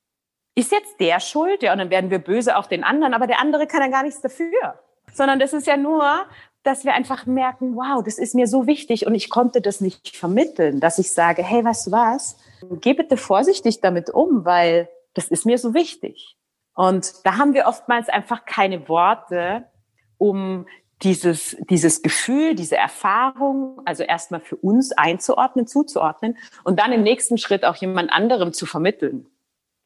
Ist 0.56 0.72
jetzt 0.72 1.00
der 1.00 1.20
schuld? 1.20 1.64
Ja, 1.64 1.72
und 1.72 1.80
dann 1.80 1.90
werden 1.90 2.10
wir 2.10 2.20
böse 2.20 2.58
auf 2.58 2.68
den 2.68 2.84
anderen, 2.84 3.14
aber 3.14 3.28
der 3.28 3.40
andere 3.40 3.68
kann 3.68 3.82
ja 3.82 3.88
gar 3.88 4.04
nichts 4.04 4.22
dafür. 4.22 4.80
Sondern 5.14 5.40
das 5.40 5.54
ist 5.54 5.68
ja 5.68 5.78
nur, 5.78 6.26
dass 6.64 6.86
wir 6.86 6.94
einfach 6.94 7.26
merken, 7.26 7.76
wow, 7.76 8.04
das 8.04 8.18
ist 8.18 8.36
mir 8.36 8.48
so 8.48 8.68
wichtig 8.68 9.08
und 9.08 9.16
ich 9.16 9.30
konnte 9.30 9.62
das 9.62 9.82
nicht 9.82 10.16
vermitteln, 10.16 10.80
dass 10.80 11.00
ich 11.00 11.12
sage, 11.12 11.44
hey, 11.44 11.64
weißt 11.64 11.88
du 11.88 11.92
was? 11.92 12.38
Geh 12.82 12.94
bitte 12.94 13.18
vorsichtig 13.18 13.82
damit 13.82 14.10
um, 14.10 14.46
weil 14.46 14.90
das 15.14 15.28
ist 15.30 15.46
mir 15.46 15.58
so 15.58 15.74
wichtig. 15.74 16.38
Und 16.76 17.26
da 17.26 17.38
haben 17.38 17.54
wir 17.54 17.66
oftmals 17.66 18.10
einfach 18.10 18.46
keine 18.46 18.88
Worte, 18.88 19.66
um 20.18 20.68
dieses, 21.04 21.58
dieses 21.70 22.02
Gefühl, 22.02 22.56
diese 22.56 22.78
Erfahrung, 22.78 23.82
also 23.86 24.04
erstmal 24.04 24.40
für 24.40 24.56
uns 24.58 24.92
einzuordnen, 24.92 25.68
zuzuordnen 25.68 26.38
und 26.64 26.80
dann 26.80 26.92
im 26.92 27.04
nächsten 27.04 27.38
Schritt 27.38 27.66
auch 27.66 27.76
jemand 27.76 28.12
anderem 28.12 28.54
zu 28.54 28.66
vermitteln. 28.66 29.26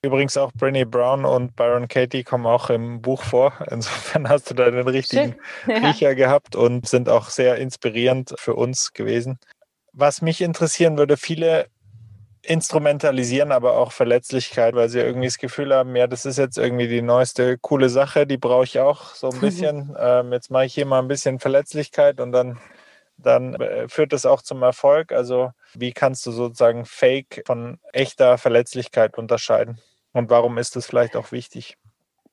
Übrigens 0.05 0.37
auch 0.37 0.51
Brené 0.51 0.85
Brown 0.85 1.25
und 1.25 1.55
Byron 1.55 1.87
Katie 1.87 2.23
kommen 2.23 2.45
auch 2.45 2.69
im 2.69 3.01
Buch 3.01 3.23
vor. 3.23 3.53
Insofern 3.71 4.29
hast 4.29 4.49
du 4.51 4.53
da 4.53 4.69
den 4.69 4.87
richtigen 4.87 5.35
Riecher 5.67 6.09
ja. 6.09 6.13
gehabt 6.13 6.55
und 6.55 6.87
sind 6.87 7.09
auch 7.09 7.29
sehr 7.29 7.55
inspirierend 7.55 8.35
für 8.37 8.53
uns 8.53 8.93
gewesen. 8.93 9.39
Was 9.93 10.21
mich 10.21 10.41
interessieren 10.41 10.97
würde, 10.97 11.17
viele 11.17 11.67
instrumentalisieren 12.45 13.51
aber 13.51 13.77
auch 13.77 13.91
Verletzlichkeit, 13.91 14.75
weil 14.75 14.89
sie 14.89 14.99
irgendwie 14.99 15.27
das 15.27 15.37
Gefühl 15.37 15.73
haben, 15.73 15.95
ja, 15.95 16.07
das 16.07 16.25
ist 16.25 16.37
jetzt 16.37 16.57
irgendwie 16.57 16.87
die 16.87 17.01
neueste 17.01 17.57
coole 17.57 17.89
Sache, 17.89 18.27
die 18.27 18.37
brauche 18.37 18.63
ich 18.63 18.79
auch 18.79 19.15
so 19.15 19.29
ein 19.29 19.39
bisschen. 19.39 19.95
ähm, 19.99 20.31
jetzt 20.31 20.51
mache 20.51 20.65
ich 20.65 20.73
hier 20.73 20.85
mal 20.85 20.99
ein 20.99 21.07
bisschen 21.07 21.39
Verletzlichkeit 21.39 22.19
und 22.19 22.31
dann, 22.31 22.59
dann 23.17 23.55
äh, 23.55 23.87
führt 23.89 24.13
das 24.13 24.25
auch 24.25 24.41
zum 24.41 24.61
Erfolg. 24.63 25.11
Also 25.11 25.51
wie 25.73 25.91
kannst 25.91 26.25
du 26.25 26.31
sozusagen 26.31 26.85
Fake 26.85 27.43
von 27.45 27.79
echter 27.93 28.37
Verletzlichkeit 28.37 29.17
unterscheiden? 29.17 29.79
Und 30.13 30.29
warum 30.29 30.57
ist 30.57 30.75
das 30.75 30.85
vielleicht 30.85 31.15
auch 31.15 31.31
wichtig? 31.31 31.77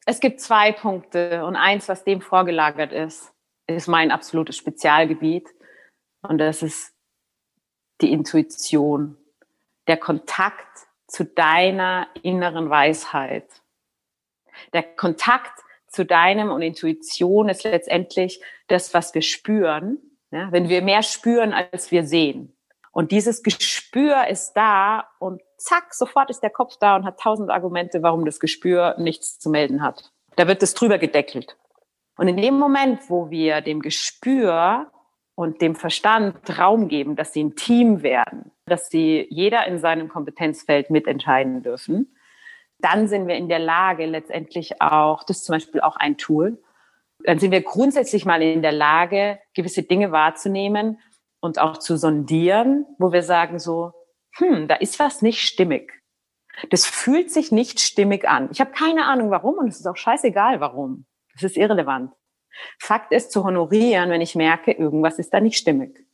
Es 0.05 0.21
gibt 0.21 0.41
zwei 0.41 0.73
Punkte 0.73 1.45
und 1.45 1.57
eins, 1.57 1.89
was 1.89 2.05
dem 2.05 2.21
vorgelagert 2.21 2.93
ist, 2.93 3.33
ist 3.67 3.89
mein 3.89 4.11
absolutes 4.11 4.57
Spezialgebiet 4.57 5.49
und 6.23 6.39
das 6.39 6.63
ist 6.63 6.93
die 8.01 8.13
Intuition 8.13 9.17
der 9.89 9.97
Kontakt 9.97 10.87
zu 11.07 11.25
deiner 11.25 12.07
inneren 12.23 12.71
Weisheit. 12.71 13.49
Der 14.73 14.83
Kontakt 14.83 15.61
zu 15.89 16.05
deinem 16.05 16.51
und 16.51 16.63
Intuition 16.63 17.49
ist 17.49 17.65
letztendlich 17.65 18.43
das, 18.69 18.95
was 18.95 19.15
wir 19.15 19.23
spüren. 19.23 19.99
Ja? 20.31 20.51
Wenn 20.51 20.69
wir 20.69 20.83
mehr 20.83 21.03
spüren, 21.03 21.53
als 21.53 21.91
wir 21.91 22.05
sehen. 22.05 22.57
Und 22.93 23.11
dieses 23.11 23.43
Gespür 23.43 24.27
ist 24.29 24.53
da 24.53 25.09
und 25.19 25.43
zack, 25.57 25.95
sofort 25.95 26.31
ist 26.31 26.43
der 26.43 26.51
Kopf 26.51 26.77
da 26.79 26.97
und 26.97 27.05
hat 27.05 27.19
tausend 27.19 27.51
Argumente, 27.51 28.03
warum 28.03 28.25
das 28.25 28.39
Gespür 28.39 28.97
nichts 28.99 29.39
zu 29.39 29.49
melden 29.51 29.83
hat. 29.83 30.13
Da 30.37 30.47
wird 30.47 30.63
es 30.63 30.75
drüber 30.75 30.99
gedeckelt. 30.99 31.57
Und 32.17 32.29
in 32.29 32.37
dem 32.37 32.59
Moment, 32.59 33.09
wo 33.09 33.31
wir 33.31 33.63
dem 33.63 33.81
Gespür 33.81 34.91
und 35.35 35.63
dem 35.63 35.75
Verstand 35.75 36.59
Raum 36.59 36.89
geben, 36.89 37.17
dass 37.17 37.33
sie 37.33 37.43
ein 37.43 37.57
Team 37.57 38.03
werden, 38.03 38.52
dass 38.73 38.89
sie 38.89 39.27
jeder 39.31 39.67
in 39.67 39.79
seinem 39.79 40.09
Kompetenzfeld 40.09 40.91
mitentscheiden 40.91 41.63
dürfen, 41.63 42.17
dann 42.79 43.07
sind 43.07 43.29
wir 43.29 43.37
in 43.37 43.49
der 43.49 43.59
Lage, 43.59 44.07
letztendlich 44.07 44.81
auch, 44.81 45.23
das 45.25 45.39
ist 45.39 45.45
zum 45.45 45.55
Beispiel 45.55 45.81
auch 45.83 45.97
ein 45.97 46.17
Tool, 46.17 46.61
dann 47.25 47.39
sind 47.39 47.53
wir 47.53 47.63
grundsätzlich 47.63 48.25
mal 48.25 48.43
in 48.43 48.63
der 48.63 48.73
Lage, 48.73 49.39
gewisse 49.55 49.83
Dinge 49.83 50.11
wahrzunehmen 50.11 50.99
und 51.41 51.61
auch 51.61 51.77
zu 51.77 51.97
sondieren, 51.97 52.87
wo 52.99 53.13
wir 53.13 53.23
sagen 53.23 53.59
so, 53.59 53.93
hm, 54.37 54.67
da 54.69 54.77
ist 54.77 54.99
was 54.99 55.23
nicht 55.23 55.43
stimmig. 55.43 55.93
Das 56.71 56.87
fühlt 56.87 57.31
sich 57.31 57.53
nicht 57.53 57.79
stimmig 57.79 58.29
an. 58.29 58.49
Ich 58.51 58.61
habe 58.61 58.73
keine 58.73 59.05
Ahnung 59.05 59.31
warum 59.31 59.59
und 59.59 59.69
es 59.69 59.81
ist 59.81 59.87
auch 59.87 59.97
scheißegal 59.97 60.61
warum. 60.61 61.07
Das 61.35 61.43
ist 61.45 61.57
irrelevant. 61.57 62.13
Fakt 62.79 63.13
ist 63.13 63.33
zu 63.33 63.45
honorieren, 63.45 64.11
wenn 64.11 64.21
ich 64.21 64.35
merke, 64.35 64.73
irgendwas 64.73 65.19
ist 65.19 65.33
da 65.33 65.41
nicht 65.41 65.57
stimmig. 65.57 66.07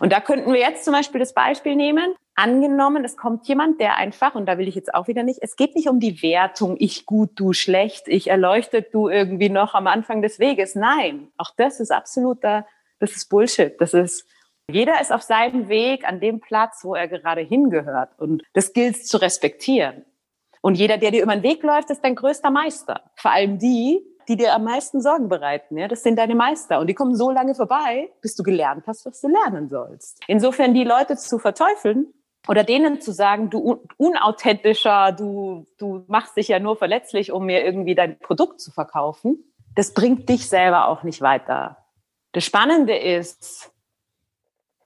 Und 0.00 0.12
da 0.12 0.20
könnten 0.20 0.52
wir 0.52 0.58
jetzt 0.58 0.84
zum 0.84 0.94
Beispiel 0.94 1.20
das 1.20 1.34
Beispiel 1.34 1.76
nehmen. 1.76 2.14
Angenommen, 2.34 3.04
es 3.04 3.16
kommt 3.16 3.46
jemand, 3.46 3.80
der 3.80 3.96
einfach, 3.96 4.34
und 4.34 4.46
da 4.46 4.56
will 4.56 4.66
ich 4.66 4.74
jetzt 4.74 4.94
auch 4.94 5.08
wieder 5.08 5.22
nicht, 5.22 5.40
es 5.42 5.56
geht 5.56 5.76
nicht 5.76 5.88
um 5.88 6.00
die 6.00 6.22
Wertung, 6.22 6.76
ich 6.78 7.04
gut, 7.04 7.30
du 7.34 7.52
schlecht, 7.52 8.08
ich 8.08 8.28
erleuchtet, 8.28 8.94
du 8.94 9.08
irgendwie 9.08 9.50
noch 9.50 9.74
am 9.74 9.86
Anfang 9.86 10.22
des 10.22 10.38
Weges. 10.38 10.74
Nein, 10.74 11.28
auch 11.36 11.50
das 11.56 11.80
ist 11.80 11.92
absoluter, 11.92 12.66
das 12.98 13.12
ist 13.12 13.28
Bullshit. 13.28 13.78
Das 13.78 13.94
ist 13.94 14.26
jeder 14.70 15.00
ist 15.00 15.12
auf 15.12 15.22
seinem 15.22 15.68
Weg 15.68 16.06
an 16.06 16.20
dem 16.20 16.40
Platz, 16.40 16.84
wo 16.84 16.94
er 16.94 17.08
gerade 17.08 17.40
hingehört. 17.40 18.18
Und 18.18 18.42
das 18.52 18.72
gilt 18.72 19.04
zu 19.04 19.16
respektieren. 19.18 20.04
Und 20.62 20.76
jeder, 20.76 20.98
der 20.98 21.10
dir 21.10 21.22
über 21.22 21.34
den 21.34 21.42
Weg 21.42 21.62
läuft, 21.62 21.90
ist 21.90 22.04
dein 22.04 22.14
größter 22.14 22.50
Meister. 22.50 23.10
Vor 23.16 23.32
allem 23.32 23.58
die, 23.58 24.00
die 24.30 24.36
dir 24.36 24.54
am 24.54 24.62
meisten 24.62 25.00
Sorgen 25.00 25.28
bereiten. 25.28 25.76
Ja, 25.76 25.88
das 25.88 26.04
sind 26.04 26.16
deine 26.16 26.36
Meister. 26.36 26.78
Und 26.78 26.86
die 26.86 26.94
kommen 26.94 27.16
so 27.16 27.32
lange 27.32 27.56
vorbei, 27.56 28.10
bis 28.22 28.36
du 28.36 28.44
gelernt 28.44 28.84
hast, 28.86 29.04
was 29.04 29.20
du 29.20 29.26
lernen 29.26 29.68
sollst. 29.68 30.20
Insofern 30.28 30.72
die 30.72 30.84
Leute 30.84 31.16
zu 31.16 31.40
verteufeln 31.40 32.14
oder 32.46 32.62
denen 32.62 33.00
zu 33.00 33.10
sagen, 33.10 33.50
du 33.50 33.82
unauthentischer, 33.96 35.10
du, 35.10 35.66
du 35.78 36.04
machst 36.06 36.36
dich 36.36 36.46
ja 36.46 36.60
nur 36.60 36.76
verletzlich, 36.76 37.32
um 37.32 37.44
mir 37.44 37.64
irgendwie 37.64 37.96
dein 37.96 38.20
Produkt 38.20 38.60
zu 38.60 38.70
verkaufen, 38.70 39.52
das 39.74 39.94
bringt 39.94 40.28
dich 40.28 40.48
selber 40.48 40.86
auch 40.86 41.02
nicht 41.02 41.20
weiter. 41.20 41.78
Das 42.30 42.44
Spannende 42.44 42.96
ist, 42.96 43.72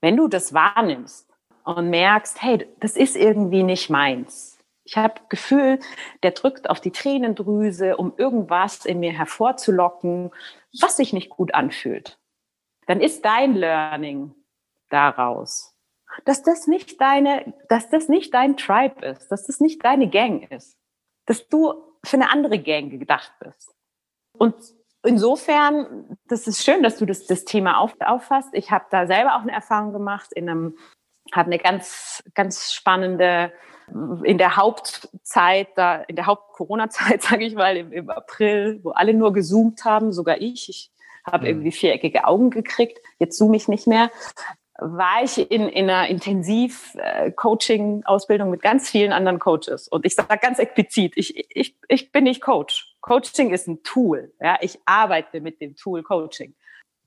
wenn 0.01 0.17
du 0.17 0.27
das 0.27 0.55
wahrnimmst 0.55 1.29
und 1.65 1.91
merkst, 1.91 2.41
hey, 2.41 2.67
das 2.79 2.97
ist 2.97 3.15
irgendwie 3.15 3.61
nicht 3.61 3.91
meins. 3.91 4.54
Ich 4.85 4.97
habe 4.97 5.19
Gefühl, 5.29 5.79
der 6.21 6.31
drückt 6.31 6.69
auf 6.69 6.79
die 6.79 6.91
Tränendrüse, 6.91 7.97
um 7.97 8.13
irgendwas 8.17 8.85
in 8.85 8.99
mir 8.99 9.11
hervorzulocken, 9.11 10.31
was 10.79 10.97
sich 10.97 11.11
nicht 11.11 11.29
gut 11.31 11.55
anfühlt. 11.55 12.19
Dann 12.85 13.01
ist 13.01 13.25
dein 13.25 13.55
Learning 13.55 14.35
daraus, 14.89 15.75
dass 16.23 16.43
das 16.43 16.67
nicht 16.67 17.01
deine, 17.01 17.53
dass 17.67 17.89
das 17.89 18.09
nicht 18.09 18.33
dein 18.33 18.57
Tribe 18.57 19.03
ist, 19.07 19.29
dass 19.29 19.45
das 19.45 19.59
nicht 19.59 19.83
deine 19.83 20.07
Gang 20.07 20.49
ist, 20.51 20.77
dass 21.25 21.47
du 21.49 21.73
für 22.03 22.17
eine 22.17 22.29
andere 22.29 22.59
Gang 22.59 22.91
gedacht 22.91 23.33
bist. 23.39 23.73
Und 24.37 24.55
insofern, 25.03 26.17
das 26.27 26.45
ist 26.45 26.63
schön, 26.63 26.83
dass 26.83 26.97
du 26.97 27.07
das, 27.07 27.25
das 27.25 27.43
Thema 27.43 27.79
auf, 27.79 27.95
auffasst. 28.01 28.49
Ich 28.53 28.69
habe 28.69 28.85
da 28.91 29.07
selber 29.07 29.35
auch 29.35 29.41
eine 29.41 29.51
Erfahrung 29.51 29.93
gemacht 29.93 30.31
in 30.31 30.47
einem, 30.47 30.77
habe 31.33 31.47
eine 31.47 31.57
ganz, 31.57 32.23
ganz 32.35 32.71
spannende 32.71 33.51
in 34.23 34.37
der 34.37 34.57
Hauptzeit, 34.57 35.69
da 35.75 36.01
in 36.01 36.15
der 36.15 36.25
Haupt-Corona-Zeit, 36.25 37.21
sage 37.21 37.45
ich 37.45 37.55
mal, 37.55 37.77
im, 37.77 37.91
im, 37.91 38.09
April, 38.09 38.79
wo 38.83 38.91
alle 38.91 39.13
nur 39.13 39.33
gezoomt 39.33 39.85
haben, 39.85 40.11
sogar 40.11 40.41
ich. 40.41 40.69
Ich 40.69 40.91
habe 41.25 41.43
mhm. 41.43 41.49
irgendwie 41.49 41.71
viereckige 41.71 42.25
Augen 42.25 42.49
gekriegt. 42.49 42.99
Jetzt 43.19 43.37
zoome 43.37 43.57
ich 43.57 43.67
nicht 43.67 43.87
mehr 43.87 44.09
war 44.77 45.23
ich 45.23 45.49
in, 45.51 45.69
in 45.69 45.89
einer 45.89 46.09
Intensiv-Coaching-Ausbildung 46.09 48.49
mit 48.49 48.61
ganz 48.61 48.89
vielen 48.89 49.13
anderen 49.13 49.39
Coaches. 49.39 49.87
Und 49.87 50.05
ich 50.05 50.15
sage 50.15 50.37
ganz 50.37 50.59
explizit, 50.59 51.13
ich, 51.15 51.47
ich, 51.55 51.77
ich 51.87 52.11
bin 52.11 52.25
nicht 52.25 52.41
Coach. 52.41 52.93
Coaching 53.01 53.51
ist 53.51 53.67
ein 53.67 53.83
Tool. 53.83 54.33
Ja, 54.41 54.57
ich 54.61 54.77
arbeite 54.85 55.39
mit 55.39 55.61
dem 55.61 55.77
Tool 55.77 56.03
Coaching. 56.03 56.53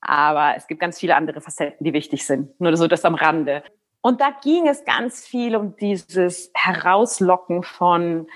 Aber 0.01 0.55
es 0.57 0.67
gibt 0.67 0.81
ganz 0.81 0.99
viele 0.99 1.15
andere 1.17 1.43
Facetten, 1.43 1.85
die 1.85 1.93
wichtig 1.93 2.25
sind. 2.25 2.59
Nur 2.61 2.75
so 2.77 2.87
das 2.87 3.05
am 3.05 3.17
Rande. 3.17 3.65
Und 4.01 4.21
da 4.21 4.31
ging 4.43 4.69
es 4.69 4.85
ganz 4.85 5.27
viel 5.27 5.57
um 5.57 5.77
dieses 5.77 6.51
Herauslocken 6.55 7.63
von, 7.63 8.29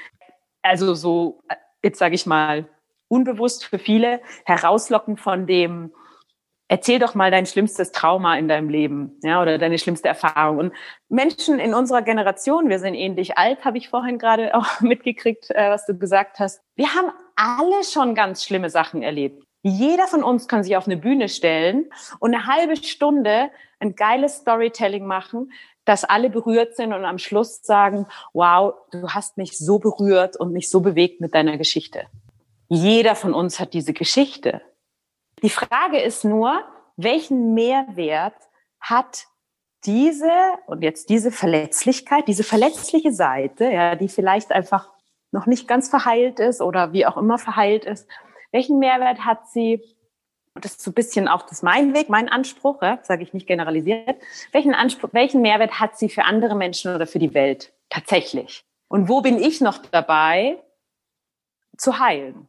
also 0.63 0.95
so, 0.95 1.41
jetzt 1.83 1.99
sage 1.99 2.15
ich 2.15 2.27
mal, 2.27 2.69
unbewusst 3.09 3.65
für 3.65 3.79
viele, 3.79 4.21
Herauslocken 4.45 5.17
von 5.17 5.47
dem, 5.47 5.93
erzähl 6.69 6.99
doch 6.99 7.15
mal 7.15 7.31
dein 7.31 7.45
schlimmstes 7.45 7.93
Trauma 7.93 8.39
in 8.39 8.49
deinem 8.49 8.71
Leben, 8.71 9.19
ja, 9.23 9.43
oder 9.43 9.59
deine 9.59 9.79
schlimmste 9.79 10.09
Erfahrung. 10.09 10.59
Und 10.59 10.73
Menschen 11.11 11.59
in 11.59 11.75
unserer 11.75 12.01
Generation, 12.01 12.71
wir 12.71 12.79
sind 12.79 12.95
ähnlich 12.95 13.37
alt, 13.37 13.65
habe 13.67 13.77
ich 13.77 13.91
vorhin 13.91 14.19
gerade 14.19 14.55
auch 14.55 14.67
mitgekriegt, 14.81 15.51
äh, 15.51 15.69
was 15.71 15.85
du 15.85 15.99
gesagt 15.99 16.39
hast. 16.39 16.63
Wir 16.75 16.95
haben 16.95 17.13
alle 17.37 17.85
schon 17.85 18.15
ganz 18.15 18.45
schlimme 18.45 18.71
Sachen 18.71 19.03
erlebt. 19.03 19.45
Jeder 19.63 20.09
von 20.09 20.25
uns 20.25 20.49
kann 20.49 20.65
sich 20.65 20.77
auf 20.77 20.87
eine 20.87 20.97
Bühne 20.97 21.29
stellen 21.29 21.91
und 22.19 22.35
eine 22.35 22.47
halbe 22.47 22.77
Stunde 22.77 23.51
ein 23.79 23.95
geiles 23.95 24.39
Storytelling 24.39 25.07
machen, 25.07 25.53
dass 25.85 26.05
alle 26.05 26.31
berührt 26.31 26.77
sind 26.77 26.93
und 26.93 27.05
am 27.05 27.19
Schluss 27.19 27.63
sagen, 27.63 28.07
wow, 28.33 28.75
du 28.91 29.09
hast 29.09 29.37
mich 29.37 29.59
so 29.59 29.79
berührt 29.79 30.37
und 30.37 30.53
mich 30.53 30.71
so 30.71 30.81
bewegt 30.81 31.21
mit 31.21 31.35
deiner 31.35 31.59
Geschichte. 31.59 32.07
Jeder 32.69 33.15
von 33.15 33.35
uns 33.35 33.61
hat 33.61 33.75
diese 33.75 33.93
Geschichte. 33.93 34.63
Die 35.43 35.51
Frage 35.51 36.01
ist 36.01 36.25
nur, 36.25 36.63
welchen 36.97 37.55
Mehrwert 37.55 38.37
hat 38.81 39.27
diese 39.85 40.31
und 40.67 40.83
jetzt 40.83 41.09
diese 41.09 41.33
Verletzlichkeit, 41.33 42.29
diese 42.29 42.45
verletzliche 42.45 43.13
Seite, 43.13 43.65
ja, 43.71 43.97
die 43.97 44.09
vielleicht 44.09 44.53
einfach 44.53 44.89
noch 45.33 45.47
nicht 45.47 45.67
ganz 45.67 45.89
verheilt 45.89 46.39
ist 46.39 46.61
oder 46.61 46.93
wie 46.93 47.07
auch 47.07 47.17
immer 47.17 47.39
verheilt 47.39 47.85
ist, 47.85 48.07
welchen 48.53 48.79
Mehrwert 48.79 49.25
hat 49.25 49.49
sie? 49.49 49.83
Und 50.55 50.65
das 50.65 50.73
ist 50.73 50.83
so 50.83 50.91
ein 50.91 50.95
bisschen 50.95 51.29
auch 51.29 51.43
das 51.43 51.63
mein 51.63 51.95
Weg, 51.95 52.09
mein 52.09 52.29
Anspruch, 52.29 52.83
ja, 52.83 52.99
sage 53.03 53.23
ich 53.23 53.33
nicht 53.33 53.47
generalisiert. 53.47 54.21
Welchen 54.53 54.75
Anspruch, 54.75 55.09
welchen 55.13 55.41
Mehrwert 55.41 55.81
hat 55.81 55.99
sie 55.99 56.11
für 56.11 56.25
andere 56.25 56.55
Menschen 56.55 56.95
oder 56.95 57.07
für 57.07 57.19
die 57.19 57.35
Welt 57.35 57.73
tatsächlich? 57.89 58.65
Und 58.89 59.09
wo 59.09 59.23
bin 59.23 59.39
ich 59.39 59.63
noch 59.63 59.79
dabei, 59.79 60.59
zu 61.79 61.99
heilen? 61.99 62.49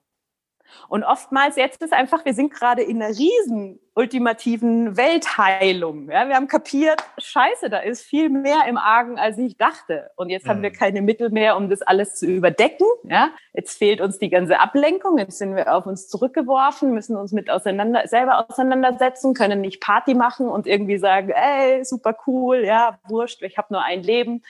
Und 0.88 1.04
oftmals 1.04 1.56
jetzt 1.56 1.82
ist 1.82 1.94
einfach, 1.94 2.26
wir 2.26 2.34
sind 2.34 2.54
gerade 2.54 2.82
in 2.82 3.02
einer 3.02 3.18
riesen 3.18 3.80
ultimativen 3.96 4.98
Weltheilung. 4.98 6.10
Ja, 6.10 6.28
wir 6.28 6.36
haben 6.36 6.48
kapiert, 6.48 7.04
scheiße, 7.20 7.70
da 7.70 7.80
ist 7.80 8.02
viel 8.02 8.30
mehr 8.30 8.66
im 8.68 8.78
Argen, 8.78 9.20
als 9.20 9.38
ich 9.38 9.58
dachte. 9.58 10.10
Und 10.16 10.30
jetzt 10.30 10.46
mhm. 10.46 10.50
haben 10.50 10.62
wir 10.64 10.72
mhm. 10.72 10.76
keine 10.76 11.02
Mittel 11.02 11.30
mehr, 11.30 11.56
um 11.56 11.70
das 11.70 11.82
alles 11.82 12.16
zu 12.16 12.26
überdecken. 12.26 12.88
Ja, 13.04 13.30
jetzt 13.54 13.78
fehlt 13.78 14.02
uns 14.02 14.18
die 14.18 14.30
ganze 14.30 14.60
Ablenkung. 14.60 15.18
Jetzt 15.18 15.38
sind 15.38 15.56
wir 15.56 15.76
auf 15.76 15.86
uns 15.86 16.08
zurückgeworfen, 16.08 16.94
müssen 16.94 17.16
uns 17.16 17.32
mit 17.32 17.50
auseinander, 17.50 18.08
selber 18.08 18.48
auseinandersetzen, 18.50 19.34
können 19.34 19.62
nicht 19.62 19.82
Party 19.82 20.16
machen 20.16 20.48
und 20.48 20.66
irgendwie 20.66 20.98
sagen, 20.98 21.30
ey, 21.30 21.86
super 21.86 22.16
cool, 22.26 22.64
ja, 22.66 23.00
wurscht, 23.08 23.44
ich 23.44 23.58
habe 23.58 23.74
nur 23.74 23.84
ein 23.84 24.02
Leben 24.02 24.42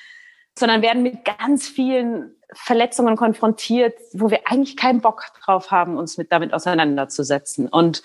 sondern 0.58 0.82
werden 0.82 1.04
mit 1.04 1.26
ganz 1.26 1.68
vielen 1.68 2.36
Verletzungen 2.54 3.16
konfrontiert, 3.16 3.98
wo 4.13 4.30
wir 4.30 4.42
eigentlich 4.46 4.78
keinen 4.78 5.02
Bock 5.02 5.26
drauf 5.44 5.72
haben, 5.72 5.98
uns 5.98 6.18
mit 6.18 6.32
damit 6.32 6.54
auseinanderzusetzen. 6.54 7.68
Und 7.68 8.04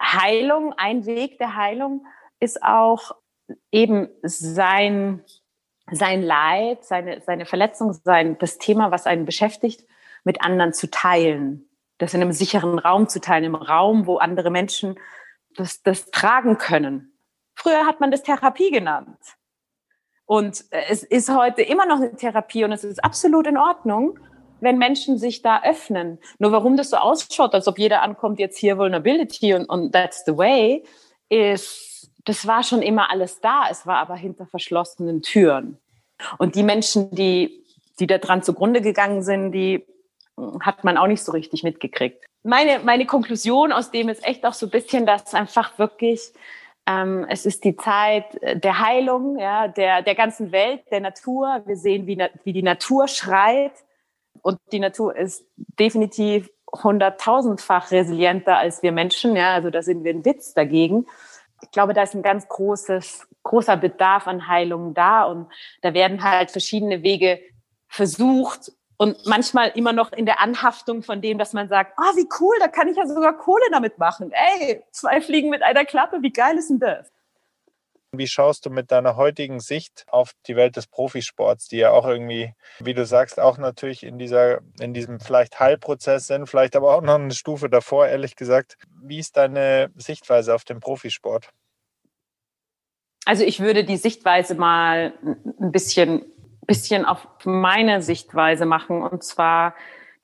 Heilung, 0.00 0.72
ein 0.76 1.06
Weg 1.06 1.38
der 1.38 1.54
Heilung 1.54 2.06
ist 2.40 2.62
auch 2.62 3.12
eben 3.70 4.08
sein, 4.22 5.24
sein 5.90 6.22
Leid, 6.22 6.84
seine, 6.84 7.20
seine 7.20 7.46
Verletzung, 7.46 7.92
sein, 7.92 8.38
das 8.38 8.58
Thema, 8.58 8.90
was 8.90 9.06
einen 9.06 9.24
beschäftigt, 9.24 9.84
mit 10.24 10.42
anderen 10.42 10.72
zu 10.72 10.90
teilen. 10.90 11.68
Das 11.98 12.14
in 12.14 12.22
einem 12.22 12.32
sicheren 12.32 12.78
Raum 12.78 13.08
zu 13.08 13.20
teilen, 13.20 13.44
im 13.44 13.54
Raum, 13.54 14.06
wo 14.06 14.18
andere 14.18 14.50
Menschen 14.50 14.98
das, 15.56 15.82
das 15.82 16.10
tragen 16.10 16.58
können. 16.58 17.18
Früher 17.54 17.86
hat 17.86 18.00
man 18.00 18.10
das 18.10 18.22
Therapie 18.22 18.70
genannt. 18.70 19.18
Und 20.28 20.66
äh, 20.70 20.82
es 20.90 21.02
ist 21.02 21.34
heute 21.34 21.62
immer 21.62 21.86
noch 21.86 21.96
eine 21.96 22.14
Therapie 22.14 22.62
und 22.62 22.70
es 22.70 22.84
ist 22.84 23.02
absolut 23.02 23.46
in 23.46 23.56
Ordnung, 23.56 24.18
wenn 24.60 24.76
Menschen 24.76 25.16
sich 25.18 25.40
da 25.40 25.62
öffnen. 25.62 26.18
Nur 26.38 26.52
warum 26.52 26.76
das 26.76 26.90
so 26.90 26.98
ausschaut, 26.98 27.54
als 27.54 27.66
ob 27.66 27.78
jeder 27.78 28.02
ankommt, 28.02 28.38
jetzt 28.38 28.58
hier 28.58 28.76
Vulnerability 28.76 29.54
und, 29.54 29.64
und 29.64 29.92
that's 29.92 30.24
the 30.26 30.36
way, 30.36 30.84
ist, 31.30 32.10
das 32.26 32.46
war 32.46 32.62
schon 32.62 32.82
immer 32.82 33.10
alles 33.10 33.40
da. 33.40 33.68
Es 33.70 33.86
war 33.86 33.96
aber 33.96 34.16
hinter 34.16 34.46
verschlossenen 34.46 35.22
Türen. 35.22 35.78
Und 36.36 36.56
die 36.56 36.62
Menschen, 36.62 37.10
die, 37.10 37.64
die 37.98 38.06
da 38.06 38.18
dran 38.18 38.42
zugrunde 38.42 38.82
gegangen 38.82 39.22
sind, 39.22 39.52
die 39.52 39.86
hat 40.60 40.84
man 40.84 40.98
auch 40.98 41.06
nicht 41.06 41.22
so 41.22 41.32
richtig 41.32 41.62
mitgekriegt. 41.62 42.22
Meine, 42.42 42.80
meine 42.80 43.06
Konklusion 43.06 43.72
aus 43.72 43.90
dem 43.92 44.10
ist 44.10 44.22
echt 44.26 44.44
auch 44.44 44.52
so 44.52 44.66
ein 44.66 44.70
bisschen, 44.70 45.06
dass 45.06 45.32
einfach 45.32 45.78
wirklich 45.78 46.32
es 47.28 47.44
ist 47.44 47.64
die 47.64 47.76
Zeit 47.76 48.24
der 48.40 48.78
Heilung, 48.78 49.38
ja, 49.38 49.68
der, 49.68 50.00
der 50.00 50.14
ganzen 50.14 50.52
Welt, 50.52 50.82
der 50.90 51.00
Natur. 51.00 51.62
Wir 51.66 51.76
sehen, 51.76 52.06
wie, 52.06 52.16
wie 52.44 52.52
die 52.52 52.62
Natur 52.62 53.08
schreit. 53.08 53.72
Und 54.40 54.58
die 54.72 54.78
Natur 54.78 55.14
ist 55.14 55.44
definitiv 55.56 56.48
hunderttausendfach 56.72 57.90
resilienter 57.90 58.56
als 58.56 58.82
wir 58.82 58.92
Menschen. 58.92 59.36
Ja, 59.36 59.52
also 59.54 59.70
da 59.70 59.82
sind 59.82 60.04
wir 60.04 60.12
ein 60.12 60.24
Witz 60.24 60.54
dagegen. 60.54 61.06
Ich 61.62 61.70
glaube, 61.72 61.92
da 61.92 62.02
ist 62.02 62.14
ein 62.14 62.22
ganz 62.22 62.48
großes, 62.48 63.28
großer 63.42 63.76
Bedarf 63.76 64.26
an 64.26 64.48
Heilung 64.48 64.94
da. 64.94 65.24
Und 65.24 65.48
da 65.82 65.92
werden 65.92 66.22
halt 66.22 66.50
verschiedene 66.50 67.02
Wege 67.02 67.40
versucht 67.88 68.72
und 68.98 69.26
manchmal 69.26 69.68
immer 69.70 69.92
noch 69.92 70.12
in 70.12 70.26
der 70.26 70.40
Anhaftung 70.40 71.02
von 71.02 71.22
dem, 71.22 71.38
dass 71.38 71.52
man 71.52 71.68
sagt, 71.68 71.94
oh, 71.98 72.16
wie 72.16 72.28
cool, 72.40 72.56
da 72.58 72.68
kann 72.68 72.88
ich 72.88 72.96
ja 72.96 73.06
sogar 73.06 73.38
Kohle 73.38 73.64
damit 73.70 73.98
machen. 73.98 74.32
Ey, 74.32 74.82
zwei 74.90 75.20
Fliegen 75.20 75.50
mit 75.50 75.62
einer 75.62 75.84
Klappe, 75.84 76.18
wie 76.20 76.32
geil 76.32 76.58
ist 76.58 76.68
denn 76.68 76.80
das? 76.80 77.10
Wie 78.10 78.26
schaust 78.26 78.66
du 78.66 78.70
mit 78.70 78.90
deiner 78.90 79.16
heutigen 79.16 79.60
Sicht 79.60 80.04
auf 80.08 80.32
die 80.46 80.56
Welt 80.56 80.76
des 80.76 80.86
Profisports, 80.86 81.68
die 81.68 81.76
ja 81.76 81.90
auch 81.92 82.06
irgendwie, 82.06 82.54
wie 82.80 82.94
du 82.94 83.04
sagst, 83.06 83.38
auch 83.38 83.58
natürlich 83.58 84.02
in 84.02 84.18
dieser, 84.18 84.60
in 84.80 84.94
diesem 84.94 85.20
vielleicht 85.20 85.60
Heilprozess 85.60 86.26
sind, 86.26 86.48
vielleicht 86.48 86.74
aber 86.74 86.96
auch 86.96 87.02
noch 87.02 87.16
eine 87.16 87.34
Stufe 87.34 87.68
davor, 87.68 88.08
ehrlich 88.08 88.34
gesagt. 88.34 88.78
Wie 89.00 89.18
ist 89.18 89.36
deine 89.36 89.90
Sichtweise 89.94 90.54
auf 90.54 90.64
den 90.64 90.80
Profisport? 90.80 91.50
Also 93.26 93.44
ich 93.44 93.60
würde 93.60 93.84
die 93.84 93.98
Sichtweise 93.98 94.54
mal 94.54 95.12
ein 95.60 95.70
bisschen 95.70 96.24
bisschen 96.68 97.04
auf 97.04 97.26
meine 97.44 98.02
Sichtweise 98.02 98.66
machen. 98.66 99.02
Und 99.02 99.24
zwar, 99.24 99.74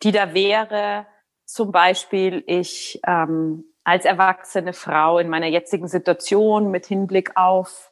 die 0.04 0.12
da 0.12 0.34
wäre 0.34 1.06
zum 1.46 1.72
Beispiel, 1.72 2.44
ich 2.46 3.00
ähm, 3.06 3.64
als 3.82 4.04
erwachsene 4.04 4.72
Frau 4.72 5.18
in 5.18 5.28
meiner 5.28 5.46
jetzigen 5.46 5.88
Situation 5.88 6.70
mit 6.70 6.86
Hinblick 6.86 7.36
auf 7.36 7.90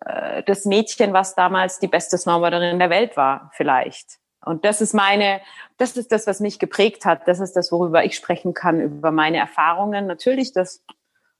äh, 0.00 0.42
das 0.44 0.64
Mädchen, 0.64 1.12
was 1.12 1.34
damals 1.34 1.78
die 1.78 1.88
beste 1.88 2.16
Snowboarderin 2.16 2.78
der 2.78 2.90
Welt 2.90 3.16
war, 3.16 3.50
vielleicht. 3.54 4.18
Und 4.44 4.64
das 4.64 4.80
ist 4.80 4.94
meine, 4.94 5.40
das 5.78 5.96
ist 5.96 6.12
das, 6.12 6.26
was 6.26 6.40
mich 6.40 6.58
geprägt 6.58 7.04
hat. 7.04 7.26
Das 7.26 7.40
ist 7.40 7.54
das, 7.54 7.72
worüber 7.72 8.04
ich 8.04 8.14
sprechen 8.14 8.54
kann, 8.54 8.80
über 8.80 9.10
meine 9.10 9.38
Erfahrungen. 9.38 10.06
Natürlich 10.06 10.52
das, 10.52 10.84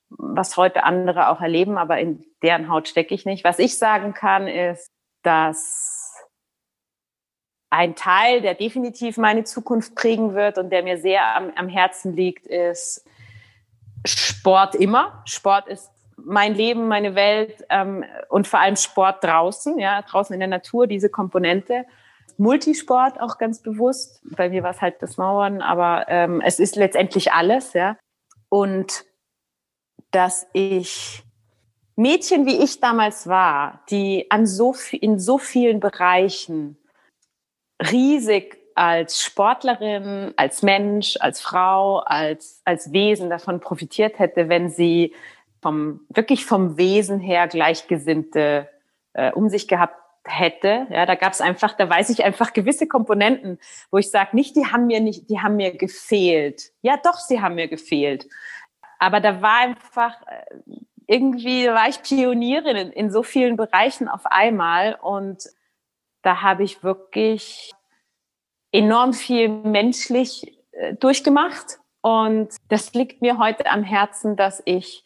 was 0.08 0.56
heute 0.56 0.84
andere 0.84 1.28
auch 1.28 1.40
erleben, 1.40 1.76
aber 1.76 1.98
in 1.98 2.24
deren 2.42 2.70
Haut 2.70 2.88
stecke 2.88 3.14
ich 3.14 3.26
nicht. 3.26 3.44
Was 3.44 3.58
ich 3.58 3.78
sagen 3.78 4.14
kann, 4.14 4.48
ist, 4.48 4.88
dass 5.22 5.93
ein 7.74 7.94
Teil, 7.94 8.40
der 8.40 8.54
definitiv 8.54 9.16
meine 9.16 9.44
Zukunft 9.44 9.94
prägen 9.94 10.34
wird 10.34 10.58
und 10.58 10.70
der 10.70 10.82
mir 10.82 10.98
sehr 10.98 11.36
am, 11.36 11.50
am 11.56 11.68
Herzen 11.68 12.14
liegt, 12.14 12.46
ist 12.46 13.04
Sport 14.04 14.74
immer. 14.74 15.22
Sport 15.26 15.68
ist 15.68 15.90
mein 16.16 16.54
Leben, 16.54 16.88
meine 16.88 17.14
Welt 17.14 17.64
ähm, 17.70 18.04
und 18.28 18.46
vor 18.46 18.60
allem 18.60 18.76
Sport 18.76 19.24
draußen, 19.24 19.78
ja, 19.78 20.02
draußen 20.02 20.32
in 20.32 20.40
der 20.40 20.48
Natur, 20.48 20.86
diese 20.86 21.08
Komponente. 21.08 21.84
Multisport 22.36 23.20
auch 23.20 23.38
ganz 23.38 23.60
bewusst. 23.60 24.20
Bei 24.36 24.48
mir 24.48 24.62
war 24.62 24.70
es 24.70 24.80
halt 24.80 25.02
das 25.02 25.16
Mauern, 25.16 25.60
aber 25.60 26.06
ähm, 26.08 26.40
es 26.40 26.58
ist 26.58 26.76
letztendlich 26.76 27.32
alles, 27.32 27.72
ja. 27.72 27.96
Und 28.48 29.04
dass 30.10 30.46
ich 30.52 31.22
Mädchen 31.96 32.46
wie 32.46 32.62
ich 32.62 32.80
damals 32.80 33.28
war, 33.28 33.82
die 33.90 34.30
an 34.30 34.46
so 34.46 34.74
in 34.92 35.18
so 35.18 35.38
vielen 35.38 35.80
Bereichen 35.80 36.76
riesig 37.90 38.58
als 38.74 39.22
Sportlerin, 39.22 40.34
als 40.36 40.62
Mensch, 40.62 41.16
als 41.20 41.40
Frau, 41.40 41.98
als, 41.98 42.60
als 42.64 42.92
Wesen 42.92 43.30
davon 43.30 43.60
profitiert 43.60 44.18
hätte, 44.18 44.48
wenn 44.48 44.68
sie 44.68 45.14
vom, 45.62 46.00
wirklich 46.08 46.44
vom 46.44 46.76
Wesen 46.76 47.20
her 47.20 47.46
Gleichgesinnte 47.48 48.68
äh, 49.12 49.32
um 49.32 49.48
sich 49.48 49.68
gehabt 49.68 49.96
hätte. 50.26 50.86
Ja, 50.90 51.06
da 51.06 51.14
gab 51.14 51.32
es 51.32 51.40
einfach, 51.40 51.74
da 51.74 51.88
weiß 51.88 52.10
ich 52.10 52.24
einfach 52.24 52.52
gewisse 52.52 52.88
Komponenten, 52.88 53.58
wo 53.90 53.98
ich 53.98 54.10
sage, 54.10 54.34
nicht, 54.34 54.56
die 54.56 54.66
haben 54.66 54.86
mir 54.86 55.00
nicht, 55.00 55.30
die 55.30 55.40
haben 55.40 55.56
mir 55.56 55.76
gefehlt. 55.76 56.72
Ja, 56.82 56.96
doch, 57.02 57.18
sie 57.18 57.40
haben 57.40 57.54
mir 57.54 57.68
gefehlt. 57.68 58.26
Aber 58.98 59.20
da 59.20 59.40
war 59.42 59.58
einfach, 59.58 60.20
äh, 60.26 60.62
irgendwie 61.06 61.68
war 61.68 61.88
ich 61.88 62.02
Pionierin 62.02 62.76
in, 62.76 62.90
in 62.90 63.10
so 63.10 63.22
vielen 63.22 63.56
Bereichen 63.56 64.08
auf 64.08 64.26
einmal 64.26 64.98
und 65.00 65.44
da 66.24 66.42
habe 66.42 66.64
ich 66.64 66.82
wirklich 66.82 67.72
enorm 68.72 69.12
viel 69.12 69.48
menschlich 69.48 70.58
äh, 70.72 70.94
durchgemacht. 70.94 71.78
Und 72.00 72.48
das 72.68 72.92
liegt 72.94 73.22
mir 73.22 73.38
heute 73.38 73.70
am 73.70 73.82
Herzen, 73.84 74.36
dass 74.36 74.60
ich 74.64 75.04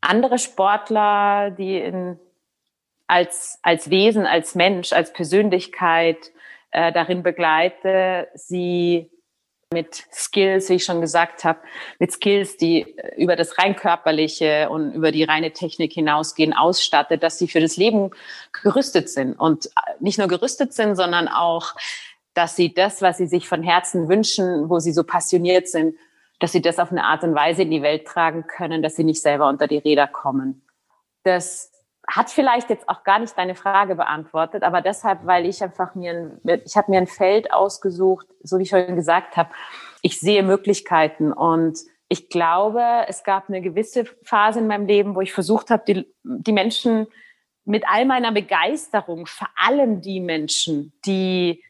andere 0.00 0.38
Sportler, 0.38 1.50
die 1.50 1.78
in, 1.78 2.18
als, 3.06 3.58
als 3.62 3.90
Wesen, 3.90 4.26
als 4.26 4.54
Mensch, 4.54 4.92
als 4.92 5.12
Persönlichkeit 5.12 6.30
äh, 6.70 6.92
darin 6.92 7.22
begleite, 7.22 8.28
sie 8.34 9.10
mit 9.72 10.04
Skills, 10.12 10.70
wie 10.70 10.74
ich 10.74 10.84
schon 10.84 11.00
gesagt 11.00 11.44
habe, 11.44 11.60
mit 11.98 12.10
Skills, 12.10 12.56
die 12.56 12.96
über 13.16 13.36
das 13.36 13.58
rein 13.58 13.76
körperliche 13.76 14.70
und 14.70 14.92
über 14.92 15.12
die 15.12 15.24
reine 15.24 15.52
Technik 15.52 15.92
hinausgehen, 15.92 16.54
ausstattet, 16.54 17.22
dass 17.22 17.38
sie 17.38 17.48
für 17.48 17.60
das 17.60 17.76
Leben 17.76 18.10
gerüstet 18.62 19.10
sind 19.10 19.34
und 19.34 19.66
äh, 19.66 19.70
nicht 20.00 20.18
nur 20.18 20.28
gerüstet 20.28 20.72
sind, 20.72 20.96
sondern 20.96 21.28
auch, 21.28 21.74
dass 22.32 22.56
sie 22.56 22.72
das, 22.72 23.02
was 23.02 23.18
sie 23.18 23.26
sich 23.26 23.46
von 23.46 23.62
Herzen 23.62 24.08
wünschen, 24.08 24.70
wo 24.70 24.78
sie 24.78 24.92
so 24.92 25.04
passioniert 25.04 25.68
sind, 25.68 25.96
dass 26.38 26.52
sie 26.52 26.62
das 26.62 26.78
auf 26.78 26.90
eine 26.90 27.04
Art 27.04 27.22
und 27.24 27.34
Weise 27.34 27.62
in 27.62 27.70
die 27.70 27.82
Welt 27.82 28.06
tragen 28.06 28.46
können, 28.46 28.82
dass 28.82 28.96
sie 28.96 29.04
nicht 29.04 29.20
selber 29.20 29.48
unter 29.48 29.66
die 29.66 29.78
Räder 29.78 30.06
kommen. 30.06 30.62
Das 31.24 31.72
hat 32.08 32.30
vielleicht 32.30 32.70
jetzt 32.70 32.88
auch 32.88 33.04
gar 33.04 33.18
nicht 33.18 33.36
deine 33.36 33.54
Frage 33.54 33.94
beantwortet, 33.94 34.62
aber 34.62 34.80
deshalb, 34.80 35.26
weil 35.26 35.44
ich 35.44 35.62
einfach 35.62 35.94
mir, 35.94 36.12
ein, 36.44 36.60
ich 36.64 36.76
habe 36.76 36.90
mir 36.90 36.98
ein 36.98 37.06
Feld 37.06 37.52
ausgesucht, 37.52 38.26
so 38.42 38.58
wie 38.58 38.62
ich 38.62 38.70
schon 38.70 38.96
gesagt 38.96 39.36
habe, 39.36 39.50
ich 40.00 40.18
sehe 40.18 40.42
Möglichkeiten. 40.42 41.32
Und 41.32 41.78
ich 42.08 42.30
glaube, 42.30 42.82
es 43.08 43.24
gab 43.24 43.48
eine 43.48 43.60
gewisse 43.60 44.06
Phase 44.22 44.60
in 44.60 44.66
meinem 44.66 44.86
Leben, 44.86 45.14
wo 45.14 45.20
ich 45.20 45.34
versucht 45.34 45.68
habe, 45.70 45.82
die, 45.86 46.06
die 46.22 46.52
Menschen 46.52 47.06
mit 47.66 47.84
all 47.86 48.06
meiner 48.06 48.32
Begeisterung, 48.32 49.26
vor 49.26 49.48
allem 49.54 50.00
die 50.00 50.20
Menschen, 50.20 50.94
die, 51.04 51.62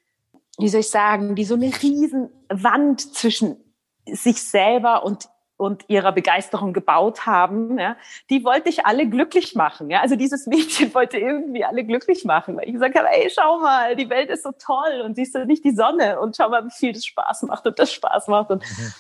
wie 0.57 0.69
soll 0.69 0.81
ich 0.81 0.91
sagen, 0.91 1.35
die 1.35 1.45
so 1.45 1.55
eine 1.55 1.73
riesen 1.83 2.31
Wand 2.49 3.15
zwischen 3.15 3.57
sich 4.07 4.41
selber 4.43 5.03
und 5.03 5.29
und 5.59 5.85
ihrer 5.89 6.13
Begeisterung 6.13 6.73
gebaut 6.73 7.27
haben, 7.27 7.79
ja, 7.79 7.97
die 8.31 8.45
wollte 8.45 8.71
ich 8.71 8.87
alle 8.87 9.09
glücklich 9.09 9.57
machen. 9.57 9.91
Ja. 9.91 10.01
Also 10.01 10.17
dieses 10.17 10.47
Mädchen 10.47 10.95
wollte 10.95 11.19
irgendwie 11.19 11.65
alle 11.65 11.85
glücklich 11.85 12.25
machen, 12.25 12.57
weil 12.57 12.67
ich 12.67 12.73
gesagt 12.73 12.97
habe, 12.97 13.09
ey, 13.11 13.29
schau 13.29 13.59
mal, 13.59 13.97
die 13.97 14.09
Welt 14.09 14.31
ist 14.31 14.45
so 14.45 14.53
toll 14.53 15.03
und 15.05 15.17
siehst 15.17 15.35
du 15.35 15.45
nicht 15.45 15.65
die 15.65 15.75
Sonne 15.75 16.21
und 16.21 16.37
schau 16.37 16.49
mal, 16.49 16.65
wie 16.65 16.71
viel 16.71 16.93
das 16.93 17.05
Spaß 17.05 17.43
macht 17.43 17.67
und 17.67 17.79
das 17.79 17.93
Spaß 17.93 18.29
macht. 18.29 18.51
Und, 18.51 18.63
mhm. 18.63 18.93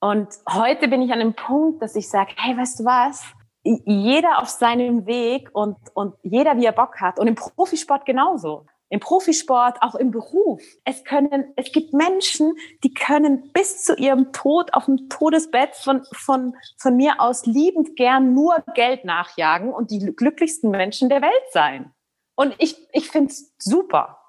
und 0.00 0.28
heute 0.50 0.88
bin 0.88 1.02
ich 1.02 1.12
an 1.12 1.20
dem 1.20 1.34
Punkt, 1.34 1.80
dass 1.80 1.94
ich 1.94 2.10
sage, 2.10 2.32
hey, 2.36 2.58
weißt 2.58 2.80
du 2.80 2.84
was? 2.84 3.22
Jeder 3.62 4.40
auf 4.40 4.48
seinem 4.48 5.06
Weg 5.06 5.50
und, 5.52 5.76
und 5.94 6.14
jeder, 6.22 6.56
wie 6.56 6.64
er 6.64 6.72
Bock 6.72 7.00
hat. 7.00 7.18
Und 7.18 7.28
im 7.28 7.36
Profisport 7.36 8.04
genauso 8.04 8.66
im 8.88 9.00
Profisport, 9.00 9.78
auch 9.82 9.94
im 9.94 10.10
Beruf. 10.10 10.62
Es 10.84 11.04
können, 11.04 11.52
es 11.56 11.72
gibt 11.72 11.92
Menschen, 11.92 12.54
die 12.84 12.94
können 12.94 13.52
bis 13.52 13.82
zu 13.82 13.96
ihrem 13.96 14.32
Tod 14.32 14.74
auf 14.74 14.84
dem 14.84 15.08
Todesbett 15.08 15.74
von, 15.74 16.04
von, 16.12 16.54
von 16.78 16.96
mir 16.96 17.20
aus 17.20 17.46
liebend 17.46 17.96
gern 17.96 18.34
nur 18.34 18.64
Geld 18.74 19.04
nachjagen 19.04 19.72
und 19.72 19.90
die 19.90 19.98
glücklichsten 19.98 20.70
Menschen 20.70 21.08
der 21.08 21.22
Welt 21.22 21.52
sein. 21.52 21.92
Und 22.36 22.54
ich, 22.58 22.76
ich 22.92 23.10
finde 23.10 23.32
es 23.32 23.54
super. 23.58 24.20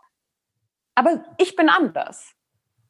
Aber 0.95 1.23
ich 1.37 1.55
bin 1.55 1.69
anders. 1.69 2.36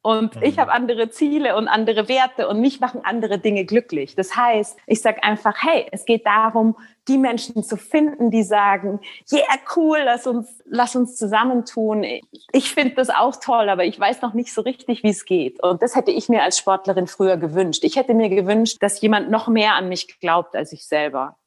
Und 0.02 0.36
mhm. 0.36 0.42
ich 0.42 0.58
habe 0.58 0.72
andere 0.72 1.10
Ziele 1.10 1.56
und 1.56 1.68
andere 1.68 2.08
Werte 2.08 2.48
und 2.48 2.60
mich 2.60 2.80
machen 2.80 3.00
andere 3.04 3.38
Dinge 3.38 3.64
glücklich. 3.64 4.14
Das 4.14 4.36
heißt, 4.36 4.78
ich 4.86 5.00
sage 5.00 5.22
einfach, 5.22 5.56
hey, 5.60 5.86
es 5.90 6.04
geht 6.04 6.26
darum, 6.26 6.76
die 7.08 7.18
Menschen 7.18 7.64
zu 7.64 7.76
finden, 7.76 8.30
die 8.30 8.42
sagen, 8.42 9.00
yeah, 9.32 9.42
cool, 9.74 9.98
lass 10.04 10.26
uns, 10.26 10.62
lass 10.66 10.94
uns 10.94 11.16
zusammentun. 11.16 12.04
Ich 12.52 12.74
finde 12.74 12.94
das 12.96 13.08
auch 13.08 13.36
toll, 13.36 13.70
aber 13.70 13.84
ich 13.84 13.98
weiß 13.98 14.20
noch 14.20 14.34
nicht 14.34 14.52
so 14.52 14.60
richtig, 14.60 15.02
wie 15.02 15.10
es 15.10 15.24
geht. 15.24 15.62
Und 15.62 15.82
das 15.82 15.96
hätte 15.96 16.10
ich 16.10 16.28
mir 16.28 16.42
als 16.42 16.58
Sportlerin 16.58 17.06
früher 17.06 17.38
gewünscht. 17.38 17.82
Ich 17.84 17.96
hätte 17.96 18.12
mir 18.12 18.28
gewünscht, 18.28 18.76
dass 18.80 19.00
jemand 19.00 19.30
noch 19.30 19.48
mehr 19.48 19.74
an 19.74 19.88
mich 19.88 20.20
glaubt 20.20 20.54
als 20.54 20.72
ich 20.72 20.86
selber. 20.86 21.37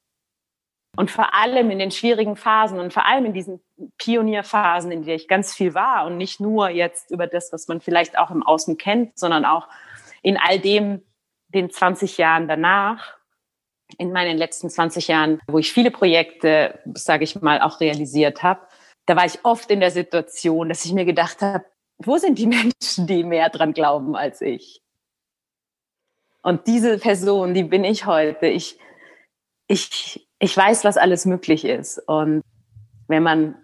Und 0.98 1.10
vor 1.10 1.34
allem 1.34 1.72
in 1.72 1.80
den 1.80 1.92
schwierigen 1.92 2.36
Phasen 2.36 2.80
und 2.80 2.92
vor 2.94 3.06
allem 3.06 3.26
in 3.26 3.34
diesen 3.34 3.62
Pionierphasen, 3.98 4.92
in 4.92 5.04
der 5.04 5.16
ich 5.16 5.28
ganz 5.28 5.54
viel 5.54 5.74
war 5.74 6.06
und 6.06 6.18
nicht 6.18 6.42
nur 6.42 6.70
jetzt 6.70 7.12
über 7.12 7.28
das, 7.28 7.54
was 7.54 7.68
man 7.68 7.80
vielleicht 7.80 8.18
auch 8.18 8.30
im 8.30 8.44
Außen 8.44 8.78
kennt, 8.78 9.18
sondern 9.18 9.46
auch 9.46 9.70
in 10.22 10.38
all 10.38 10.60
dem, 10.60 11.02
den 11.48 11.70
20 11.70 12.18
Jahren 12.18 12.48
danach, 12.48 13.18
in 13.98 14.12
meinen 14.12 14.38
letzten 14.38 14.70
20 14.70 15.08
Jahren, 15.08 15.40
wo 15.48 15.60
ich 15.60 15.72
viele 15.72 15.92
Projekte, 15.92 16.80
sage 16.94 17.24
ich 17.24 17.42
mal, 17.42 17.62
auch 17.62 17.80
realisiert 17.80 18.44
habe, 18.44 18.62
da 19.06 19.16
war 19.16 19.26
ich 19.26 19.44
oft 19.44 19.72
in 19.72 19.80
der 19.80 19.92
Situation, 19.92 20.70
dass 20.70 20.86
ich 20.86 20.94
mir 20.94 21.06
gedacht 21.06 21.42
habe, 21.42 21.66
wo 21.98 22.18
sind 22.18 22.38
die 22.38 22.48
Menschen, 22.48 23.08
die 23.08 23.24
mehr 23.24 23.50
dran 23.50 23.74
glauben 23.74 24.16
als 24.16 24.42
ich? 24.42 24.82
Und 26.44 26.68
diese 26.68 26.98
Person, 26.98 27.54
die 27.54 27.64
bin 27.64 27.84
ich 27.84 28.06
heute. 28.06 28.48
Ich, 28.48 28.80
ich, 29.68 30.28
ich 30.42 30.58
weiß, 30.58 30.84
was 30.84 30.98
alles 30.98 31.26
möglich 31.26 31.64
ist. 31.66 32.00
Und 32.00 32.42
wenn 33.08 33.22
man, 33.22 33.56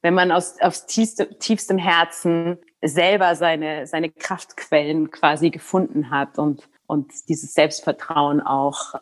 wenn 0.00 0.14
man 0.14 0.30
aus, 0.30 0.60
aus 0.60 0.86
tiefstem, 0.86 1.38
tiefstem 1.40 1.76
Herzen 1.76 2.58
selber 2.82 3.34
seine, 3.34 3.86
seine 3.88 4.10
Kraftquellen 4.10 5.10
quasi 5.10 5.50
gefunden 5.50 6.10
hat 6.10 6.38
und, 6.38 6.68
und 6.86 7.12
dieses 7.28 7.52
Selbstvertrauen 7.52 8.40
auch, 8.40 8.94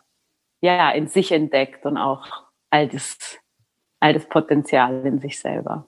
ja, 0.62 0.90
in 0.92 1.08
sich 1.08 1.32
entdeckt 1.32 1.84
und 1.84 1.98
auch 1.98 2.26
all 2.70 2.88
das, 2.88 3.18
all 4.00 4.14
das 4.14 4.26
Potenzial 4.26 5.04
in 5.04 5.20
sich 5.20 5.38
selber. 5.38 5.86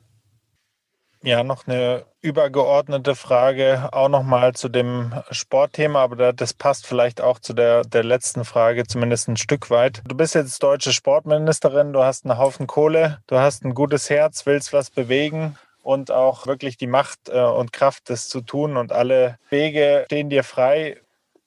Ja, 1.26 1.42
noch 1.42 1.66
eine 1.66 2.06
übergeordnete 2.20 3.16
Frage, 3.16 3.88
auch 3.90 4.08
nochmal 4.08 4.54
zu 4.54 4.68
dem 4.68 5.12
Sportthema, 5.32 6.00
aber 6.00 6.32
das 6.32 6.54
passt 6.54 6.86
vielleicht 6.86 7.20
auch 7.20 7.40
zu 7.40 7.52
der, 7.52 7.82
der 7.82 8.04
letzten 8.04 8.44
Frage, 8.44 8.86
zumindest 8.86 9.26
ein 9.26 9.36
Stück 9.36 9.68
weit. 9.68 10.04
Du 10.06 10.16
bist 10.16 10.36
jetzt 10.36 10.62
deutsche 10.62 10.92
Sportministerin, 10.92 11.92
du 11.92 12.04
hast 12.04 12.24
einen 12.24 12.38
Haufen 12.38 12.68
Kohle, 12.68 13.18
du 13.26 13.40
hast 13.40 13.64
ein 13.64 13.74
gutes 13.74 14.08
Herz, 14.08 14.46
willst 14.46 14.72
was 14.72 14.90
bewegen 14.90 15.58
und 15.82 16.12
auch 16.12 16.46
wirklich 16.46 16.76
die 16.76 16.86
Macht 16.86 17.28
äh, 17.28 17.42
und 17.42 17.72
Kraft, 17.72 18.08
das 18.08 18.28
zu 18.28 18.40
tun 18.40 18.76
und 18.76 18.92
alle 18.92 19.40
Wege 19.50 20.04
stehen 20.06 20.30
dir 20.30 20.44
frei. 20.44 21.00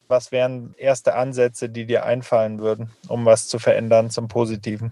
Was 0.10 0.34
wären 0.34 0.76
erste 0.78 1.16
Ansätze, 1.16 1.70
die 1.70 1.86
dir 1.86 2.04
einfallen 2.04 2.60
würden, 2.60 2.92
um 3.08 3.24
was 3.24 3.48
zu 3.48 3.60
verändern 3.60 4.10
zum 4.10 4.28
Positiven? 4.28 4.92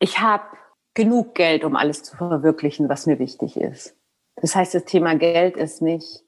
Ich 0.00 0.18
habe 0.18 0.42
genug 0.98 1.36
Geld, 1.36 1.62
um 1.62 1.76
alles 1.76 2.02
zu 2.02 2.16
verwirklichen, 2.16 2.88
was 2.88 3.06
mir 3.06 3.20
wichtig 3.20 3.56
ist. 3.56 3.96
Das 4.34 4.56
heißt, 4.56 4.74
das 4.74 4.84
Thema 4.84 5.14
Geld 5.14 5.56
ist 5.56 5.80
nicht, 5.80 6.24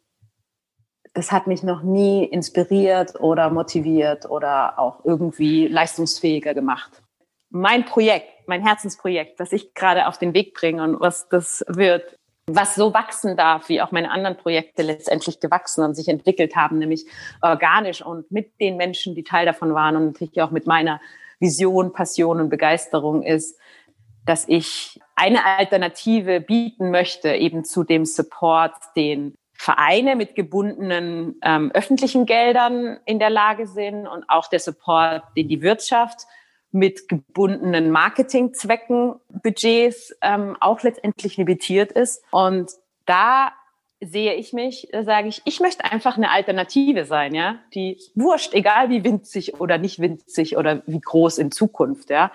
das 1.12 1.32
hat 1.32 1.48
mich 1.48 1.64
noch 1.64 1.82
nie 1.82 2.24
inspiriert 2.24 3.18
oder 3.18 3.50
motiviert 3.50 4.30
oder 4.30 4.78
auch 4.78 5.04
irgendwie 5.04 5.66
leistungsfähiger 5.66 6.54
gemacht. 6.54 7.02
Mein 7.50 7.84
Projekt, 7.84 8.46
mein 8.46 8.64
Herzensprojekt, 8.64 9.40
das 9.40 9.52
ich 9.52 9.74
gerade 9.74 10.06
auf 10.06 10.18
den 10.18 10.34
Weg 10.34 10.54
bringe 10.54 10.84
und 10.84 11.00
was 11.00 11.28
das 11.28 11.64
wird, 11.66 12.16
was 12.46 12.76
so 12.76 12.94
wachsen 12.94 13.36
darf, 13.36 13.68
wie 13.68 13.82
auch 13.82 13.90
meine 13.90 14.12
anderen 14.12 14.36
Projekte 14.36 14.82
letztendlich 14.82 15.40
gewachsen 15.40 15.82
und 15.82 15.96
sich 15.96 16.06
entwickelt 16.06 16.54
haben, 16.54 16.78
nämlich 16.78 17.06
organisch 17.42 18.06
und 18.06 18.30
mit 18.30 18.60
den 18.60 18.76
Menschen, 18.76 19.16
die 19.16 19.24
Teil 19.24 19.46
davon 19.46 19.74
waren 19.74 19.96
und 19.96 20.06
natürlich 20.06 20.40
auch 20.42 20.52
mit 20.52 20.68
meiner 20.68 21.00
Vision, 21.40 21.92
Passion 21.92 22.40
und 22.40 22.50
Begeisterung 22.50 23.24
ist, 23.24 23.58
dass 24.30 24.46
ich 24.46 25.00
eine 25.16 25.44
Alternative 25.44 26.40
bieten 26.40 26.92
möchte, 26.92 27.34
eben 27.34 27.64
zu 27.64 27.82
dem 27.82 28.04
Support, 28.04 28.76
den 28.94 29.34
Vereine 29.54 30.14
mit 30.14 30.36
gebundenen 30.36 31.34
ähm, 31.42 31.72
öffentlichen 31.74 32.26
Geldern 32.26 33.00
in 33.06 33.18
der 33.18 33.30
Lage 33.30 33.66
sind 33.66 34.06
und 34.06 34.30
auch 34.30 34.46
der 34.46 34.60
Support, 34.60 35.24
den 35.36 35.48
die 35.48 35.62
Wirtschaft 35.62 36.28
mit 36.70 37.08
gebundenen 37.08 37.90
Marketingzwecken, 37.90 39.16
Budgets 39.42 40.16
ähm, 40.22 40.56
auch 40.60 40.80
letztendlich 40.84 41.36
limitiert 41.36 41.90
ist. 41.90 42.22
Und 42.30 42.70
da 43.06 43.50
sehe 44.00 44.34
ich 44.34 44.52
mich, 44.52 44.90
sage 45.02 45.26
ich, 45.26 45.42
ich 45.44 45.58
möchte 45.58 45.84
einfach 45.84 46.16
eine 46.16 46.30
Alternative 46.30 47.04
sein, 47.04 47.34
ja, 47.34 47.56
die 47.74 47.98
wurscht, 48.14 48.54
egal 48.54 48.90
wie 48.90 49.02
winzig 49.02 49.60
oder 49.60 49.76
nicht 49.76 49.98
winzig 49.98 50.56
oder 50.56 50.82
wie 50.86 51.00
groß 51.00 51.38
in 51.38 51.50
Zukunft, 51.50 52.10
ja 52.10 52.30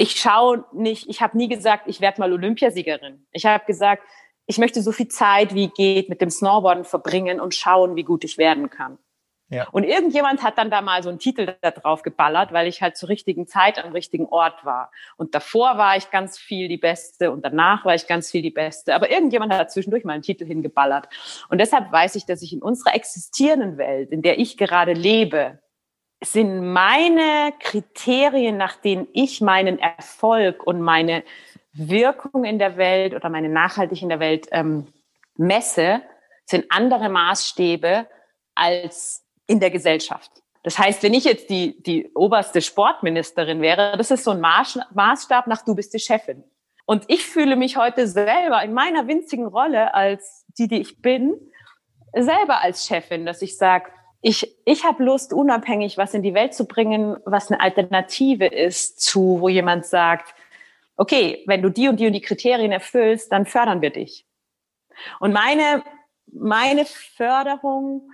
ich 0.00 0.18
schaue 0.18 0.64
nicht, 0.72 1.10
ich 1.10 1.20
habe 1.20 1.36
nie 1.36 1.48
gesagt, 1.48 1.84
ich 1.86 2.00
werde 2.00 2.20
mal 2.20 2.32
Olympiasiegerin. 2.32 3.26
Ich 3.32 3.44
habe 3.44 3.66
gesagt, 3.66 4.02
ich 4.46 4.56
möchte 4.56 4.80
so 4.80 4.92
viel 4.92 5.08
Zeit 5.08 5.54
wie 5.54 5.68
geht 5.68 6.08
mit 6.08 6.22
dem 6.22 6.30
Snowboarden 6.30 6.84
verbringen 6.84 7.38
und 7.38 7.54
schauen, 7.54 7.96
wie 7.96 8.02
gut 8.02 8.24
ich 8.24 8.38
werden 8.38 8.70
kann. 8.70 8.96
Ja. 9.50 9.68
Und 9.72 9.84
irgendjemand 9.84 10.42
hat 10.42 10.56
dann 10.56 10.70
da 10.70 10.80
mal 10.80 11.02
so 11.02 11.10
einen 11.10 11.18
Titel 11.18 11.54
da 11.60 11.70
drauf 11.70 12.00
geballert, 12.00 12.50
weil 12.50 12.66
ich 12.66 12.80
halt 12.80 12.96
zur 12.96 13.10
richtigen 13.10 13.46
Zeit 13.46 13.84
am 13.84 13.92
richtigen 13.92 14.24
Ort 14.26 14.64
war. 14.64 14.90
Und 15.18 15.34
davor 15.34 15.76
war 15.76 15.98
ich 15.98 16.10
ganz 16.10 16.38
viel 16.38 16.68
die 16.68 16.78
Beste 16.78 17.30
und 17.30 17.44
danach 17.44 17.84
war 17.84 17.94
ich 17.94 18.06
ganz 18.06 18.30
viel 18.30 18.40
die 18.40 18.50
Beste. 18.50 18.94
Aber 18.94 19.10
irgendjemand 19.10 19.52
hat 19.52 19.70
zwischendurch 19.70 20.04
mal 20.04 20.14
einen 20.14 20.22
Titel 20.22 20.46
hingeballert. 20.46 21.08
Und 21.50 21.58
deshalb 21.58 21.92
weiß 21.92 22.14
ich, 22.14 22.24
dass 22.24 22.40
ich 22.40 22.54
in 22.54 22.62
unserer 22.62 22.94
existierenden 22.94 23.76
Welt, 23.76 24.12
in 24.12 24.22
der 24.22 24.38
ich 24.38 24.56
gerade 24.56 24.94
lebe, 24.94 25.58
sind 26.22 26.72
meine 26.72 27.52
Kriterien, 27.60 28.56
nach 28.56 28.76
denen 28.76 29.08
ich 29.12 29.40
meinen 29.40 29.78
Erfolg 29.78 30.66
und 30.66 30.80
meine 30.80 31.24
Wirkung 31.72 32.44
in 32.44 32.58
der 32.58 32.76
Welt 32.76 33.14
oder 33.14 33.30
meine 33.30 33.48
Nachhaltigkeit 33.48 34.02
in 34.02 34.08
der 34.08 34.20
Welt 34.20 34.48
ähm, 34.50 34.86
messe, 35.36 36.02
sind 36.44 36.66
andere 36.68 37.08
Maßstäbe 37.08 38.06
als 38.54 39.24
in 39.46 39.60
der 39.60 39.70
Gesellschaft. 39.70 40.30
Das 40.62 40.78
heißt, 40.78 41.02
wenn 41.02 41.14
ich 41.14 41.24
jetzt 41.24 41.48
die, 41.48 41.82
die 41.82 42.10
oberste 42.14 42.60
Sportministerin 42.60 43.62
wäre, 43.62 43.96
das 43.96 44.10
ist 44.10 44.24
so 44.24 44.32
ein 44.32 44.40
Maßstab 44.40 45.46
nach 45.46 45.64
du 45.64 45.74
bist 45.74 45.94
die 45.94 45.98
Chefin. 45.98 46.44
Und 46.84 47.04
ich 47.08 47.24
fühle 47.24 47.56
mich 47.56 47.76
heute 47.76 48.06
selber 48.06 48.62
in 48.62 48.74
meiner 48.74 49.06
winzigen 49.06 49.46
Rolle 49.46 49.94
als 49.94 50.44
die, 50.58 50.68
die 50.68 50.80
ich 50.80 51.00
bin, 51.00 51.34
selber 52.14 52.60
als 52.60 52.86
Chefin, 52.86 53.24
dass 53.24 53.42
ich 53.42 53.56
sage, 53.56 53.90
ich, 54.22 54.54
ich 54.64 54.84
habe 54.84 55.02
Lust, 55.02 55.32
unabhängig 55.32 55.96
was 55.96 56.14
in 56.14 56.22
die 56.22 56.34
Welt 56.34 56.54
zu 56.54 56.66
bringen, 56.66 57.16
was 57.24 57.50
eine 57.50 57.60
Alternative 57.60 58.46
ist 58.46 59.00
zu, 59.00 59.40
wo 59.40 59.48
jemand 59.48 59.86
sagt, 59.86 60.34
okay, 60.96 61.42
wenn 61.46 61.62
du 61.62 61.70
die 61.70 61.88
und 61.88 61.98
die 61.98 62.06
und 62.06 62.12
die 62.12 62.20
Kriterien 62.20 62.72
erfüllst, 62.72 63.32
dann 63.32 63.46
fördern 63.46 63.80
wir 63.80 63.90
dich. 63.90 64.26
Und 65.18 65.32
meine, 65.32 65.82
meine 66.26 66.84
Förderung 66.84 68.10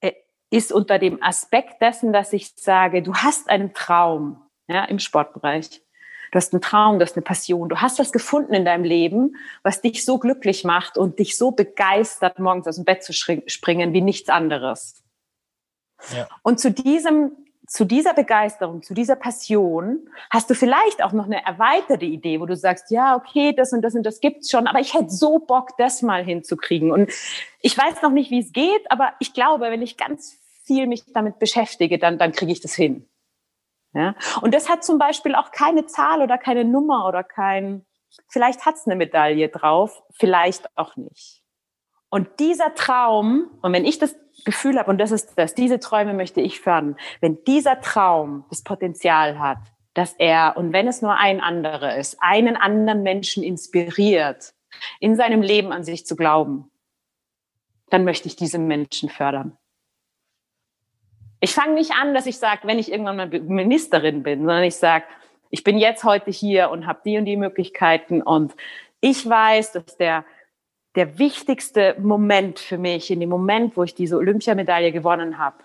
äh, 0.00 0.12
ist 0.50 0.72
unter 0.72 0.98
dem 0.98 1.22
Aspekt 1.22 1.82
dessen, 1.82 2.14
dass 2.14 2.32
ich 2.32 2.54
sage, 2.56 3.02
du 3.02 3.14
hast 3.14 3.50
einen 3.50 3.74
Traum 3.74 4.40
ja, 4.68 4.84
im 4.84 4.98
Sportbereich. 4.98 5.82
Du 6.32 6.38
hast 6.38 6.52
einen 6.54 6.62
Traum, 6.62 6.98
du 6.98 7.04
hast 7.04 7.16
eine 7.16 7.22
Passion, 7.22 7.68
du 7.68 7.76
hast 7.76 7.98
was 7.98 8.10
gefunden 8.12 8.52
in 8.54 8.64
deinem 8.64 8.84
Leben, 8.84 9.36
was 9.62 9.80
dich 9.80 10.04
so 10.04 10.18
glücklich 10.18 10.64
macht 10.64 10.98
und 10.98 11.18
dich 11.18 11.36
so 11.36 11.52
begeistert, 11.52 12.38
morgens 12.38 12.66
aus 12.66 12.76
dem 12.76 12.84
Bett 12.84 13.04
zu 13.04 13.12
springen 13.12 13.92
wie 13.92 14.00
nichts 14.00 14.28
anderes. 14.28 15.05
Und 16.42 16.60
zu 16.60 16.70
diesem, 16.70 17.32
zu 17.66 17.84
dieser 17.84 18.14
Begeisterung, 18.14 18.82
zu 18.82 18.94
dieser 18.94 19.16
Passion 19.16 20.08
hast 20.30 20.48
du 20.48 20.54
vielleicht 20.54 21.02
auch 21.02 21.12
noch 21.12 21.24
eine 21.24 21.44
erweiterte 21.44 22.04
Idee, 22.04 22.40
wo 22.40 22.46
du 22.46 22.56
sagst, 22.56 22.90
ja, 22.90 23.16
okay, 23.16 23.52
das 23.52 23.72
und 23.72 23.82
das 23.82 23.94
und 23.94 24.04
das 24.04 24.20
gibt's 24.20 24.50
schon, 24.50 24.66
aber 24.66 24.78
ich 24.78 24.94
hätte 24.94 25.10
so 25.10 25.38
Bock, 25.38 25.76
das 25.78 26.02
mal 26.02 26.24
hinzukriegen. 26.24 26.92
Und 26.92 27.10
ich 27.60 27.76
weiß 27.76 28.02
noch 28.02 28.12
nicht, 28.12 28.30
wie 28.30 28.40
es 28.40 28.52
geht, 28.52 28.90
aber 28.90 29.12
ich 29.18 29.34
glaube, 29.34 29.70
wenn 29.70 29.82
ich 29.82 29.96
ganz 29.96 30.38
viel 30.64 30.86
mich 30.86 31.04
damit 31.12 31.38
beschäftige, 31.38 31.98
dann, 31.98 32.18
dann 32.18 32.32
kriege 32.32 32.52
ich 32.52 32.60
das 32.60 32.74
hin. 32.74 33.08
Ja? 33.94 34.14
Und 34.42 34.54
das 34.54 34.68
hat 34.68 34.84
zum 34.84 34.98
Beispiel 34.98 35.34
auch 35.34 35.50
keine 35.50 35.86
Zahl 35.86 36.22
oder 36.22 36.38
keine 36.38 36.64
Nummer 36.64 37.06
oder 37.08 37.24
kein, 37.24 37.86
vielleicht 38.28 38.66
hat's 38.66 38.86
eine 38.86 38.96
Medaille 38.96 39.48
drauf, 39.48 40.02
vielleicht 40.12 40.68
auch 40.76 40.96
nicht. 40.96 41.42
Und 42.16 42.40
dieser 42.40 42.74
Traum, 42.74 43.50
und 43.60 43.74
wenn 43.74 43.84
ich 43.84 43.98
das 43.98 44.16
Gefühl 44.46 44.78
habe, 44.78 44.88
und 44.90 44.96
das 44.96 45.10
ist 45.10 45.34
das, 45.36 45.54
diese 45.54 45.78
Träume 45.80 46.14
möchte 46.14 46.40
ich 46.40 46.60
fördern, 46.62 46.96
wenn 47.20 47.44
dieser 47.44 47.82
Traum 47.82 48.46
das 48.48 48.62
Potenzial 48.62 49.38
hat, 49.38 49.58
dass 49.92 50.14
er, 50.14 50.54
und 50.56 50.72
wenn 50.72 50.88
es 50.88 51.02
nur 51.02 51.14
ein 51.14 51.42
anderer 51.42 51.98
ist, 51.98 52.16
einen 52.20 52.56
anderen 52.56 53.02
Menschen 53.02 53.42
inspiriert, 53.42 54.54
in 54.98 55.14
seinem 55.14 55.42
Leben 55.42 55.72
an 55.72 55.84
sich 55.84 56.06
zu 56.06 56.16
glauben, 56.16 56.70
dann 57.90 58.04
möchte 58.04 58.28
ich 58.28 58.36
diesen 58.36 58.66
Menschen 58.66 59.10
fördern. 59.10 59.58
Ich 61.40 61.52
fange 61.52 61.74
nicht 61.74 61.92
an, 62.00 62.14
dass 62.14 62.24
ich 62.24 62.38
sage, 62.38 62.66
wenn 62.66 62.78
ich 62.78 62.90
irgendwann 62.90 63.18
mal 63.18 63.28
Ministerin 63.28 64.22
bin, 64.22 64.38
sondern 64.38 64.64
ich 64.64 64.76
sage, 64.76 65.04
ich 65.50 65.64
bin 65.64 65.76
jetzt 65.76 66.02
heute 66.02 66.30
hier 66.30 66.70
und 66.70 66.86
habe 66.86 67.02
die 67.04 67.18
und 67.18 67.26
die 67.26 67.36
Möglichkeiten 67.36 68.22
und 68.22 68.54
ich 69.02 69.28
weiß, 69.28 69.72
dass 69.72 69.98
der 69.98 70.24
der 70.96 71.18
wichtigste 71.18 71.94
Moment 72.00 72.58
für 72.58 72.78
mich, 72.78 73.10
in 73.10 73.20
dem 73.20 73.28
Moment, 73.28 73.76
wo 73.76 73.84
ich 73.84 73.94
diese 73.94 74.16
Olympiamedaille 74.16 74.92
gewonnen 74.92 75.38
habe. 75.38 75.58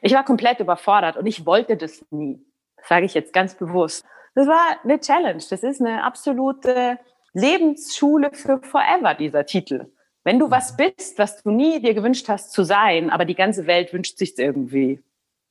Ich 0.00 0.14
war 0.14 0.24
komplett 0.24 0.60
überfordert 0.60 1.16
und 1.16 1.26
ich 1.26 1.44
wollte 1.44 1.76
das 1.76 2.04
nie. 2.10 2.40
Das 2.76 2.88
sage 2.88 3.06
ich 3.06 3.14
jetzt 3.14 3.32
ganz 3.32 3.56
bewusst. 3.56 4.04
Das 4.34 4.46
war 4.46 4.76
eine 4.84 5.00
Challenge. 5.00 5.42
Das 5.50 5.62
ist 5.62 5.80
eine 5.80 6.04
absolute 6.04 6.98
Lebensschule 7.32 8.30
für 8.32 8.60
forever, 8.62 9.14
dieser 9.14 9.44
Titel. 9.44 9.86
Wenn 10.22 10.38
du 10.38 10.50
was 10.50 10.76
bist, 10.76 11.18
was 11.18 11.42
du 11.42 11.50
nie 11.50 11.80
dir 11.80 11.94
gewünscht 11.94 12.28
hast 12.28 12.52
zu 12.52 12.62
sein, 12.62 13.10
aber 13.10 13.24
die 13.24 13.34
ganze 13.34 13.66
Welt 13.66 13.92
wünscht 13.92 14.18
sich 14.18 14.38
irgendwie, 14.38 15.02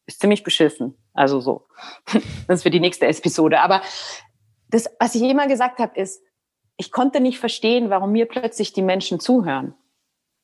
ist 0.06 0.22
ziemlich 0.22 0.43
beschissen. 0.43 0.96
Also 1.14 1.39
so. 1.39 1.68
Das 2.48 2.60
ist 2.60 2.64
für 2.64 2.70
die 2.70 2.80
nächste 2.80 3.08
Episode. 3.08 3.60
Aber 3.60 3.82
das, 4.70 4.89
was 5.00 5.16
ich 5.16 5.22
immer 5.24 5.48
gesagt 5.48 5.80
habe, 5.80 6.00
ist, 6.00 6.22
ich 6.78 6.91
konnte 6.91 7.19
nicht 7.19 7.39
verstehen, 7.39 7.89
warum 7.89 8.11
mir 8.11 8.26
plötzlich 8.26 8.73
die 8.73 8.82
Menschen 8.82 9.19
zuhören. 9.19 9.73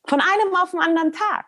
Von 0.05 0.21
einem 0.21 0.55
auf 0.55 0.71
den 0.71 0.79
anderen 0.79 1.11
Tag. 1.11 1.45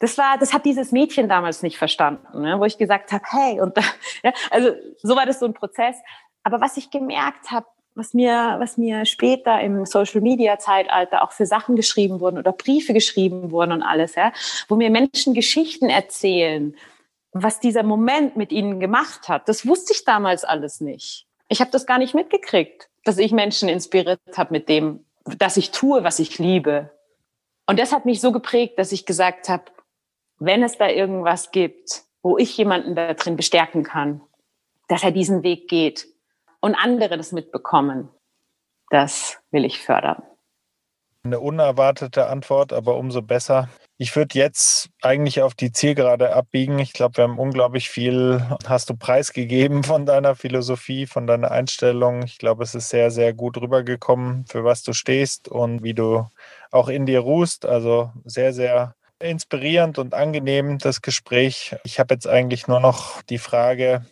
Das 0.00 0.16
war, 0.16 0.38
das 0.38 0.52
hat 0.52 0.64
dieses 0.64 0.92
Mädchen 0.92 1.28
damals 1.28 1.62
nicht 1.62 1.76
verstanden, 1.76 2.42
ne, 2.42 2.60
wo 2.60 2.64
ich 2.64 2.78
gesagt 2.78 3.10
habe, 3.10 3.24
hey, 3.26 3.60
und 3.60 3.76
da, 3.76 3.82
ja, 4.22 4.32
also 4.50 4.72
so 5.02 5.16
war 5.16 5.26
das 5.26 5.40
so 5.40 5.46
ein 5.46 5.54
Prozess. 5.54 5.96
Aber 6.44 6.60
was 6.60 6.76
ich 6.76 6.90
gemerkt 6.90 7.50
habe, 7.50 7.66
was 7.94 8.14
mir, 8.14 8.56
was 8.60 8.76
mir 8.78 9.04
später 9.06 9.60
im 9.60 9.84
Social 9.84 10.20
Media 10.20 10.58
Zeitalter 10.58 11.22
auch 11.22 11.32
für 11.32 11.46
Sachen 11.46 11.74
geschrieben 11.74 12.20
wurden 12.20 12.38
oder 12.38 12.52
Briefe 12.52 12.92
geschrieben 12.92 13.50
wurden 13.50 13.72
und 13.72 13.82
alles, 13.82 14.14
ja, 14.14 14.32
wo 14.68 14.76
mir 14.76 14.88
Menschen 14.88 15.34
Geschichten 15.34 15.88
erzählen, 15.88 16.76
was 17.32 17.58
dieser 17.58 17.82
Moment 17.82 18.36
mit 18.36 18.52
ihnen 18.52 18.78
gemacht 18.78 19.28
hat. 19.28 19.48
Das 19.48 19.66
wusste 19.66 19.92
ich 19.92 20.04
damals 20.04 20.44
alles 20.44 20.80
nicht. 20.80 21.26
Ich 21.48 21.60
habe 21.60 21.70
das 21.72 21.86
gar 21.86 21.98
nicht 21.98 22.14
mitgekriegt, 22.14 22.88
dass 23.08 23.16
ich 23.16 23.32
Menschen 23.32 23.70
inspiriert 23.70 24.20
habe 24.36 24.52
mit 24.52 24.68
dem, 24.68 25.02
dass 25.38 25.56
ich 25.56 25.70
tue, 25.70 26.04
was 26.04 26.18
ich 26.18 26.38
liebe. 26.38 26.90
Und 27.64 27.78
das 27.78 27.90
hat 27.90 28.04
mich 28.04 28.20
so 28.20 28.32
geprägt, 28.32 28.78
dass 28.78 28.92
ich 28.92 29.06
gesagt 29.06 29.48
habe, 29.48 29.64
wenn 30.38 30.62
es 30.62 30.76
da 30.76 30.90
irgendwas 30.90 31.50
gibt, 31.50 32.02
wo 32.20 32.36
ich 32.36 32.54
jemanden 32.58 32.94
da 32.94 33.14
drin 33.14 33.36
bestärken 33.36 33.82
kann, 33.82 34.20
dass 34.88 35.04
er 35.04 35.10
diesen 35.10 35.42
Weg 35.42 35.68
geht 35.68 36.06
und 36.60 36.74
andere 36.74 37.16
das 37.16 37.32
mitbekommen, 37.32 38.10
das 38.90 39.38
will 39.52 39.64
ich 39.64 39.78
fördern. 39.78 40.22
Eine 41.28 41.40
unerwartete 41.40 42.26
Antwort, 42.28 42.72
aber 42.72 42.96
umso 42.96 43.20
besser. 43.20 43.68
Ich 43.98 44.16
würde 44.16 44.38
jetzt 44.38 44.88
eigentlich 45.02 45.42
auf 45.42 45.54
die 45.54 45.72
Zielgerade 45.72 46.34
abbiegen. 46.34 46.78
Ich 46.78 46.94
glaube, 46.94 47.18
wir 47.18 47.24
haben 47.24 47.38
unglaublich 47.38 47.90
viel, 47.90 48.40
hast 48.66 48.88
du 48.88 48.96
preisgegeben 48.96 49.82
von 49.84 50.06
deiner 50.06 50.36
Philosophie, 50.36 51.04
von 51.04 51.26
deiner 51.26 51.50
Einstellung. 51.50 52.22
Ich 52.22 52.38
glaube, 52.38 52.64
es 52.64 52.74
ist 52.74 52.88
sehr, 52.88 53.10
sehr 53.10 53.34
gut 53.34 53.58
rübergekommen, 53.58 54.46
für 54.46 54.64
was 54.64 54.82
du 54.82 54.94
stehst 54.94 55.48
und 55.48 55.82
wie 55.82 55.92
du 55.92 56.26
auch 56.70 56.88
in 56.88 57.04
dir 57.04 57.20
ruhst. 57.20 57.66
Also 57.66 58.10
sehr, 58.24 58.54
sehr 58.54 58.94
inspirierend 59.18 59.98
und 59.98 60.14
angenehm, 60.14 60.78
das 60.78 61.02
Gespräch. 61.02 61.76
Ich 61.84 62.00
habe 62.00 62.14
jetzt 62.14 62.26
eigentlich 62.26 62.68
nur 62.68 62.80
noch 62.80 63.20
die 63.20 63.36
Frage 63.36 64.06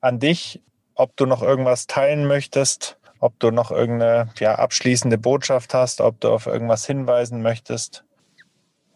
an 0.00 0.20
dich, 0.20 0.62
ob 0.94 1.18
du 1.18 1.26
noch 1.26 1.42
irgendwas 1.42 1.86
teilen 1.86 2.26
möchtest, 2.26 2.96
ob 3.22 3.38
du 3.38 3.52
noch 3.52 3.70
irgendeine 3.70 4.28
ja, 4.40 4.56
abschließende 4.56 5.16
Botschaft 5.16 5.74
hast, 5.74 6.00
ob 6.00 6.20
du 6.20 6.28
auf 6.30 6.46
irgendwas 6.46 6.84
hinweisen 6.84 7.40
möchtest. 7.40 8.04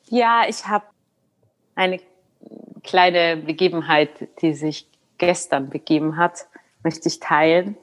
Ja, 0.08 0.42
ich 0.48 0.66
habe 0.66 0.84
eine 1.76 2.00
kleine 2.82 3.36
Begebenheit, 3.36 4.10
die 4.42 4.52
sich 4.54 4.88
gestern 5.18 5.70
begeben 5.70 6.16
hat, 6.16 6.46
möchte 6.82 7.08
ich 7.08 7.20
teilen. 7.20 7.76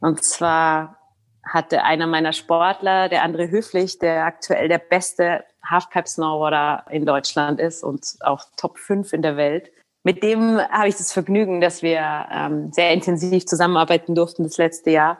Und 0.00 0.22
zwar 0.22 0.98
hatte 1.44 1.82
einer 1.82 2.06
meiner 2.06 2.34
Sportler, 2.34 3.08
der 3.08 3.24
André 3.24 3.50
Höflich, 3.50 3.98
der 3.98 4.26
aktuell 4.26 4.68
der 4.68 4.78
beste 4.78 5.44
Halfpipe-Snowboarder 5.64 6.84
in 6.90 7.06
Deutschland 7.06 7.58
ist 7.58 7.82
und 7.82 8.16
auch 8.20 8.44
Top 8.58 8.78
5 8.78 9.14
in 9.14 9.22
der 9.22 9.38
Welt. 9.38 9.70
Mit 10.02 10.22
dem 10.22 10.58
habe 10.58 10.88
ich 10.88 10.96
das 10.96 11.12
Vergnügen, 11.12 11.62
dass 11.62 11.82
wir 11.82 12.26
ähm, 12.30 12.70
sehr 12.70 12.92
intensiv 12.92 13.46
zusammenarbeiten 13.46 14.14
durften 14.14 14.44
das 14.44 14.58
letzte 14.58 14.90
Jahr. 14.90 15.18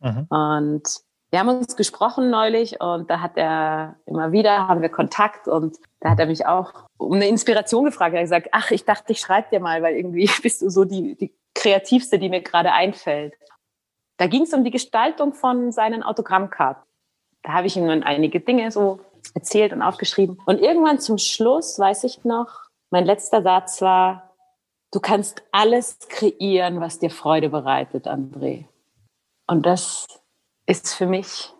Mhm. 0.00 0.26
Und 0.28 0.82
wir 1.30 1.40
haben 1.40 1.48
uns 1.48 1.76
gesprochen 1.76 2.30
neulich 2.30 2.80
und 2.80 3.10
da 3.10 3.20
hat 3.20 3.36
er 3.36 3.96
immer 4.06 4.32
wieder, 4.32 4.68
haben 4.68 4.80
wir 4.80 4.88
Kontakt 4.88 5.48
und 5.48 5.76
da 6.00 6.10
hat 6.10 6.20
er 6.20 6.26
mich 6.26 6.46
auch 6.46 6.72
um 6.98 7.14
eine 7.14 7.28
Inspiration 7.28 7.84
gefragt. 7.84 8.14
Er 8.14 8.20
hat 8.20 8.24
gesagt, 8.24 8.48
ach, 8.52 8.70
ich 8.70 8.84
dachte, 8.84 9.12
ich 9.12 9.20
schreibe 9.20 9.48
dir 9.50 9.60
mal, 9.60 9.82
weil 9.82 9.96
irgendwie 9.96 10.30
bist 10.42 10.62
du 10.62 10.70
so 10.70 10.84
die, 10.84 11.16
die 11.16 11.34
kreativste, 11.54 12.18
die 12.18 12.28
mir 12.28 12.42
gerade 12.42 12.72
einfällt. 12.72 13.34
Da 14.18 14.28
ging 14.28 14.42
es 14.42 14.52
um 14.52 14.64
die 14.64 14.70
Gestaltung 14.70 15.34
von 15.34 15.72
seinen 15.72 16.02
Autogrammkarten. 16.02 16.82
Da 17.42 17.52
habe 17.52 17.66
ich 17.66 17.76
ihm 17.76 17.86
dann 17.86 18.02
einige 18.02 18.40
Dinge 18.40 18.70
so 18.70 19.00
erzählt 19.34 19.72
und 19.72 19.82
aufgeschrieben. 19.82 20.40
Und 20.46 20.60
irgendwann 20.60 21.00
zum 21.00 21.18
Schluss, 21.18 21.78
weiß 21.78 22.04
ich 22.04 22.24
noch, 22.24 22.66
mein 22.90 23.04
letzter 23.04 23.42
Satz 23.42 23.82
war, 23.82 24.34
du 24.92 25.00
kannst 25.00 25.42
alles 25.52 25.98
kreieren, 26.08 26.80
was 26.80 26.98
dir 26.98 27.10
Freude 27.10 27.50
bereitet, 27.50 28.06
André. 28.06 28.66
Und 29.46 29.64
das 29.64 30.06
ist 30.66 30.94
für 30.94 31.06
mich 31.06 31.52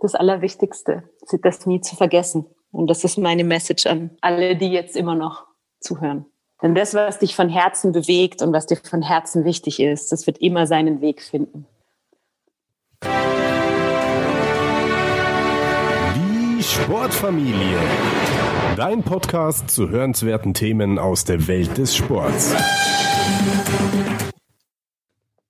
das 0.00 0.14
Allerwichtigste, 0.14 1.02
das 1.42 1.66
nie 1.66 1.80
zu 1.80 1.96
vergessen. 1.96 2.46
Und 2.70 2.88
das 2.88 3.04
ist 3.04 3.18
meine 3.18 3.44
Message 3.44 3.86
an 3.86 4.16
alle, 4.20 4.56
die 4.56 4.68
jetzt 4.68 4.96
immer 4.96 5.14
noch 5.14 5.44
zuhören. 5.80 6.26
Denn 6.62 6.74
das, 6.74 6.94
was 6.94 7.18
dich 7.18 7.36
von 7.36 7.48
Herzen 7.48 7.92
bewegt 7.92 8.42
und 8.42 8.52
was 8.52 8.66
dir 8.66 8.76
von 8.76 9.02
Herzen 9.02 9.44
wichtig 9.44 9.80
ist, 9.80 10.10
das 10.10 10.26
wird 10.26 10.38
immer 10.38 10.66
seinen 10.66 11.00
Weg 11.00 11.22
finden. 11.22 11.66
Die 16.16 16.62
Sportfamilie. 16.62 17.78
Dein 18.76 19.02
Podcast 19.02 19.70
zu 19.70 19.88
hörenswerten 19.88 20.54
Themen 20.54 20.98
aus 20.98 21.24
der 21.24 21.46
Welt 21.46 21.76
des 21.78 21.94
Sports. 21.94 22.54